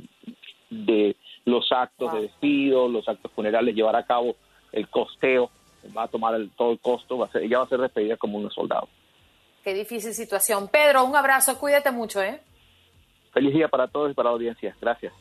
de 0.69 1.15
los 1.45 1.71
actos 1.71 2.13
de 2.13 2.21
despido, 2.21 2.87
los 2.87 3.09
actos 3.09 3.31
funerales, 3.31 3.73
llevar 3.73 3.95
a 3.95 4.05
cabo 4.05 4.35
el 4.71 4.87
costeo, 4.89 5.49
va 5.97 6.03
a 6.03 6.07
tomar 6.07 6.35
el, 6.35 6.51
todo 6.51 6.73
el 6.73 6.79
costo, 6.79 7.17
va 7.17 7.25
a 7.25 7.31
ser, 7.31 7.41
ella 7.41 7.57
va 7.57 7.63
a 7.63 7.69
ser 7.69 7.79
despedida 7.79 8.15
como 8.15 8.37
un 8.37 8.51
soldado. 8.51 8.87
Qué 9.63 9.73
difícil 9.73 10.13
situación. 10.13 10.67
Pedro, 10.67 11.05
un 11.05 11.15
abrazo, 11.15 11.57
cuídate 11.57 11.89
mucho, 11.89 12.21
¿eh? 12.21 12.41
Feliz 13.31 13.53
día 13.53 13.69
para 13.69 13.87
todos 13.87 14.11
y 14.11 14.13
para 14.13 14.27
la 14.29 14.33
audiencia. 14.33 14.75
Gracias. 14.81 15.13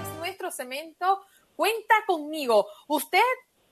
Es 0.00 0.18
nuestro 0.18 0.50
cemento. 0.50 1.20
Cuenta 1.54 1.94
conmigo. 2.06 2.66
Usted 2.88 3.20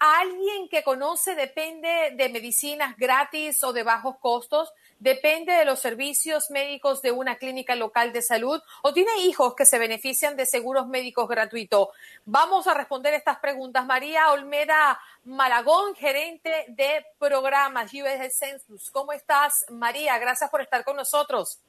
alguien 0.02 0.68
que 0.68 0.82
conoce 0.82 1.36
depende 1.36 2.12
de 2.16 2.28
medicinas 2.28 2.96
gratis 2.96 3.62
o 3.62 3.72
de 3.72 3.84
bajos 3.84 4.16
costos, 4.18 4.72
depende 4.98 5.52
de 5.52 5.64
los 5.64 5.78
servicios 5.78 6.50
médicos 6.50 7.02
de 7.02 7.12
una 7.12 7.36
clínica 7.36 7.76
local 7.76 8.12
de 8.12 8.20
salud 8.20 8.60
o 8.82 8.92
tiene 8.92 9.12
hijos 9.24 9.54
que 9.54 9.64
se 9.64 9.78
benefician 9.78 10.36
de 10.36 10.44
seguros 10.44 10.88
médicos 10.88 11.28
gratuitos. 11.28 11.88
Vamos 12.24 12.66
a 12.66 12.74
responder 12.74 13.14
estas 13.14 13.38
preguntas. 13.38 13.86
María 13.86 14.32
Olmeda 14.32 14.98
Malagón, 15.24 15.94
gerente 15.94 16.64
de 16.68 17.06
programas 17.20 17.92
US 17.94 18.36
Census. 18.36 18.90
¿Cómo 18.90 19.12
estás, 19.12 19.66
María? 19.70 20.18
Gracias 20.18 20.50
por 20.50 20.62
estar 20.62 20.84
con 20.84 20.96
nosotros. 20.96 21.62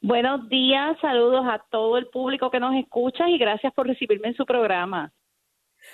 Buenos 0.00 0.48
días, 0.48 0.98
saludos 1.00 1.44
a 1.48 1.64
todo 1.70 1.96
el 1.96 2.08
público 2.08 2.50
que 2.50 2.58
nos 2.58 2.74
escucha 2.74 3.28
y 3.28 3.38
gracias 3.38 3.72
por 3.72 3.86
recibirme 3.86 4.28
en 4.28 4.34
su 4.34 4.44
programa. 4.44 5.12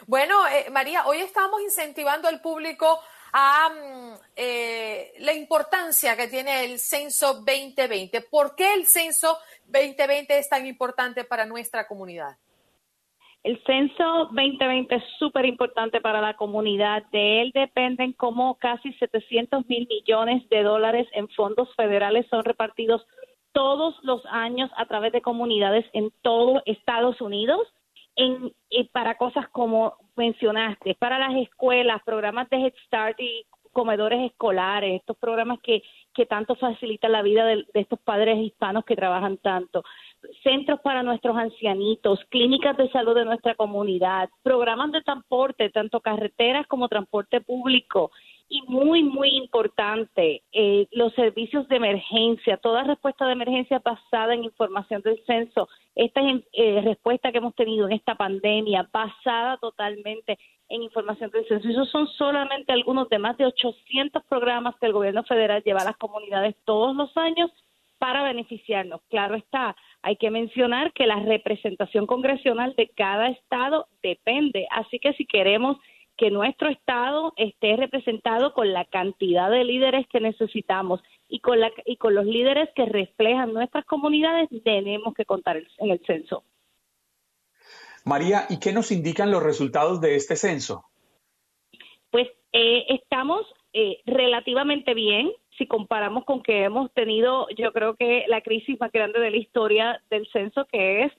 Bueno, 0.07 0.47
eh, 0.47 0.71
María, 0.71 1.07
hoy 1.07 1.19
estamos 1.19 1.61
incentivando 1.61 2.29
al 2.29 2.41
público 2.41 3.01
a 3.33 3.69
mm, 3.69 4.15
eh, 4.37 5.13
la 5.19 5.33
importancia 5.33 6.17
que 6.17 6.29
tiene 6.29 6.65
el 6.65 6.79
censo 6.79 7.35
2020. 7.35 8.23
¿Por 8.31 8.55
qué 8.55 8.75
el 8.75 8.87
censo 8.87 9.39
2020 9.67 10.39
es 10.39 10.49
tan 10.49 10.67
importante 10.67 11.25
para 11.25 11.45
nuestra 11.47 11.87
comunidad? 11.87 12.37
El 13.45 13.63
censo 13.65 14.05
2020 14.33 14.95
es 14.95 15.03
súper 15.19 15.47
importante 15.47 16.01
para 16.01 16.21
la 16.21 16.35
comunidad. 16.37 17.05
De 17.13 17.43
él 17.43 17.53
dependen 17.55 18.13
como 18.13 18.57
casi 18.59 18.93
700 18.95 19.67
mil 19.69 19.87
millones 19.89 20.49
de 20.49 20.63
dólares 20.63 21.07
en 21.13 21.29
fondos 21.29 21.69
federales 21.77 22.27
son 22.29 22.45
repartidos 22.45 23.07
todos 23.53 23.95
los 24.03 24.25
años 24.27 24.71
a 24.77 24.87
través 24.87 25.13
de 25.13 25.23
comunidades 25.23 25.85
en 25.93 26.13
todo 26.23 26.63
Estados 26.67 27.21
Unidos 27.21 27.67
en, 28.19 28.53
eh, 28.71 28.89
para 28.91 29.17
cosas 29.17 29.49
como 29.51 29.95
mencionaste, 30.17 30.97
para 30.97 31.19
las 31.19 31.37
escuelas, 31.37 32.03
programas 32.05 32.51
de 32.51 32.57
Head 32.57 32.75
Start 32.85 33.21
y 33.21 33.47
comedores 33.73 34.33
escolares, 34.33 34.97
estos 34.97 35.17
programas 35.19 35.61
que, 35.61 35.83
que 36.13 36.27
tanto 36.27 36.57
facilitan 36.57 37.13
la 37.13 37.23
vida 37.23 37.45
de, 37.47 37.65
estos 37.75 38.01
padres 38.01 38.37
hispanos 38.39 38.85
que 38.85 38.97
trabajan 38.97 39.37
tanto, 39.39 39.85
centros 40.43 40.81
para 40.81 41.05
nuestros 41.05 41.37
ancianitos, 41.37 42.19
clínicas 42.29 42.77
de 42.77 42.91
salud 42.91 43.15
de 43.15 43.25
nuestra 43.25 43.55
comunidad, 43.55 44.29
programas 44.43 44.91
de 44.91 45.03
transporte, 45.03 45.71
tanto 45.71 46.01
carreteras 46.01 46.67
como 46.67 46.89
transporte 46.89 47.41
público, 47.41 48.11
y 48.49 48.63
muy, 48.63 49.03
muy 49.03 49.29
importante, 49.37 50.43
eh, 50.53 50.87
los 50.93 51.13
servicios 51.15 51.69
de 51.69 51.77
emergencia, 51.77 52.57
toda 52.57 52.83
respuesta 52.83 53.27
de 53.27 53.33
emergencia 53.33 53.79
basada 53.79 54.35
en 54.35 54.45
información 54.45 55.03
del 55.03 55.23
censo. 55.27 55.69
Esta 55.95 56.23
eh, 56.53 56.81
respuesta 56.83 57.31
que 57.31 57.39
hemos 57.39 57.55
tenido 57.55 57.87
en 57.87 57.93
esta 57.93 58.15
pandemia, 58.15 58.89
basada 58.91 59.59
totalmente 59.59 60.39
en 60.71 60.83
información 60.83 61.31
del 61.31 61.47
censo. 61.47 61.69
Esos 61.69 61.91
son 61.91 62.07
solamente 62.09 62.73
algunos 62.73 63.09
de 63.11 63.19
más 63.19 63.37
de 63.37 63.47
800 63.47 64.25
programas 64.25 64.77
que 64.81 64.87
el 64.87 64.93
gobierno 64.93 65.25
federal 65.25 65.63
lleva 65.63 65.81
a 65.81 65.87
las 65.87 65.97
comunidades 65.99 66.57
todos 66.65 66.97
los 66.97 67.15
años 67.17 67.51
para 67.99 68.23
beneficiarnos. 68.23 69.03
Claro 69.11 69.35
está, 69.35 69.77
hay 70.03 70.17
que 70.17 70.31
mencionar 70.31 70.93
que 70.93 71.07
la 71.07 71.17
representación 71.17 72.07
congresional 72.07 72.75
de 72.77 72.89
cada 72.89 73.29
estado 73.29 73.89
depende. 74.03 74.67
Así 74.71 74.99
que 74.99 75.13
si 75.15 75.27
queremos 75.27 75.77
que 76.19 76.31
nuestro 76.31 76.69
Estado 76.69 77.33
esté 77.37 77.77
representado 77.77 78.53
con 78.53 78.73
la 78.73 78.85
cantidad 78.85 79.51
de 79.51 79.65
líderes 79.65 80.07
que 80.09 80.21
necesitamos 80.21 81.01
y 81.29 81.39
con, 81.39 81.61
la, 81.61 81.71
y 81.87 81.97
con 81.97 82.15
los 82.15 82.27
líderes 82.27 82.69
que 82.75 82.85
reflejan 82.85 83.55
nuestras 83.55 83.85
comunidades, 83.87 84.49
tenemos 84.65 85.15
que 85.15 85.25
contar 85.25 85.57
en 85.57 85.91
el 85.91 86.01
censo. 86.05 86.43
María, 88.05 88.47
¿y 88.51 88.59
qué 88.59 88.73
nos 88.73 88.91
indican 88.91 89.31
los 89.31 89.43
resultados 89.43 90.01
de 90.01 90.17
este 90.17 90.35
censo? 90.35 90.85
Pues 92.11 92.27
eh, 92.53 92.85
estamos 92.89 93.47
eh, 93.73 94.01
relativamente 94.05 94.95
bien 94.95 95.31
si 95.57 95.67
comparamos 95.67 96.25
con 96.25 96.43
que 96.43 96.65
hemos 96.65 96.93
tenido, 96.95 97.47
yo 97.57 97.73
creo 97.73 97.95
que 97.95 98.25
la 98.29 98.41
crisis 98.41 98.79
más 98.81 98.91
grande 98.91 99.21
de 99.21 99.31
la 99.31 99.37
historia 99.37 100.03
del 100.11 100.27
censo, 100.33 100.67
que 100.67 101.05
es 101.05 101.13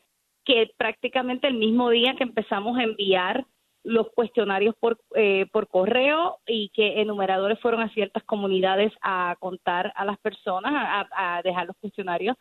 que 0.46 0.72
prácticamente 0.78 1.48
el 1.48 1.56
mismo 1.56 1.90
día 1.90 2.16
que 2.18 2.24
empezamos 2.24 2.78
a 2.78 2.84
enviar 2.84 3.46
los 3.84 4.10
cuestionarios 4.12 4.76
por, 4.80 5.00
eh, 5.16 5.46
por 5.52 5.68
correo 5.68 6.40
y 6.46 6.70
que 6.70 7.02
enumeradores 7.02 7.60
fueron 7.60 7.82
a 7.82 7.94
ciertas 7.94 8.24
comunidades 8.24 8.92
a 9.02 9.36
contar 9.40 9.94
a 9.96 10.06
las 10.06 10.18
personas, 10.20 11.08
a, 11.12 11.42
dejar 11.44 11.68
los 11.68 11.78
cuestionarios. 11.78 12.36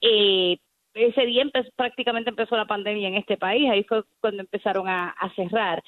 Eh, 0.00 0.58
ese 0.94 1.26
día 1.26 1.44
prácticamente 1.74 2.30
empezó 2.30 2.56
la 2.56 2.66
pandemia 2.66 3.08
en 3.08 3.16
este 3.16 3.36
país, 3.36 3.68
ahí 3.70 3.84
fue 3.84 4.04
cuando 4.20 4.42
empezaron 4.42 4.88
a, 4.88 5.14
cerrar. 5.34 5.82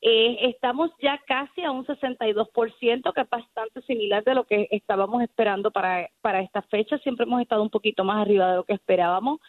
Eh, 0.00 0.36
estamos 0.42 0.90
ya 1.00 1.18
casi 1.26 1.62
a 1.62 1.70
un 1.70 1.86
62%, 1.86 3.12
que 3.12 3.20
es 3.20 3.30
bastante 3.30 3.80
similar 3.82 4.22
de 4.22 4.34
lo 4.34 4.44
que 4.44 4.68
estábamos 4.70 5.22
esperando 5.22 5.70
para, 5.70 6.10
para 6.20 6.40
esta 6.40 6.62
fecha. 6.62 6.98
Siempre 6.98 7.24
hemos 7.24 7.40
estado 7.40 7.62
un 7.62 7.70
poquito 7.70 8.04
más 8.04 8.20
arriba 8.20 8.50
de 8.50 8.56
lo 8.56 8.64
que 8.64 8.74
esperábamos 8.74 9.40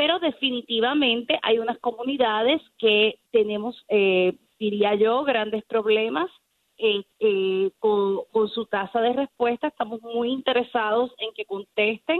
pero 0.00 0.18
definitivamente 0.18 1.38
hay 1.42 1.58
unas 1.58 1.78
comunidades 1.78 2.62
que 2.78 3.20
tenemos, 3.32 3.84
eh, 3.88 4.32
diría 4.58 4.94
yo, 4.94 5.24
grandes 5.24 5.62
problemas 5.66 6.30
eh, 6.78 7.04
eh, 7.18 7.70
con, 7.78 8.24
su 8.48 8.64
tasa 8.64 9.02
de 9.02 9.12
respuesta. 9.12 9.66
Estamos 9.66 10.00
muy 10.00 10.30
interesados 10.30 11.12
en 11.18 11.34
que 11.34 11.44
contesten 11.44 12.18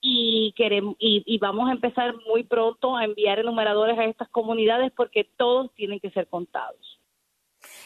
y 0.00 0.54
queremos 0.56 0.96
y, 0.98 1.36
vamos 1.38 1.68
a 1.68 1.72
empezar 1.72 2.14
muy 2.26 2.44
pronto 2.44 2.96
a 2.96 3.04
enviar 3.04 3.40
enumeradores 3.40 3.98
a 3.98 4.06
estas 4.06 4.30
comunidades 4.30 4.90
porque 4.92 5.28
todos 5.36 5.70
tienen 5.74 6.00
que 6.00 6.10
ser 6.12 6.28
contados. 6.28 6.98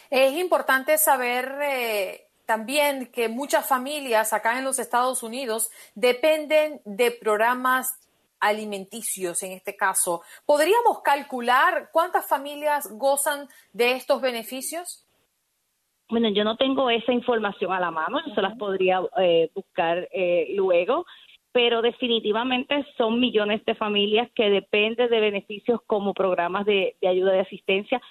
Es 0.09 0.38
importante 0.38 0.99
saber 0.99 2.28
también 2.47 3.07
que 3.07 3.28
muchas 3.28 3.66
familias 3.66 4.32
acá 4.32 4.57
en 4.57 4.64
los 4.64 4.78
Estados 4.78 5.24
Unidos 5.24 5.72
dependen 5.97 6.80
de 6.84 7.11
programas 7.11 7.99
alimenticios 8.43 9.43
en 9.43 9.53
este 9.53 9.76
caso. 9.76 10.22
¿Podríamos 10.45 11.01
calcular 11.03 11.88
cuántas 11.93 12.28
familias 12.28 12.88
gozan 12.99 13.49
de 13.72 13.93
estos 13.93 14.20
beneficios? 14.20 15.07
Bueno, 16.11 16.28
yo 16.28 16.45
no 16.45 16.57
tengo 16.57 16.90
esa 16.90 17.12
información 17.12 17.72
a 17.72 17.80
la 17.80 17.90
mano, 17.90 18.20
yo 18.26 18.34
se 18.34 18.43
las 18.43 18.59
podría 18.59 19.01
eh, 19.18 19.49
buscar 19.55 20.09
eh, 20.12 20.49
luego, 20.55 21.07
pero 21.53 21.80
definitivamente 21.80 22.84
son 22.99 23.20
millones 23.20 23.64
de 23.64 23.74
familias 23.76 24.28
que 24.34 24.51
dependen 24.51 25.09
de 25.09 25.20
beneficios 25.20 25.80
como 25.86 26.12
programas 26.12 26.66
de, 26.66 26.97
ayuda 27.09 27.32
de 27.32 27.40
asistencia. 27.40 28.03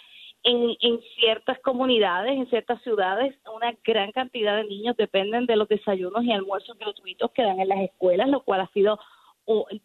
En, 0.43 0.75
en, 0.79 0.99
ciertas 1.19 1.59
comunidades, 1.59 2.31
en 2.31 2.49
ciertas 2.49 2.81
ciudades, 2.81 3.35
una 3.53 3.75
gran 3.83 4.11
cantidad 4.11 4.55
de 4.55 4.63
niños 4.63 4.97
dependen 4.97 5.45
de 5.45 5.55
los 5.55 5.67
desayunos 5.67 6.23
y 6.23 6.31
almuerzos 6.31 6.77
gratuitos 6.79 7.29
que 7.31 7.43
dan 7.43 7.59
en 7.59 7.69
las 7.69 7.81
escuelas, 7.81 8.29
lo 8.29 8.41
cual 8.41 8.61
ha 8.61 8.67
sido 8.69 8.97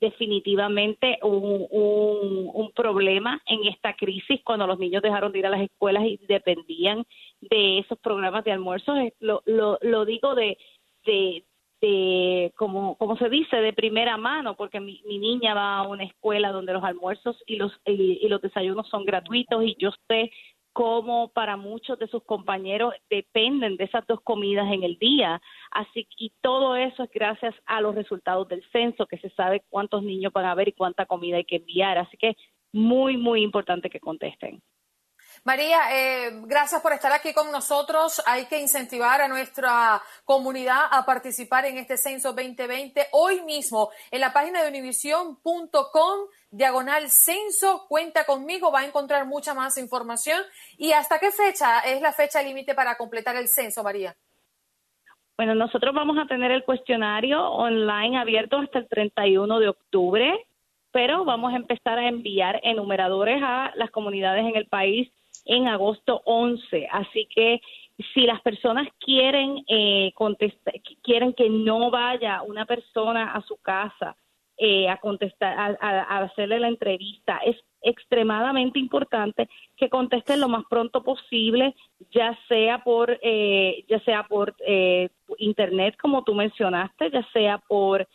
definitivamente 0.00 1.18
un, 1.22 2.72
problema 2.74 3.40
en 3.46 3.66
esta 3.68 3.94
crisis 3.94 4.40
cuando 4.44 4.66
los 4.66 4.78
niños 4.78 5.02
dejaron 5.02 5.32
de 5.32 5.38
ir 5.38 5.46
a 5.46 5.50
las 5.50 5.62
escuelas 5.62 6.04
y 6.04 6.18
dependían 6.28 7.06
de 7.40 7.78
esos 7.78 7.98
programas 7.98 8.44
de 8.44 8.52
almuerzos. 8.52 8.96
Lo, 9.18 9.42
lo, 9.46 9.78
lo 9.80 10.04
digo 10.04 10.34
de, 10.34 10.58
de, 11.06 11.44
de 11.80 12.52
como, 12.56 12.96
como 12.96 13.16
se 13.16 13.30
dice, 13.30 13.56
de 13.56 13.72
primera 13.72 14.18
mano, 14.18 14.56
porque 14.56 14.78
mi, 14.78 15.00
mi 15.06 15.18
niña 15.18 15.54
va 15.54 15.78
a 15.78 15.88
una 15.88 16.04
escuela 16.04 16.52
donde 16.52 16.74
los 16.74 16.84
almuerzos 16.84 17.42
y 17.46 17.56
los, 17.56 17.72
y 17.86 18.28
los 18.28 18.42
desayunos 18.42 18.88
son 18.88 19.04
gratuitos 19.04 19.64
y 19.64 19.74
yo 19.78 19.90
sé 20.08 20.30
cómo 20.76 21.28
para 21.28 21.56
muchos 21.56 21.98
de 21.98 22.06
sus 22.06 22.22
compañeros 22.24 22.92
dependen 23.08 23.78
de 23.78 23.84
esas 23.84 24.06
dos 24.06 24.20
comidas 24.20 24.70
en 24.70 24.82
el 24.82 24.98
día. 24.98 25.40
Así 25.70 26.06
y 26.18 26.34
todo 26.42 26.76
eso 26.76 27.02
es 27.02 27.10
gracias 27.12 27.54
a 27.64 27.80
los 27.80 27.94
resultados 27.94 28.46
del 28.48 28.62
censo, 28.72 29.06
que 29.06 29.16
se 29.16 29.30
sabe 29.30 29.64
cuántos 29.70 30.02
niños 30.02 30.34
van 30.34 30.44
a 30.44 30.50
haber 30.50 30.68
y 30.68 30.72
cuánta 30.72 31.06
comida 31.06 31.38
hay 31.38 31.46
que 31.46 31.56
enviar. 31.56 31.96
Así 31.96 32.18
que 32.18 32.36
muy, 32.74 33.16
muy 33.16 33.40
importante 33.40 33.88
que 33.88 34.00
contesten. 34.00 34.60
María, 35.46 35.78
eh, 35.92 36.40
gracias 36.42 36.82
por 36.82 36.92
estar 36.92 37.12
aquí 37.12 37.32
con 37.32 37.52
nosotros. 37.52 38.20
Hay 38.26 38.46
que 38.46 38.60
incentivar 38.60 39.20
a 39.20 39.28
nuestra 39.28 40.02
comunidad 40.24 40.86
a 40.90 41.06
participar 41.06 41.66
en 41.66 41.78
este 41.78 41.96
censo 41.96 42.32
2020 42.32 43.06
hoy 43.12 43.42
mismo 43.42 43.90
en 44.10 44.22
la 44.22 44.32
página 44.32 44.60
de 44.60 44.70
univision.com 44.70 46.18
diagonal 46.50 47.08
censo. 47.10 47.86
Cuenta 47.88 48.26
conmigo, 48.26 48.72
va 48.72 48.80
a 48.80 48.86
encontrar 48.86 49.24
mucha 49.26 49.54
más 49.54 49.78
información. 49.78 50.42
¿Y 50.78 50.90
hasta 50.90 51.20
qué 51.20 51.30
fecha 51.30 51.78
es 51.78 52.02
la 52.02 52.12
fecha 52.12 52.42
límite 52.42 52.74
para 52.74 52.96
completar 52.96 53.36
el 53.36 53.46
censo, 53.46 53.84
María? 53.84 54.16
Bueno, 55.36 55.54
nosotros 55.54 55.94
vamos 55.94 56.18
a 56.18 56.26
tener 56.26 56.50
el 56.50 56.64
cuestionario 56.64 57.40
online 57.52 58.18
abierto 58.18 58.58
hasta 58.58 58.80
el 58.80 58.88
31 58.88 59.60
de 59.60 59.68
octubre, 59.68 60.48
pero 60.90 61.24
vamos 61.24 61.52
a 61.52 61.56
empezar 61.56 62.00
a 62.00 62.08
enviar 62.08 62.58
enumeradores 62.64 63.40
a 63.44 63.70
las 63.76 63.92
comunidades 63.92 64.44
en 64.44 64.56
el 64.56 64.66
país 64.66 65.12
en 65.46 65.68
agosto 65.68 66.22
11. 66.24 66.88
Así 66.90 67.26
que 67.34 67.60
si 68.12 68.22
las 68.22 68.42
personas 68.42 68.88
quieren 69.00 69.64
eh, 69.68 70.12
contestar, 70.14 70.74
quieren 71.02 71.32
que 71.32 71.48
no 71.48 71.90
vaya 71.90 72.42
una 72.42 72.66
persona 72.66 73.32
a 73.32 73.40
su 73.42 73.56
casa 73.56 74.16
eh, 74.58 74.88
a 74.88 74.98
contestar, 74.98 75.78
a, 75.80 76.18
hacerle 76.18 76.58
la 76.58 76.68
entrevista, 76.68 77.38
es 77.44 77.56
extremadamente 77.82 78.78
importante 78.78 79.48
que 79.76 79.88
contesten 79.88 80.40
lo 80.40 80.48
más 80.48 80.64
pronto 80.68 81.02
posible, 81.02 81.74
ya 82.10 82.38
sea 82.48 82.82
por, 82.82 83.18
eh, 83.22 83.84
ya 83.88 84.00
sea 84.00 84.24
por 84.24 84.54
eh, 84.66 85.10
internet, 85.38 85.96
como 86.00 86.24
tú 86.24 86.34
mencionaste, 86.34 87.10
ya 87.10 87.26
sea 87.32 87.58
por 87.58 88.06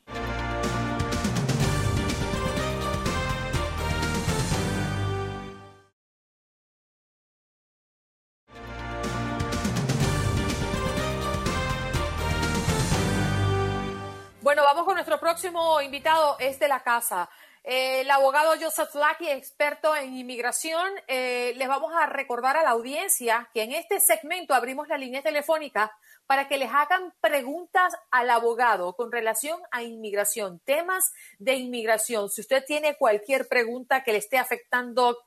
Bueno, 14.42 14.62
vamos 14.64 14.84
con 14.84 14.94
nuestro 14.94 15.18
próximo 15.18 15.80
invitado, 15.80 16.36
es 16.38 16.58
de 16.58 16.68
la 16.68 16.82
casa. 16.82 17.28
Eh, 17.70 18.00
el 18.00 18.10
abogado 18.10 18.54
Joseph 18.58 18.94
Lackey, 18.94 19.28
experto 19.28 19.94
en 19.94 20.16
inmigración, 20.16 20.90
eh, 21.06 21.52
les 21.58 21.68
vamos 21.68 21.92
a 21.94 22.06
recordar 22.06 22.56
a 22.56 22.62
la 22.62 22.70
audiencia 22.70 23.50
que 23.52 23.62
en 23.62 23.72
este 23.72 24.00
segmento 24.00 24.54
abrimos 24.54 24.88
la 24.88 24.96
línea 24.96 25.20
telefónica 25.20 25.94
para 26.26 26.48
que 26.48 26.56
les 26.56 26.70
hagan 26.72 27.12
preguntas 27.20 27.94
al 28.10 28.30
abogado 28.30 28.94
con 28.94 29.12
relación 29.12 29.60
a 29.70 29.82
inmigración, 29.82 30.60
temas 30.64 31.12
de 31.38 31.56
inmigración. 31.56 32.30
Si 32.30 32.40
usted 32.40 32.64
tiene 32.66 32.96
cualquier 32.96 33.48
pregunta 33.48 34.02
que 34.02 34.12
le 34.12 34.18
esté 34.18 34.38
afectando 34.38 35.18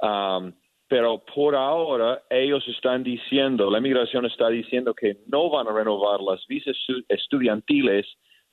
Um, 0.01 0.53
pero 0.87 1.25
por 1.25 1.57
ahora 1.57 2.23
ellos 2.29 2.65
están 2.69 3.03
diciendo, 3.03 3.69
la 3.69 3.79
inmigración 3.79 4.27
está 4.27 4.47
diciendo 4.47 4.93
que 4.93 5.17
no 5.27 5.49
van 5.49 5.67
a 5.67 5.73
renovar 5.73 6.21
las 6.21 6.47
visas 6.47 6.77
estudiantiles 7.09 8.07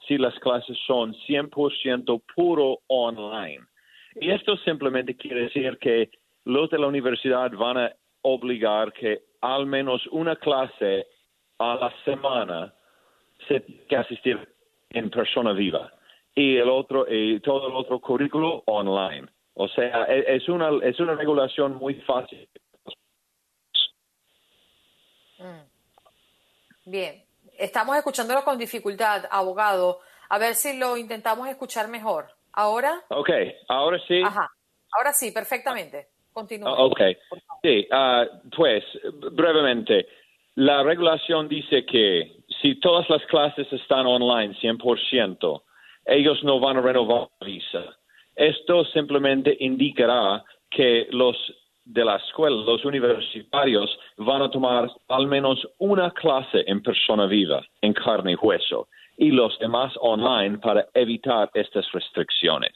si 0.08 0.18
las 0.18 0.36
clases 0.40 0.76
son 0.88 1.14
100% 1.28 2.20
puro 2.34 2.80
online. 2.88 3.64
Y 4.18 4.30
esto 4.30 4.56
simplemente 4.58 5.16
quiere 5.16 5.42
decir 5.42 5.78
que 5.78 6.10
los 6.44 6.70
de 6.70 6.78
la 6.78 6.86
universidad 6.86 7.50
van 7.52 7.78
a 7.78 7.92
obligar 8.22 8.92
que 8.92 9.22
al 9.40 9.66
menos 9.66 10.06
una 10.10 10.36
clase 10.36 11.06
a 11.58 11.74
la 11.76 11.94
semana 12.04 12.74
se 13.46 13.62
que 13.88 13.96
asistir 13.96 14.38
en 14.90 15.10
persona 15.10 15.52
viva 15.52 15.92
y 16.34 16.56
el 16.56 16.68
otro 16.68 17.06
y 17.08 17.40
todo 17.40 17.68
el 17.68 17.74
otro 17.74 18.00
currículo 18.00 18.62
online. 18.66 19.28
O 19.54 19.68
sea, 19.68 20.04
e, 20.04 20.36
es 20.36 20.48
una 20.48 20.70
es 20.82 20.98
una 20.98 21.14
regulación 21.14 21.74
muy 21.74 21.94
fácil. 22.02 22.48
Mm. 25.38 26.90
Bien, 26.90 27.24
estamos 27.58 27.96
escuchándolo 27.96 28.44
con 28.44 28.58
dificultad, 28.58 29.24
abogado. 29.30 30.00
A 30.28 30.38
ver 30.38 30.54
si 30.54 30.78
lo 30.78 30.96
intentamos 30.96 31.48
escuchar 31.48 31.88
mejor. 31.88 32.35
¿Ahora? 32.56 33.04
Ok, 33.10 33.30
ahora 33.68 33.98
sí. 34.08 34.20
Ajá, 34.22 34.50
ahora 34.92 35.12
sí, 35.12 35.30
perfectamente. 35.30 36.08
Continúa. 36.32 36.72
Ok, 36.84 37.00
sí, 37.62 37.86
ah, 37.92 38.26
pues 38.54 38.84
brevemente, 39.32 40.06
la 40.54 40.82
regulación 40.82 41.48
dice 41.48 41.84
que 41.86 42.32
si 42.60 42.80
todas 42.80 43.08
las 43.08 43.24
clases 43.26 43.70
están 43.72 44.06
online 44.06 44.54
100%, 44.60 45.62
ellos 46.06 46.42
no 46.44 46.58
van 46.58 46.78
a 46.78 46.80
renovar 46.80 47.28
la 47.40 47.46
visa. 47.46 47.84
Esto 48.34 48.84
simplemente 48.86 49.56
indicará 49.60 50.44
que 50.70 51.08
los 51.10 51.36
de 51.84 52.04
la 52.04 52.16
escuela, 52.16 52.56
los 52.56 52.84
universitarios, 52.84 53.98
van 54.16 54.42
a 54.42 54.50
tomar 54.50 54.90
al 55.08 55.26
menos 55.26 55.66
una 55.78 56.10
clase 56.10 56.64
en 56.66 56.82
persona 56.82 57.26
viva, 57.26 57.64
en 57.80 57.92
carne 57.92 58.32
y 58.32 58.34
hueso, 58.34 58.88
y 59.16 59.30
los 59.30 59.58
demás 59.58 59.92
online 60.00 60.58
para 60.58 60.86
evitar 60.94 61.50
estas 61.54 61.90
restricciones. 61.92 62.72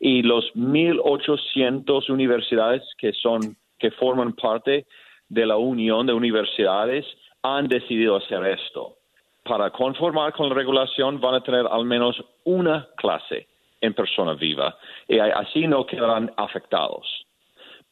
Y 0.00 0.22
los 0.22 0.44
1.800 0.54 2.10
universidades 2.10 2.82
que 2.98 3.12
son 3.12 3.56
que 3.78 3.90
forman 3.90 4.32
parte 4.34 4.86
de 5.28 5.46
la 5.46 5.56
Unión 5.56 6.06
de 6.06 6.12
Universidades 6.12 7.04
han 7.42 7.66
decidido 7.66 8.16
hacer 8.16 8.46
esto. 8.46 8.96
Para 9.44 9.70
conformar 9.70 10.32
con 10.32 10.48
la 10.48 10.54
regulación 10.54 11.20
van 11.20 11.34
a 11.34 11.40
tener 11.42 11.66
al 11.66 11.84
menos 11.84 12.22
una 12.44 12.88
clase 12.96 13.48
en 13.80 13.92
persona 13.94 14.34
viva 14.34 14.76
y 15.08 15.18
así 15.18 15.66
no 15.66 15.84
quedarán 15.84 16.32
afectados. 16.36 17.06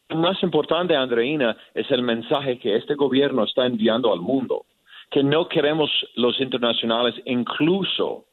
Lo 0.09 0.17
más 0.17 0.43
importante, 0.43 0.95
Andreina, 0.97 1.57
es 1.75 1.91
el 1.91 2.03
mensaje 2.03 2.59
que 2.59 2.77
este 2.77 2.95
gobierno 2.95 3.45
está 3.45 3.67
enviando 3.67 4.13
al 4.13 4.21
mundo, 4.21 4.65
que 5.11 5.23
no 5.23 5.49
queremos 5.49 5.91
los 6.15 6.41
internacionales, 6.41 7.15
incluso 7.25 8.27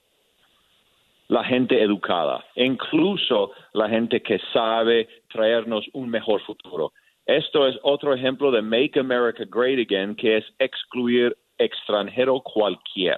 la 1.27 1.43
gente 1.43 1.81
educada, 1.81 2.45
incluso 2.55 3.51
la 3.73 3.89
gente 3.89 4.21
que 4.21 4.39
sabe 4.53 5.07
traernos 5.29 5.85
un 5.93 6.09
mejor 6.09 6.41
futuro. 6.45 6.93
Esto 7.25 7.67
es 7.67 7.75
otro 7.83 8.13
ejemplo 8.13 8.51
de 8.51 8.61
Make 8.61 8.99
America 8.99 9.43
Great 9.49 9.79
Again, 9.79 10.15
que 10.15 10.37
es 10.37 10.45
excluir 10.59 11.35
extranjero 11.57 12.39
cualquier. 12.41 13.17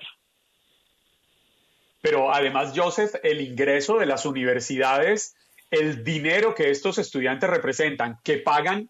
Pero 2.01 2.33
además, 2.33 2.73
Joseph, 2.75 3.15
el 3.23 3.41
ingreso 3.41 3.99
de 3.99 4.05
las 4.05 4.25
universidades, 4.25 5.35
el 5.69 6.03
dinero 6.03 6.55
que 6.55 6.71
estos 6.71 6.97
estudiantes 6.97 7.49
representan, 7.49 8.17
que 8.23 8.37
pagan 8.37 8.89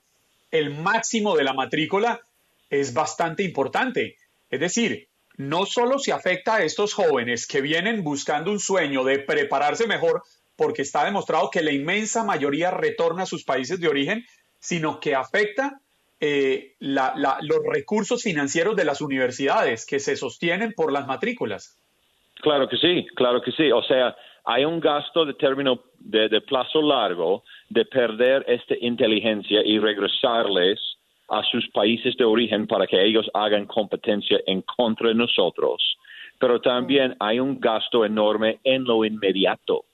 el 0.52 0.70
máximo 0.76 1.36
de 1.36 1.44
la 1.44 1.54
matrícula, 1.54 2.22
es 2.70 2.94
bastante 2.94 3.44
importante. 3.44 4.16
Es 4.50 4.60
decir, 4.60 5.08
no 5.38 5.66
solo 5.66 6.00
se 6.00 6.12
afecta 6.12 6.56
a 6.56 6.64
estos 6.64 6.94
jóvenes 6.94 7.48
que 7.48 7.62
vienen 7.62 8.04
buscando 8.04 8.52
un 8.52 8.60
sueño 8.60 9.04
de 9.04 9.20
prepararse 9.20 9.88
mejor, 9.88 10.24
porque 10.56 10.82
está 10.82 11.06
demostrado 11.06 11.50
que 11.50 11.64
la 11.64 11.72
inmensa 11.72 12.24
mayoría 12.24 12.72
retorna 12.72 13.24
a 13.24 13.26
sus 13.26 13.46
países 13.46 13.80
de 13.80 13.88
origen, 13.88 14.26
sino 14.60 15.00
que 15.00 15.16
afecta 15.16 15.80
eh, 16.20 16.76
los 16.80 17.64
recursos 17.72 18.22
financieros 18.22 18.76
de 18.76 18.84
las 18.84 19.00
universidades 19.00 19.86
que 19.86 20.00
se 20.00 20.18
sostienen 20.18 20.74
por 20.74 20.92
las 20.92 21.08
matrículas. 21.08 21.78
Claro 22.42 22.68
que 22.68 22.78
sí, 22.78 23.08
claro 23.16 23.42
que 23.42 23.52
sí. 23.54 23.72
O 23.72 23.84
sea, 23.84 24.16
hay 24.44 24.66
un 24.66 24.80
gasto 24.80 25.26
de 25.26 25.34
término 25.36 25.82
de, 26.00 26.42
plazo 26.42 26.82
largo 26.82 27.44
de 27.70 27.86
perder 27.86 28.44
esta 28.48 28.76
inteligencia 28.82 29.62
y 29.64 29.80
regresarles 29.80 30.80
a 31.30 31.44
sus 31.44 31.68
países 31.70 32.16
de 32.18 32.26
origen 32.26 32.68
para 32.68 32.88
que 32.88 33.04
ellos 33.04 33.30
hagan 33.34 33.66
competencia 33.66 34.40
en 34.46 34.62
contra 34.62 35.10
de 35.10 35.16
nosotros. 35.16 35.98
Pero 36.40 36.62
también 36.62 37.16
hay 37.20 37.40
un 37.40 37.60
gasto 37.60 38.06
enorme 38.06 38.60
en 38.64 38.84
lo 38.84 39.04
inmediato, 39.04 39.86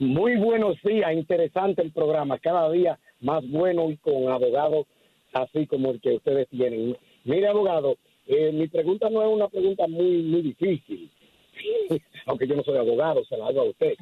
Muy 0.00 0.34
buenos 0.38 0.76
días, 0.82 1.12
interesante 1.12 1.82
el 1.82 1.92
programa, 1.92 2.40
cada 2.40 2.68
día 2.72 2.98
más 3.20 3.48
bueno 3.48 3.92
y 3.92 3.96
con 3.98 4.28
abogados 4.28 4.88
así 5.32 5.68
como 5.68 5.92
el 5.92 6.00
que 6.00 6.16
ustedes 6.16 6.48
tienen. 6.48 6.98
Mire, 7.22 7.46
abogado, 7.46 7.96
eh, 8.26 8.50
mi 8.50 8.66
pregunta 8.66 9.08
no 9.08 9.22
es 9.22 9.28
una 9.28 9.46
pregunta 9.46 9.86
muy, 9.86 10.24
muy 10.24 10.42
difícil, 10.42 11.12
aunque 12.26 12.46
yo 12.46 12.56
no 12.56 12.62
soy 12.62 12.76
abogado, 12.78 13.24
se 13.24 13.36
la 13.36 13.46
hago 13.46 13.60
a 13.60 13.64
usted. 13.64 13.94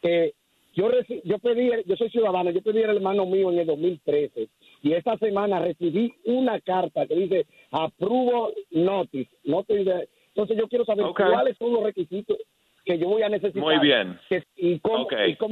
Que 0.00 0.34
yo, 0.74 0.90
yo 1.24 1.38
pedí, 1.38 1.70
yo 1.86 1.96
soy 1.96 2.10
ciudadano, 2.10 2.50
yo 2.50 2.62
pedí 2.62 2.82
al 2.82 2.96
hermano 2.96 3.26
mío 3.26 3.50
en 3.50 3.58
el 3.58 3.66
2013 3.66 4.48
y 4.82 4.92
esta 4.92 5.18
semana 5.18 5.60
recibí 5.60 6.12
una 6.24 6.60
carta 6.60 7.06
que 7.06 7.14
dice 7.14 7.46
apruebo 7.70 8.52
notice, 8.70 9.30
notice 9.44 10.08
entonces 10.34 10.56
yo 10.56 10.68
quiero 10.68 10.84
saber 10.84 11.04
cuáles 11.14 11.56
son 11.58 11.72
los 11.72 11.82
requisitos 11.84 12.38
que 12.84 12.98
yo 12.98 13.08
voy 13.08 13.22
a 13.22 13.28
necesitar. 13.28 13.62
Muy 13.62 13.78
bien. 13.78 14.18
y 14.56 14.78
cómo, 14.80 15.06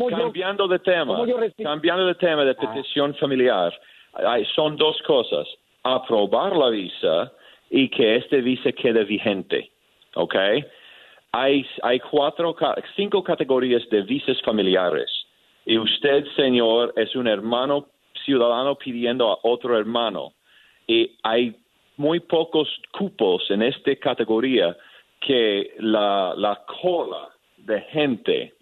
cambiando 0.08 0.66
de 0.66 0.78
tema, 0.78 1.22
cambiando 1.62 2.06
de 2.06 2.14
tema 2.14 2.44
de 2.44 2.52
ah. 2.52 2.56
petición 2.56 3.14
familiar, 3.16 3.72
son 4.54 4.76
dos 4.76 5.00
cosas. 5.06 5.46
Aprobar 5.82 6.56
la 6.56 6.70
visa 6.70 7.32
y 7.70 7.88
que 7.88 8.16
este 8.16 8.40
visa 8.40 8.72
quede 8.72 9.04
vigente. 9.04 9.70
¿Ok? 10.14 10.34
Hay, 11.32 11.64
hay 11.82 12.00
cuatro, 12.00 12.56
cinco 12.96 13.22
categorías 13.22 13.88
de 13.90 14.02
visas 14.02 14.40
familiares. 14.42 15.10
Y 15.64 15.78
usted, 15.78 16.24
señor, 16.36 16.92
es 16.96 17.14
un 17.14 17.28
hermano 17.28 17.86
ciudadano 18.24 18.74
pidiendo 18.74 19.30
a 19.30 19.38
otro 19.42 19.78
hermano. 19.78 20.32
Y 20.86 21.16
hay 21.22 21.56
muy 21.96 22.20
pocos 22.20 22.68
cupos 22.92 23.48
en 23.50 23.62
esta 23.62 23.94
categoría 23.96 24.76
que 25.20 25.74
la, 25.78 26.34
la 26.36 26.64
cola 26.82 27.28
de 27.58 27.80
gente 27.82 28.54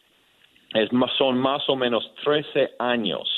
es 0.75 0.93
más, 0.93 1.11
son 1.17 1.39
más 1.39 1.67
o 1.69 1.77
menos 1.77 2.13
13 2.25 2.75
años. 2.79 3.29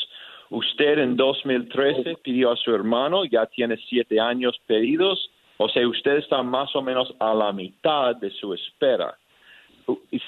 Usted 0.51 0.99
en 0.99 1.17
2013 1.17 2.17
pidió 2.25 2.51
a 2.51 2.57
su 2.57 2.75
hermano, 2.75 3.25
ya 3.25 3.47
tiene 3.47 3.77
siete 3.89 4.19
años 4.19 4.59
pedidos, 4.67 5.31
o 5.59 5.69
sea, 5.69 5.87
usted 5.87 6.17
está 6.17 6.43
más 6.43 6.75
o 6.75 6.83
menos 6.83 7.15
a 7.21 7.35
la 7.35 7.53
mitad 7.53 8.17
de 8.17 8.31
su 8.31 8.55
espera. 8.55 9.17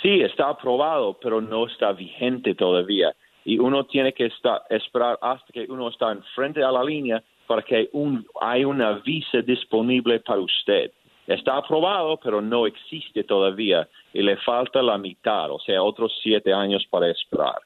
Sí, 0.03 0.21
está 0.23 0.49
aprobado, 0.49 1.19
pero 1.21 1.41
no 1.41 1.67
está 1.67 1.93
vigente 1.93 2.55
todavía. 2.55 3.15
Y 3.45 3.59
uno 3.59 3.85
tiene 3.85 4.13
que 4.13 4.27
estar, 4.27 4.63
esperar 4.71 5.19
hasta 5.21 5.53
que 5.53 5.67
uno 5.69 5.89
está 5.89 6.13
enfrente 6.13 6.63
a 6.63 6.71
la 6.71 6.85
línea 6.85 7.23
para 7.47 7.63
que 7.63 7.89
un, 7.93 8.27
hay 8.41 8.65
una 8.65 8.93
visa 8.93 9.43
disponible 9.43 10.21
para 10.21 10.41
usted. 10.41 10.93
Está 11.27 11.57
aprobado, 11.57 12.19
pero 12.19 12.41
no 12.41 12.67
existe 12.67 13.25
todavía 13.25 13.89
y 14.13 14.23
le 14.23 14.37
falta 14.39 14.83
la 14.83 14.99
mitad, 14.99 15.51
o 15.51 15.59
sea, 15.61 15.83
otros 15.83 16.13
siete 16.23 16.53
años 16.53 16.85
para 16.91 17.11
esperar. 17.11 17.61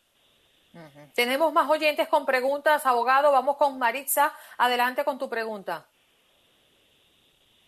Tenemos 1.15 1.53
más 1.53 1.69
oyentes 1.71 2.07
con 2.09 2.27
preguntas, 2.27 2.85
abogado. 2.85 3.33
Vamos 3.33 3.57
con 3.57 3.79
Maritza. 3.79 4.33
Adelante 4.59 5.05
con 5.05 5.19
tu 5.19 5.29
pregunta. 5.29 5.87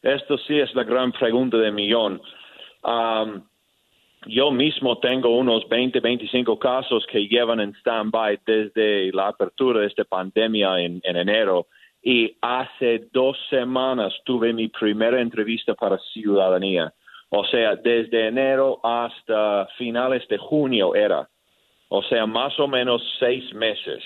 esto 0.00 0.38
sí 0.38 0.58
es 0.58 0.74
la 0.74 0.82
gran 0.82 1.12
pregunta 1.12 1.58
de 1.58 1.70
millón. 1.70 2.22
yo 4.26 4.50
mismo 4.50 4.98
tengo 4.98 5.36
unos 5.36 5.68
20, 5.68 6.00
25 6.00 6.58
casos 6.58 7.04
que 7.12 7.28
llevan 7.28 7.60
en 7.60 7.74
stand-by 7.74 8.40
desde 8.46 9.12
la 9.12 9.28
apertura 9.28 9.80
de 9.80 9.88
esta 9.88 10.04
pandemia 10.04 10.80
en 10.80 11.02
enero 11.04 11.66
y 12.02 12.34
hace 12.40 13.10
dos 13.12 13.36
semanas 13.50 14.14
tuve 14.24 14.54
mi 14.54 14.68
primera 14.68 15.20
entrevista 15.20 15.74
para 15.74 15.98
ciudadanía. 16.14 16.94
O 17.36 17.44
sea, 17.46 17.74
desde 17.74 18.28
enero 18.28 18.78
hasta 18.84 19.66
finales 19.76 20.22
de 20.28 20.38
junio 20.38 20.94
era. 20.94 21.28
O 21.88 22.00
sea, 22.04 22.26
más 22.26 22.58
o 22.60 22.68
menos 22.68 23.02
seis 23.18 23.52
meses. 23.52 24.04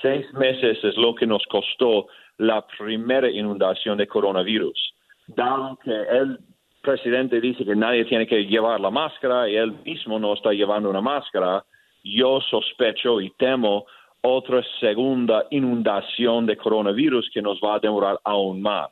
Seis 0.00 0.24
meses 0.34 0.78
es 0.84 0.96
lo 0.96 1.16
que 1.16 1.26
nos 1.26 1.44
costó 1.46 2.06
la 2.38 2.64
primera 2.78 3.28
inundación 3.28 3.98
de 3.98 4.06
coronavirus. 4.06 4.94
Dado 5.26 5.80
que 5.82 5.90
el 5.90 6.38
presidente 6.80 7.40
dice 7.40 7.64
que 7.64 7.74
nadie 7.74 8.04
tiene 8.04 8.24
que 8.28 8.46
llevar 8.46 8.78
la 8.78 8.90
máscara 8.90 9.48
y 9.48 9.56
él 9.56 9.72
mismo 9.84 10.20
no 10.20 10.34
está 10.34 10.52
llevando 10.52 10.90
una 10.90 11.00
máscara, 11.00 11.64
yo 12.04 12.40
sospecho 12.40 13.20
y 13.20 13.30
temo 13.30 13.84
otra 14.22 14.62
segunda 14.78 15.44
inundación 15.50 16.46
de 16.46 16.56
coronavirus 16.56 17.30
que 17.34 17.42
nos 17.42 17.58
va 17.58 17.74
a 17.74 17.80
demorar 17.80 18.20
aún 18.22 18.62
más. 18.62 18.90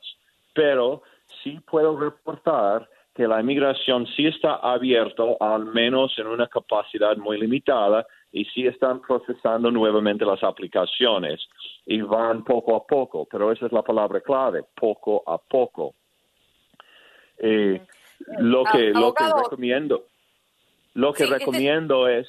Pero 0.52 1.02
sí 1.44 1.60
puedo 1.70 1.96
reportar 1.96 2.88
que 3.18 3.26
la 3.26 3.40
inmigración 3.40 4.06
sí 4.14 4.28
está 4.28 4.60
abierta, 4.62 5.24
al 5.40 5.64
menos 5.64 6.16
en 6.20 6.28
una 6.28 6.46
capacidad 6.46 7.16
muy 7.16 7.36
limitada, 7.36 8.06
y 8.30 8.44
sí 8.44 8.64
están 8.64 9.00
procesando 9.00 9.72
nuevamente 9.72 10.24
las 10.24 10.40
aplicaciones 10.44 11.40
y 11.84 12.00
van 12.00 12.44
poco 12.44 12.76
a 12.76 12.86
poco, 12.86 13.26
pero 13.28 13.50
esa 13.50 13.66
es 13.66 13.72
la 13.72 13.82
palabra 13.82 14.20
clave, 14.20 14.62
poco 14.72 15.24
a 15.26 15.36
poco. 15.36 15.96
Eh, 17.38 17.80
lo 18.38 18.62
que, 18.62 18.90
lo 18.90 19.12
que 19.12 19.24
recomiendo, 19.24 20.04
lo 20.94 21.12
que 21.12 21.26
recomiendo 21.26 22.06
es 22.06 22.28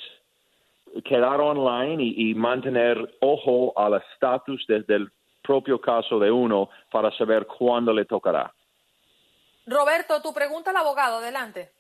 quedar 1.06 1.40
online 1.40 2.02
y, 2.04 2.34
mantener 2.34 2.98
ojo 3.22 3.78
al 3.78 4.02
estatus 4.12 4.66
desde 4.68 4.96
el 4.96 5.12
propio 5.44 5.80
caso 5.80 6.18
de 6.18 6.32
uno 6.32 6.68
para 6.92 7.16
saber 7.16 7.46
cuándo 7.46 7.94
le 7.94 8.06
tocará. 8.06 8.52
Roberto, 9.70 10.20
tu 10.24 10.34
pregunta 10.34 10.72
al 10.72 10.78
abogado, 10.78 11.18
adelante. 11.18 11.72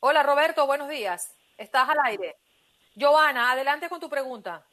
Hola 0.00 0.24
Roberto, 0.24 0.66
buenos 0.66 0.88
días. 0.88 1.36
Estás 1.56 1.88
al 1.88 1.98
aire. 2.04 2.34
Joana, 2.98 3.52
adelante 3.52 3.88
con 3.88 4.00
tu 4.00 4.10
pregunta. 4.10 4.66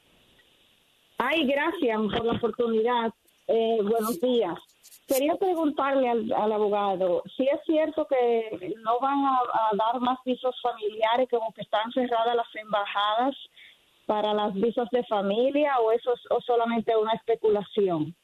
Ay, 1.18 1.46
gracias 1.46 1.96
por 1.96 2.24
la 2.24 2.32
oportunidad. 2.32 3.12
Eh, 3.46 3.78
buenos 3.82 4.20
días. 4.20 4.58
Quería 5.06 5.36
preguntarle 5.36 6.08
al, 6.10 6.52
abogado 6.52 7.22
si 7.36 7.44
es 7.44 7.60
cierto 7.64 8.06
que 8.08 8.74
no 8.82 8.98
van 8.98 9.24
a, 9.24 9.40
dar 9.74 10.00
más 10.00 10.18
visos 10.24 10.60
familiares, 10.60 11.28
como 11.30 11.52
que 11.52 11.62
están 11.62 11.92
cerradas 11.92 12.34
las 12.34 12.54
embajadas 12.56 13.36
para 14.06 14.34
las 14.34 14.54
visas 14.54 14.88
de 14.90 15.04
familia, 15.04 15.78
o 15.78 15.92
eso 15.92 16.14
es 16.14 16.20
o 16.30 16.40
solamente 16.40 16.96
una 16.96 17.12
especulación. 17.12 18.16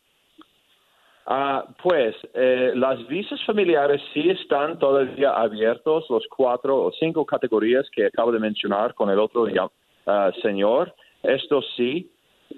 Ah, 1.31 1.63
pues 1.83 2.17
eh, 2.33 2.73
las 2.75 3.07
visas 3.07 3.39
familiares 3.45 4.01
sí 4.15 4.31
están 4.31 4.79
todavía 4.79 5.33
abiertos, 5.33 6.07
los 6.09 6.27
cuatro 6.35 6.85
o 6.85 6.93
cinco 6.93 7.27
categorías 7.27 7.87
que 7.91 8.07
acabo 8.07 8.33
de 8.33 8.39
mencionar 8.39 8.95
con 8.95 9.11
el 9.11 9.19
otro 9.19 9.43
uh, 9.43 10.41
señor. 10.41 10.95
Esto 11.23 11.61
sí, 11.77 12.11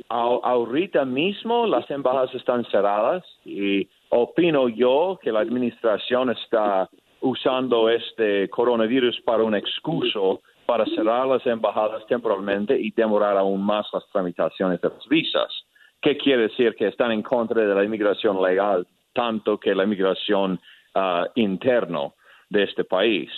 ahorita 0.08 1.04
mismo 1.04 1.66
las 1.66 1.90
embajadas 1.90 2.32
están 2.32 2.64
cerradas 2.66 3.24
y 3.44 3.88
opino 4.10 4.68
yo 4.68 5.18
que 5.20 5.32
la 5.32 5.40
administración 5.40 6.30
está 6.30 6.88
usando 7.22 7.90
este 7.90 8.48
coronavirus 8.50 9.20
para 9.22 9.42
un 9.42 9.56
excuso 9.56 10.42
para 10.64 10.84
cerrar 10.94 11.26
las 11.26 11.44
embajadas 11.44 12.06
temporalmente 12.06 12.78
y 12.78 12.92
demorar 12.92 13.36
aún 13.36 13.60
más 13.64 13.88
las 13.92 14.06
tramitaciones 14.12 14.80
de 14.80 14.90
las 14.90 15.08
visas. 15.08 15.64
¿Qué 16.00 16.16
quiere 16.16 16.42
decir? 16.42 16.74
Que 16.74 16.88
están 16.88 17.12
en 17.12 17.22
contra 17.22 17.62
de 17.62 17.74
la 17.74 17.84
inmigración 17.84 18.42
legal 18.42 18.86
tanto 19.12 19.58
que 19.58 19.74
la 19.74 19.84
inmigración 19.84 20.60
uh, 20.94 21.24
interno 21.34 22.14
de 22.48 22.64
este 22.64 22.84
país. 22.84 23.30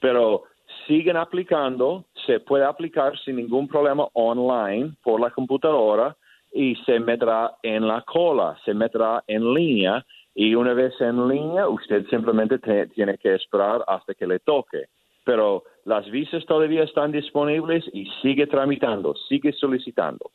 Pero 0.00 0.44
siguen 0.86 1.16
aplicando, 1.16 2.04
se 2.26 2.40
puede 2.40 2.64
aplicar 2.64 3.18
sin 3.18 3.36
ningún 3.36 3.68
problema 3.68 4.06
online 4.12 4.94
por 5.02 5.20
la 5.20 5.30
computadora 5.30 6.16
y 6.52 6.76
se 6.86 7.00
meterá 7.00 7.54
en 7.62 7.86
la 7.86 8.02
cola, 8.02 8.56
se 8.64 8.74
meterá 8.74 9.22
en 9.26 9.54
línea 9.54 10.04
y 10.34 10.54
una 10.54 10.74
vez 10.74 10.94
en 11.00 11.28
línea 11.28 11.68
usted 11.68 12.06
simplemente 12.08 12.58
tiene 12.94 13.18
que 13.18 13.34
esperar 13.34 13.84
hasta 13.86 14.14
que 14.14 14.26
le 14.26 14.40
toque. 14.40 14.86
Pero 15.24 15.64
las 15.84 16.08
visas 16.10 16.44
todavía 16.44 16.82
están 16.84 17.12
disponibles 17.12 17.84
y 17.92 18.06
sigue 18.20 18.46
tramitando, 18.46 19.14
sigue 19.28 19.52
solicitando. 19.52 20.30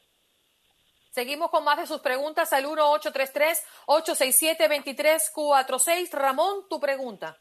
Seguimos 1.20 1.52
con 1.52 1.66
más 1.66 1.78
de 1.78 1.86
sus 1.86 2.00
preguntas 2.00 2.54
al 2.54 2.64
1-833-867-2346. 3.88 6.14
Ramón, 6.14 6.64
tu 6.70 6.80
pregunta. 6.80 7.36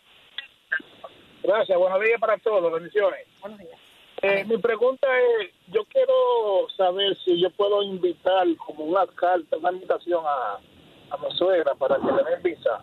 Gracias, 1.44 1.78
buenos 1.78 2.00
días 2.00 2.18
para 2.18 2.36
todos, 2.38 2.72
bendiciones. 2.72 3.24
Buenos 3.40 3.60
días. 3.60 3.78
Eh, 4.22 4.44
mi 4.46 4.58
pregunta 4.58 5.06
es, 5.20 5.52
yo 5.68 5.84
quiero 5.84 6.66
saber 6.76 7.16
si 7.24 7.40
yo 7.40 7.50
puedo 7.50 7.84
invitar 7.84 8.48
como 8.66 8.82
una 8.82 9.06
carta, 9.14 9.56
una 9.58 9.70
invitación 9.70 10.24
a, 10.26 10.54
a 11.14 11.18
mi 11.18 11.30
suegra 11.36 11.72
para 11.76 11.98
que 11.98 12.10
le 12.10 12.24
den 12.24 12.42
visa, 12.42 12.82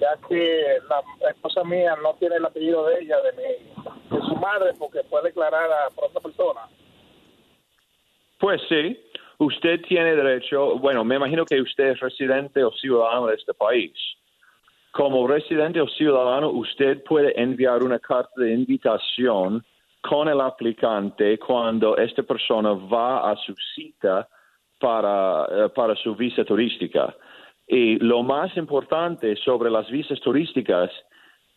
ya 0.00 0.18
que 0.28 0.78
la 1.20 1.30
esposa 1.30 1.62
mía 1.62 1.94
no 2.02 2.14
tiene 2.14 2.38
el 2.38 2.44
apellido 2.44 2.86
de 2.86 3.02
ella, 3.02 3.20
de, 3.20 3.32
mi, 3.34 3.44
de 4.16 4.22
su 4.26 4.34
madre, 4.34 4.72
porque 4.80 5.04
puede 5.04 5.28
declarar 5.28 5.70
a 5.70 5.86
otra 5.94 6.20
persona. 6.20 6.68
Pues 8.40 8.60
sí, 8.68 8.98
usted 9.44 9.80
tiene 9.82 10.14
derecho, 10.14 10.78
bueno, 10.78 11.04
me 11.04 11.16
imagino 11.16 11.44
que 11.44 11.60
usted 11.60 11.90
es 11.90 12.00
residente 12.00 12.62
o 12.64 12.70
ciudadano 12.72 13.26
de 13.26 13.34
este 13.34 13.54
país. 13.54 13.92
Como 14.92 15.26
residente 15.26 15.80
o 15.80 15.88
ciudadano, 15.88 16.50
usted 16.50 17.02
puede 17.04 17.40
enviar 17.40 17.82
una 17.82 17.98
carta 17.98 18.40
de 18.40 18.52
invitación 18.52 19.64
con 20.02 20.28
el 20.28 20.40
aplicante 20.40 21.38
cuando 21.38 21.96
esta 21.96 22.22
persona 22.22 22.72
va 22.72 23.30
a 23.30 23.36
su 23.36 23.54
cita 23.74 24.28
para, 24.78 25.46
eh, 25.50 25.68
para 25.70 25.94
su 25.96 26.14
visa 26.14 26.44
turística. 26.44 27.14
Y 27.66 27.98
lo 27.98 28.22
más 28.22 28.54
importante 28.56 29.36
sobre 29.36 29.70
las 29.70 29.88
visas 29.90 30.20
turísticas, 30.20 30.90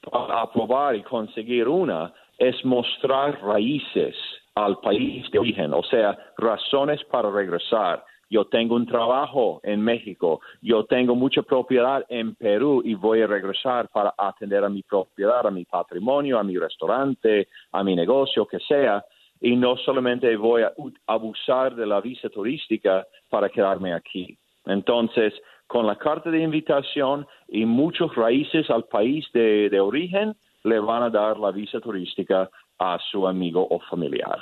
para 0.09 0.41
aprobar 0.41 0.95
y 0.95 1.01
conseguir 1.01 1.67
una, 1.67 2.13
es 2.37 2.63
mostrar 2.63 3.41
raíces 3.41 4.15
al 4.55 4.77
país 4.79 5.29
de 5.31 5.39
origen, 5.39 5.73
o 5.73 5.83
sea, 5.83 6.17
razones 6.37 7.03
para 7.11 7.29
regresar. 7.29 8.05
Yo 8.29 8.45
tengo 8.45 8.75
un 8.75 8.85
trabajo 8.85 9.59
en 9.63 9.81
México, 9.81 10.39
yo 10.61 10.85
tengo 10.85 11.13
mucha 11.13 11.43
propiedad 11.43 12.03
en 12.07 12.35
Perú 12.35 12.81
y 12.83 12.95
voy 12.95 13.21
a 13.21 13.27
regresar 13.27 13.89
para 13.89 14.13
atender 14.17 14.63
a 14.63 14.69
mi 14.69 14.81
propiedad, 14.81 15.45
a 15.45 15.51
mi 15.51 15.65
patrimonio, 15.65 16.39
a 16.39 16.43
mi 16.43 16.57
restaurante, 16.57 17.49
a 17.73 17.83
mi 17.83 17.95
negocio, 17.95 18.47
que 18.47 18.59
sea, 18.59 19.03
y 19.41 19.57
no 19.57 19.75
solamente 19.75 20.33
voy 20.37 20.63
a 20.63 20.71
abusar 21.05 21.75
de 21.75 21.85
la 21.85 21.99
visa 21.99 22.29
turística 22.29 23.05
para 23.29 23.49
quedarme 23.49 23.93
aquí. 23.93 24.37
Entonces, 24.65 25.33
con 25.67 25.85
la 25.85 25.97
carta 25.97 26.31
de 26.31 26.41
invitación 26.41 27.27
y 27.49 27.65
muchos 27.65 28.15
raíces 28.15 28.69
al 28.69 28.85
país 28.85 29.25
de, 29.33 29.69
de 29.69 29.79
origen, 29.81 30.33
le 30.63 30.79
van 30.79 31.03
a 31.03 31.09
dar 31.09 31.37
la 31.37 31.51
visa 31.51 31.79
turística 31.79 32.49
a 32.79 32.97
su 33.11 33.27
amigo 33.27 33.67
o 33.69 33.79
familiar. 33.79 34.39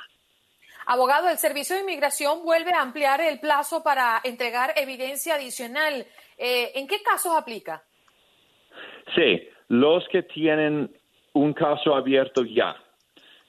Abogado, 0.85 1.29
el 1.29 1.37
Servicio 1.37 1.75
de 1.75 1.83
Inmigración 1.83 2.43
vuelve 2.43 2.71
a 2.73 2.81
ampliar 2.81 3.21
el 3.21 3.39
plazo 3.39 3.83
para 3.83 4.19
entregar 4.23 4.73
evidencia 4.75 5.35
adicional. 5.35 6.05
Eh, 6.37 6.71
¿En 6.75 6.87
qué 6.87 7.01
casos 7.01 7.33
aplica? 7.35 7.83
Sí, 9.15 9.47
los 9.69 10.07
que 10.09 10.23
tienen 10.23 10.91
un 11.33 11.53
caso 11.53 11.95
abierto 11.95 12.43
ya 12.43 12.75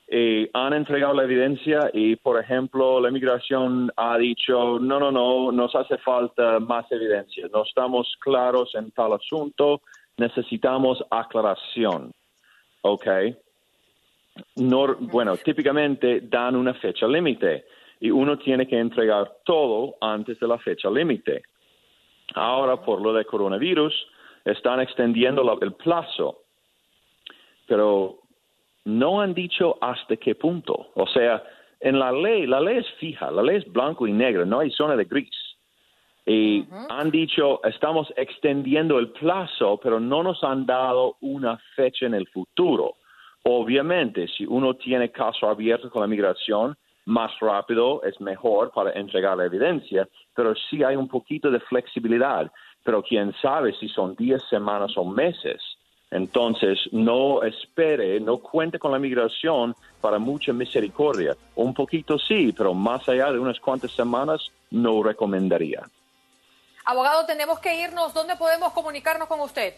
eh, 0.06 0.50
han 0.52 0.74
entregado 0.74 1.14
la 1.14 1.24
evidencia 1.24 1.90
y, 1.92 2.16
por 2.16 2.38
ejemplo, 2.38 3.00
la 3.00 3.08
inmigración 3.08 3.90
ha 3.96 4.18
dicho, 4.18 4.78
no, 4.78 5.00
no, 5.00 5.10
no, 5.10 5.50
nos 5.50 5.74
hace 5.74 5.96
falta 5.98 6.60
más 6.60 6.84
evidencia, 6.92 7.48
no 7.52 7.62
estamos 7.62 8.14
claros 8.20 8.74
en 8.74 8.90
tal 8.90 9.14
asunto, 9.14 9.80
necesitamos 10.18 11.02
aclaración. 11.10 12.12
¿Ok? 12.82 13.06
No, 14.56 14.96
bueno, 14.96 15.36
típicamente 15.36 16.22
dan 16.22 16.56
una 16.56 16.74
fecha 16.74 17.06
límite 17.06 17.66
y 18.00 18.10
uno 18.10 18.36
tiene 18.38 18.66
que 18.66 18.78
entregar 18.78 19.38
todo 19.44 19.96
antes 20.00 20.38
de 20.40 20.48
la 20.48 20.58
fecha 20.58 20.90
límite. 20.90 21.42
Ahora, 22.34 22.76
por 22.76 23.00
lo 23.00 23.12
de 23.12 23.24
coronavirus, 23.24 23.94
están 24.44 24.80
extendiendo 24.80 25.58
el 25.60 25.72
plazo, 25.74 26.42
pero 27.66 28.18
no 28.84 29.20
han 29.20 29.34
dicho 29.34 29.78
hasta 29.80 30.16
qué 30.16 30.34
punto. 30.34 30.90
O 30.94 31.06
sea, 31.06 31.42
en 31.80 31.98
la 31.98 32.12
ley, 32.12 32.46
la 32.46 32.60
ley 32.60 32.78
es 32.78 32.90
fija, 32.98 33.30
la 33.30 33.42
ley 33.42 33.56
es 33.58 33.72
blanco 33.72 34.06
y 34.06 34.12
negro, 34.12 34.44
no 34.44 34.60
hay 34.60 34.70
zona 34.70 34.96
de 34.96 35.04
gris. 35.04 35.30
Y 36.26 36.66
han 36.88 37.10
dicho, 37.10 37.62
estamos 37.64 38.12
extendiendo 38.16 38.98
el 38.98 39.10
plazo, 39.10 39.78
pero 39.82 40.00
no 40.00 40.22
nos 40.22 40.42
han 40.42 40.64
dado 40.64 41.16
una 41.20 41.58
fecha 41.76 42.06
en 42.06 42.14
el 42.14 42.26
futuro. 42.28 42.96
Obviamente, 43.44 44.26
si 44.28 44.46
uno 44.46 44.74
tiene 44.74 45.10
caso 45.10 45.48
abierto 45.48 45.90
con 45.90 46.00
la 46.00 46.08
migración, 46.08 46.76
más 47.04 47.30
rápido 47.40 48.02
es 48.02 48.18
mejor 48.18 48.70
para 48.70 48.92
entregar 48.92 49.36
la 49.36 49.44
evidencia, 49.44 50.08
pero 50.34 50.54
sí 50.70 50.82
hay 50.82 50.96
un 50.96 51.08
poquito 51.08 51.50
de 51.50 51.60
flexibilidad. 51.60 52.50
Pero 52.82 53.02
quién 53.02 53.34
sabe 53.42 53.74
si 53.78 53.88
son 53.88 54.14
días, 54.14 54.42
semanas 54.48 54.96
o 54.96 55.04
meses. 55.04 55.60
Entonces, 56.10 56.78
no 56.92 57.42
espere, 57.42 58.18
no 58.20 58.38
cuente 58.38 58.78
con 58.78 58.92
la 58.92 58.98
migración 58.98 59.74
para 60.00 60.18
mucha 60.18 60.52
misericordia. 60.52 61.36
Un 61.56 61.74
poquito 61.74 62.18
sí, 62.18 62.54
pero 62.56 62.72
más 62.72 63.06
allá 63.08 63.30
de 63.30 63.38
unas 63.38 63.60
cuantas 63.60 63.90
semanas, 63.92 64.40
no 64.70 65.02
recomendaría. 65.02 65.82
Abogado, 66.86 67.26
tenemos 67.26 67.58
que 67.58 67.78
irnos. 67.82 68.14
¿Dónde 68.14 68.36
podemos 68.36 68.72
comunicarnos 68.72 69.28
con 69.28 69.40
usted? 69.40 69.74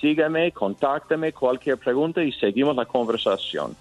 Sígame, 0.00 0.52
contáctame, 0.52 1.34
cualquier 1.34 1.76
pregunta 1.76 2.22
y 2.22 2.32
seguimos 2.32 2.74
la 2.74 2.86
conversación. 2.86 3.76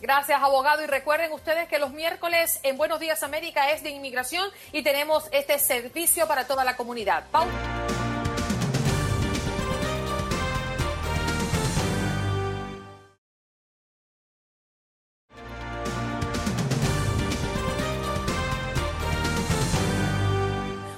Gracias, 0.00 0.40
abogado. 0.42 0.82
Y 0.82 0.86
recuerden 0.86 1.32
ustedes 1.32 1.68
que 1.68 1.78
los 1.78 1.90
miércoles 1.90 2.60
en 2.62 2.76
Buenos 2.76 3.00
Días 3.00 3.22
América 3.22 3.70
es 3.70 3.82
de 3.82 3.90
inmigración 3.90 4.48
y 4.72 4.82
tenemos 4.82 5.24
este 5.32 5.58
servicio 5.58 6.26
para 6.26 6.46
toda 6.46 6.64
la 6.64 6.76
comunidad. 6.76 7.24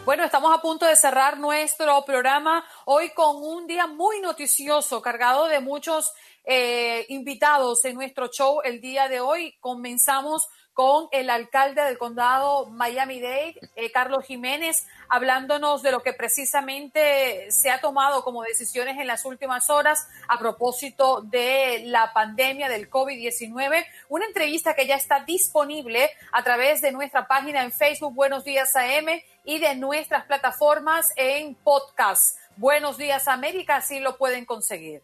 Bueno, 0.08 0.24
estamos 0.24 0.56
a 0.56 0.62
punto 0.62 0.86
de 0.86 0.96
cerrar 0.96 1.38
nuestro 1.38 2.02
programa 2.06 2.64
hoy 2.86 3.10
con 3.10 3.44
un 3.44 3.66
día 3.66 3.86
muy 3.86 4.22
noticioso, 4.22 5.02
cargado 5.02 5.48
de 5.48 5.60
muchos 5.60 6.14
eh, 6.44 7.04
invitados 7.10 7.84
en 7.84 7.96
nuestro 7.96 8.28
show 8.28 8.62
el 8.64 8.80
día 8.80 9.08
de 9.08 9.20
hoy. 9.20 9.58
Comenzamos 9.60 10.48
con 10.72 11.08
el 11.10 11.28
alcalde 11.28 11.82
del 11.82 11.98
condado 11.98 12.70
Miami-Dade, 12.70 13.56
eh, 13.74 13.92
Carlos 13.92 14.24
Jiménez, 14.24 14.86
hablándonos 15.10 15.82
de 15.82 15.90
lo 15.90 16.00
que 16.00 16.14
precisamente 16.14 17.50
se 17.50 17.68
ha 17.68 17.80
tomado 17.80 18.22
como 18.22 18.44
decisiones 18.44 18.96
en 18.98 19.08
las 19.08 19.26
últimas 19.26 19.68
horas 19.68 20.08
a 20.26 20.38
propósito 20.38 21.20
de 21.20 21.82
la 21.84 22.14
pandemia 22.14 22.70
del 22.70 22.88
COVID-19. 22.88 23.84
Una 24.08 24.24
entrevista 24.24 24.74
que 24.74 24.86
ya 24.86 24.94
está 24.94 25.24
disponible 25.24 26.10
a 26.32 26.42
través 26.44 26.80
de 26.80 26.92
nuestra 26.92 27.26
página 27.26 27.62
en 27.62 27.72
Facebook 27.72 28.14
Buenos 28.14 28.44
Días 28.44 28.74
AM 28.74 29.20
y 29.48 29.58
de 29.58 29.74
nuestras 29.76 30.26
plataformas 30.26 31.10
en 31.16 31.54
podcast. 31.54 32.36
Buenos 32.58 32.98
Días 32.98 33.28
América, 33.28 33.76
así 33.76 33.98
lo 33.98 34.18
pueden 34.18 34.44
conseguir. 34.44 35.00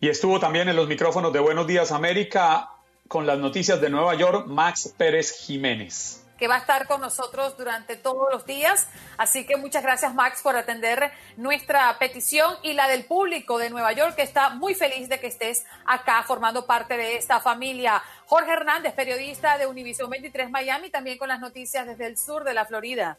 Y 0.00 0.08
estuvo 0.08 0.40
también 0.40 0.68
en 0.68 0.74
los 0.74 0.88
micrófonos 0.88 1.32
de 1.32 1.38
Buenos 1.38 1.68
Días 1.68 1.92
América 1.92 2.70
con 3.06 3.24
las 3.24 3.38
noticias 3.38 3.80
de 3.80 3.88
Nueva 3.88 4.16
York, 4.16 4.48
Max 4.48 4.92
Pérez 4.98 5.30
Jiménez 5.30 6.23
que 6.38 6.48
va 6.48 6.56
a 6.56 6.58
estar 6.58 6.86
con 6.86 7.00
nosotros 7.00 7.56
durante 7.56 7.96
todos 7.96 8.28
los 8.32 8.46
días. 8.46 8.88
Así 9.18 9.46
que 9.46 9.56
muchas 9.56 9.82
gracias 9.82 10.14
Max 10.14 10.40
por 10.42 10.56
atender 10.56 11.12
nuestra 11.36 11.96
petición 11.98 12.54
y 12.62 12.72
la 12.72 12.88
del 12.88 13.04
público 13.04 13.58
de 13.58 13.70
Nueva 13.70 13.92
York, 13.92 14.16
que 14.16 14.22
está 14.22 14.50
muy 14.50 14.74
feliz 14.74 15.08
de 15.08 15.20
que 15.20 15.28
estés 15.28 15.64
acá 15.86 16.22
formando 16.22 16.66
parte 16.66 16.96
de 16.96 17.16
esta 17.16 17.40
familia. 17.40 18.02
Jorge 18.26 18.52
Hernández, 18.52 18.94
periodista 18.94 19.58
de 19.58 19.66
Univision 19.66 20.10
23 20.10 20.50
Miami, 20.50 20.90
también 20.90 21.18
con 21.18 21.28
las 21.28 21.40
noticias 21.40 21.86
desde 21.86 22.06
el 22.06 22.16
sur 22.16 22.44
de 22.44 22.54
la 22.54 22.64
Florida. 22.64 23.18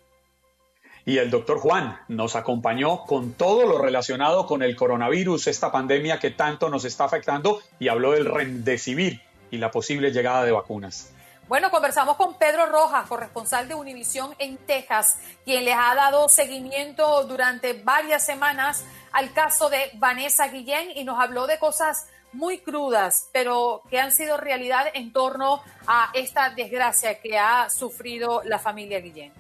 Y 1.08 1.20
el 1.20 1.30
doctor 1.30 1.60
Juan 1.60 2.00
nos 2.08 2.36
acompañó 2.36 3.06
con 3.06 3.34
todo 3.34 3.68
lo 3.68 3.78
relacionado 3.78 4.48
con 4.48 4.64
el 4.64 4.76
coronavirus, 4.76 5.46
esta 5.46 5.72
pandemia 5.72 6.20
que 6.20 6.32
tanto 6.32 6.70
nos 6.70 6.84
está 6.84 7.06
afectando, 7.06 7.62
y 7.78 7.90
habló 7.90 8.14
del 8.14 8.26
rendecibir 8.26 9.22
y 9.52 9.58
la 9.58 9.70
posible 9.70 10.12
llegada 10.12 10.44
de 10.44 10.52
vacunas. 10.52 11.15
Bueno, 11.48 11.70
conversamos 11.70 12.18
con 12.18 12.40
Pedro 12.40 12.66
Rojas, 12.66 13.08
corresponsal 13.08 13.68
de 13.68 13.76
Univisión 13.76 14.34
en 14.40 14.58
Texas, 14.58 15.20
quien 15.44 15.64
les 15.64 15.76
ha 15.78 15.94
dado 15.94 16.28
seguimiento 16.28 17.24
durante 17.26 17.74
varias 17.74 18.26
semanas 18.26 18.84
al 19.12 19.32
caso 19.32 19.70
de 19.70 19.92
Vanessa 19.94 20.48
Guillén 20.48 20.90
y 20.96 21.04
nos 21.04 21.20
habló 21.20 21.46
de 21.46 21.60
cosas 21.60 22.08
muy 22.34 22.62
crudas, 22.62 23.30
pero 23.32 23.84
que 23.92 24.00
han 24.00 24.12
sido 24.12 24.38
realidad 24.38 24.88
en 24.96 25.14
torno 25.14 25.62
a 25.86 26.10
esta 26.14 26.50
desgracia 26.50 27.22
que 27.22 27.38
ha 27.38 27.70
sufrido 27.70 28.42
la 28.44 28.58
familia 28.58 29.00
Guillén. 29.00 29.32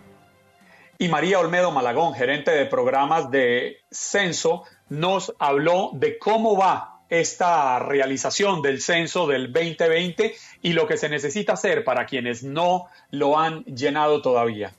Y 0.99 1.07
María 1.07 1.39
Olmedo 1.39 1.71
Malagón, 1.71 2.13
gerente 2.13 2.51
de 2.51 2.67
programas 2.67 3.31
de 3.31 3.83
censo, 3.89 4.63
nos 4.89 5.33
habló 5.39 5.89
de 5.93 6.19
cómo 6.19 6.55
va 6.55 6.94
esta 7.09 7.79
realización 7.79 8.61
del 8.61 8.81
censo 8.81 9.27
del 9.27 9.51
2020 9.51 10.35
y 10.61 10.73
lo 10.73 10.87
que 10.87 10.97
se 10.97 11.09
necesita 11.09 11.53
hacer 11.53 11.83
para 11.83 12.05
quienes 12.05 12.43
no 12.43 12.87
lo 13.11 13.39
han 13.39 13.63
llenado 13.65 14.21
todavía. 14.21 14.73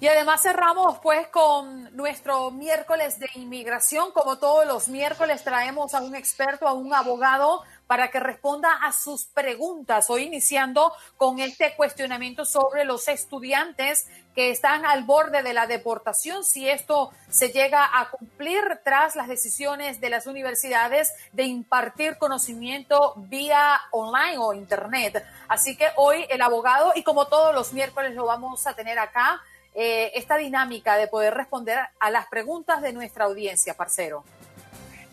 Y 0.00 0.06
además 0.06 0.42
cerramos 0.42 0.98
pues 1.02 1.26
con 1.28 1.94
nuestro 1.96 2.52
miércoles 2.52 3.18
de 3.18 3.28
inmigración. 3.34 4.12
Como 4.12 4.38
todos 4.38 4.64
los 4.64 4.88
miércoles 4.88 5.42
traemos 5.42 5.92
a 5.92 6.00
un 6.00 6.14
experto, 6.14 6.68
a 6.68 6.72
un 6.72 6.94
abogado 6.94 7.62
para 7.88 8.10
que 8.10 8.20
responda 8.20 8.70
a 8.82 8.92
sus 8.92 9.24
preguntas. 9.24 10.10
Hoy 10.10 10.24
iniciando 10.24 10.92
con 11.16 11.40
este 11.40 11.74
cuestionamiento 11.74 12.44
sobre 12.44 12.84
los 12.84 13.08
estudiantes 13.08 14.06
que 14.34 14.50
están 14.50 14.84
al 14.84 15.04
borde 15.04 15.42
de 15.42 15.54
la 15.54 15.66
deportación, 15.66 16.44
si 16.44 16.68
esto 16.68 17.10
se 17.30 17.48
llega 17.48 17.88
a 17.98 18.10
cumplir 18.10 18.62
tras 18.84 19.16
las 19.16 19.26
decisiones 19.26 20.00
de 20.00 20.10
las 20.10 20.26
universidades 20.26 21.14
de 21.32 21.44
impartir 21.44 22.18
conocimiento 22.18 23.14
vía 23.16 23.80
online 23.90 24.36
o 24.38 24.52
internet. 24.52 25.24
Así 25.48 25.74
que 25.74 25.88
hoy 25.96 26.26
el 26.28 26.42
abogado, 26.42 26.92
y 26.94 27.02
como 27.02 27.26
todos 27.26 27.54
los 27.54 27.72
miércoles 27.72 28.14
lo 28.14 28.26
vamos 28.26 28.66
a 28.66 28.74
tener 28.74 28.98
acá, 28.98 29.40
eh, 29.74 30.12
esta 30.14 30.36
dinámica 30.36 30.96
de 30.96 31.06
poder 31.06 31.32
responder 31.32 31.78
a 31.98 32.10
las 32.10 32.26
preguntas 32.26 32.82
de 32.82 32.92
nuestra 32.92 33.24
audiencia, 33.24 33.74
parcero. 33.74 34.24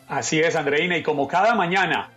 Así 0.09 0.39
es, 0.41 0.55
Andreina, 0.55 0.97
y 0.97 1.03
como 1.03 1.27
cada 1.27 1.55
mañana, 1.55 2.11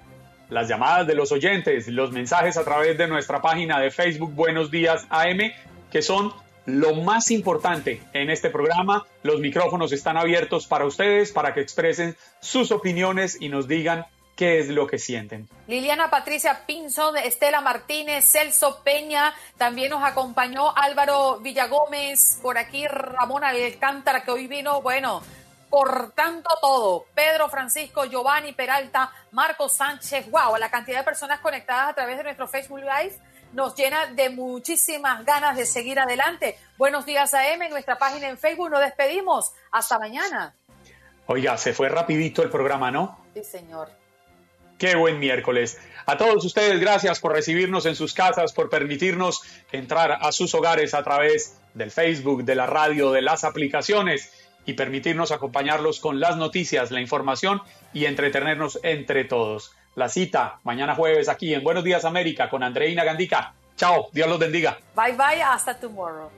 las 0.51 0.69
llamadas 0.69 1.07
de 1.07 1.15
los 1.15 1.33
oyentes, 1.33 1.89
los 1.89 2.13
mensajes 2.13 2.57
a 2.57 2.65
través 2.65 2.97
de 2.97 3.07
nuestra 3.07 3.41
página 3.41 3.81
de 3.81 3.91
Facebook 3.91 4.33
Buenos 4.35 4.71
Días 4.71 5.07
AM, 5.11 5.53
que 5.91 6.03
son 6.03 6.33
lo 6.67 6.95
más 6.95 7.31
importante 7.31 8.03
en 8.13 8.31
este 8.31 8.51
programa. 8.51 9.07
Los 9.23 9.41
micrófonos 9.41 9.93
están 9.93 10.17
abiertos 10.17 10.67
para 10.67 10.85
ustedes, 10.85 11.33
para 11.33 11.55
que 11.55 11.61
expresen 11.61 12.17
sus 12.41 12.73
opiniones 12.73 13.39
y 13.41 13.49
nos 13.49 13.69
digan 13.69 14.05
qué 14.37 14.61
es 14.61 14.69
lo 14.69 14.87
que 14.87 14.99
sienten. 14.99 15.49
Liliana 15.67 16.11
Patricia 16.11 16.63
Pinzón, 16.67 17.17
Estela 17.17 17.61
Martínez, 17.61 18.25
Celso 18.25 18.83
Peña, 18.85 19.35
también 19.57 19.91
nos 19.91 20.05
acompañó 20.05 20.77
Álvaro 20.77 21.41
Villagómez, 21.41 22.39
por 22.41 22.57
aquí 22.57 22.87
Ramón 22.87 23.43
Alcántara, 23.43 24.23
que 24.23 24.31
hoy 24.31 24.47
vino, 24.47 24.81
bueno, 24.81 25.23
tanto 26.15 26.51
todo. 26.61 27.07
Pedro 27.15 27.49
Francisco, 27.49 28.05
Giovanni 28.05 28.53
Peralta, 28.53 29.13
Marco 29.33 29.69
Sánchez, 29.69 30.31
wow, 30.31 30.57
la 30.57 30.71
cantidad 30.71 30.99
de 30.99 31.05
personas 31.05 31.41
conectadas 31.41 31.91
a 31.91 31.95
través 31.95 32.17
de 32.19 32.25
nuestro 32.25 32.49
Facebook 32.49 32.81
Live 32.81 33.19
nos 33.53 33.75
llena 33.75 34.07
de 34.07 34.31
muchísimas 34.31 35.25
ganas 35.25 35.57
de 35.57 35.65
seguir 35.65 35.99
adelante. 35.99 36.59
Buenos 36.77 37.07
días 37.07 37.33
AM 37.35 37.63
en 37.63 37.71
nuestra 37.71 37.99
página 37.99 38.29
en 38.29 38.39
Facebook. 38.39 38.71
Nos 38.71 38.81
despedimos. 38.81 39.53
Hasta 39.71 39.99
mañana. 39.99 40.55
Oiga, 41.27 41.57
se 41.57 41.73
fue 41.73 41.89
rapidito 41.89 42.43
el 42.43 42.51
programa, 42.51 42.91
¿no? 42.91 43.25
Sí, 43.35 43.45
señor. 43.45 43.91
Qué 44.79 44.95
buen 44.95 45.19
miércoles. 45.19 45.79
A 46.07 46.17
todos 46.17 46.45
ustedes, 46.45 46.81
gracias 46.81 47.21
por 47.21 47.33
recibirnos 47.33 47.85
en 47.87 47.97
sus 47.97 48.15
casas, 48.15 48.53
por 48.53 48.71
permitirnos 48.71 49.43
entrar 49.73 50.19
a 50.21 50.31
sus 50.31 50.55
hogares 50.55 50.95
a 50.95 51.03
través 51.03 51.59
del 51.75 51.91
Facebook, 51.91 52.45
de 52.45 52.55
la 52.55 52.67
radio, 52.67 53.11
de 53.11 53.23
las 53.23 53.45
aplicaciones 53.45 54.33
y 54.69 54.75
permitirnos 54.75 55.33
acompañarlos 55.33 55.99
con 55.99 56.21
las 56.21 56.37
noticias, 56.37 56.91
la 56.91 57.01
información 57.01 57.63
y 57.95 58.05
entretenernos 58.05 58.79
entre 58.83 59.25
todos. 59.25 59.73
La 59.95 60.11
cita 60.11 60.61
mañana 60.63 60.95
jueves 60.95 61.31
aquí 61.31 61.55
en 61.55 61.65
Buenos 61.65 61.85
Días 61.85 62.05
América 62.05 62.51
con 62.51 62.63
Andreina 62.63 63.03
Gandica. 63.03 63.55
Chao, 63.77 64.11
Dios 64.13 64.29
los 64.29 64.39
bendiga. 64.39 64.79
Bye 64.95 65.13
bye, 65.13 65.43
hasta 65.43 65.81
tomorrow. 65.81 66.31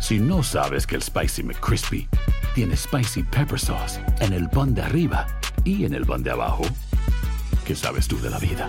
Si 0.00 0.18
no 0.18 0.42
sabes 0.42 0.86
que 0.86 0.96
el 0.96 1.02
Spicy 1.02 1.44
McCrispy 1.44 2.06
tiene 2.54 2.76
Spicy 2.76 3.22
Pepper 3.22 3.58
Sauce 3.58 3.98
en 4.20 4.34
el 4.34 4.50
pan 4.50 4.74
de 4.74 4.82
arriba 4.82 5.26
y 5.64 5.86
en 5.86 5.94
el 5.94 6.04
pan 6.04 6.22
de 6.22 6.32
abajo, 6.32 6.64
¿qué 7.64 7.74
sabes 7.74 8.06
tú 8.06 8.20
de 8.20 8.28
la 8.28 8.38
vida? 8.38 8.68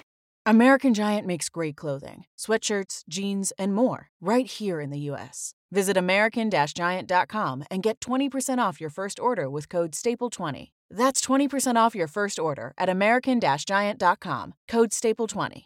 American 0.45 0.95
Giant 0.95 1.27
makes 1.27 1.49
great 1.49 1.75
clothing, 1.77 2.25
sweatshirts, 2.35 3.03
jeans, 3.07 3.53
and 3.59 3.75
more 3.75 4.09
right 4.19 4.47
here 4.47 4.81
in 4.81 4.89
the 4.89 4.99
U.S. 5.11 5.53
Visit 5.71 5.97
American-Giant.com 5.97 7.63
and 7.69 7.83
get 7.83 7.99
20% 7.99 8.57
off 8.57 8.81
your 8.81 8.89
first 8.89 9.19
order 9.19 9.49
with 9.49 9.69
code 9.69 9.91
STAPLE20. 9.91 10.71
That's 10.89 11.21
20% 11.21 11.75
off 11.75 11.95
your 11.95 12.07
first 12.07 12.39
order 12.39 12.73
at 12.77 12.89
American-Giant.com, 12.89 14.53
code 14.67 14.89
STAPLE20. 14.89 15.65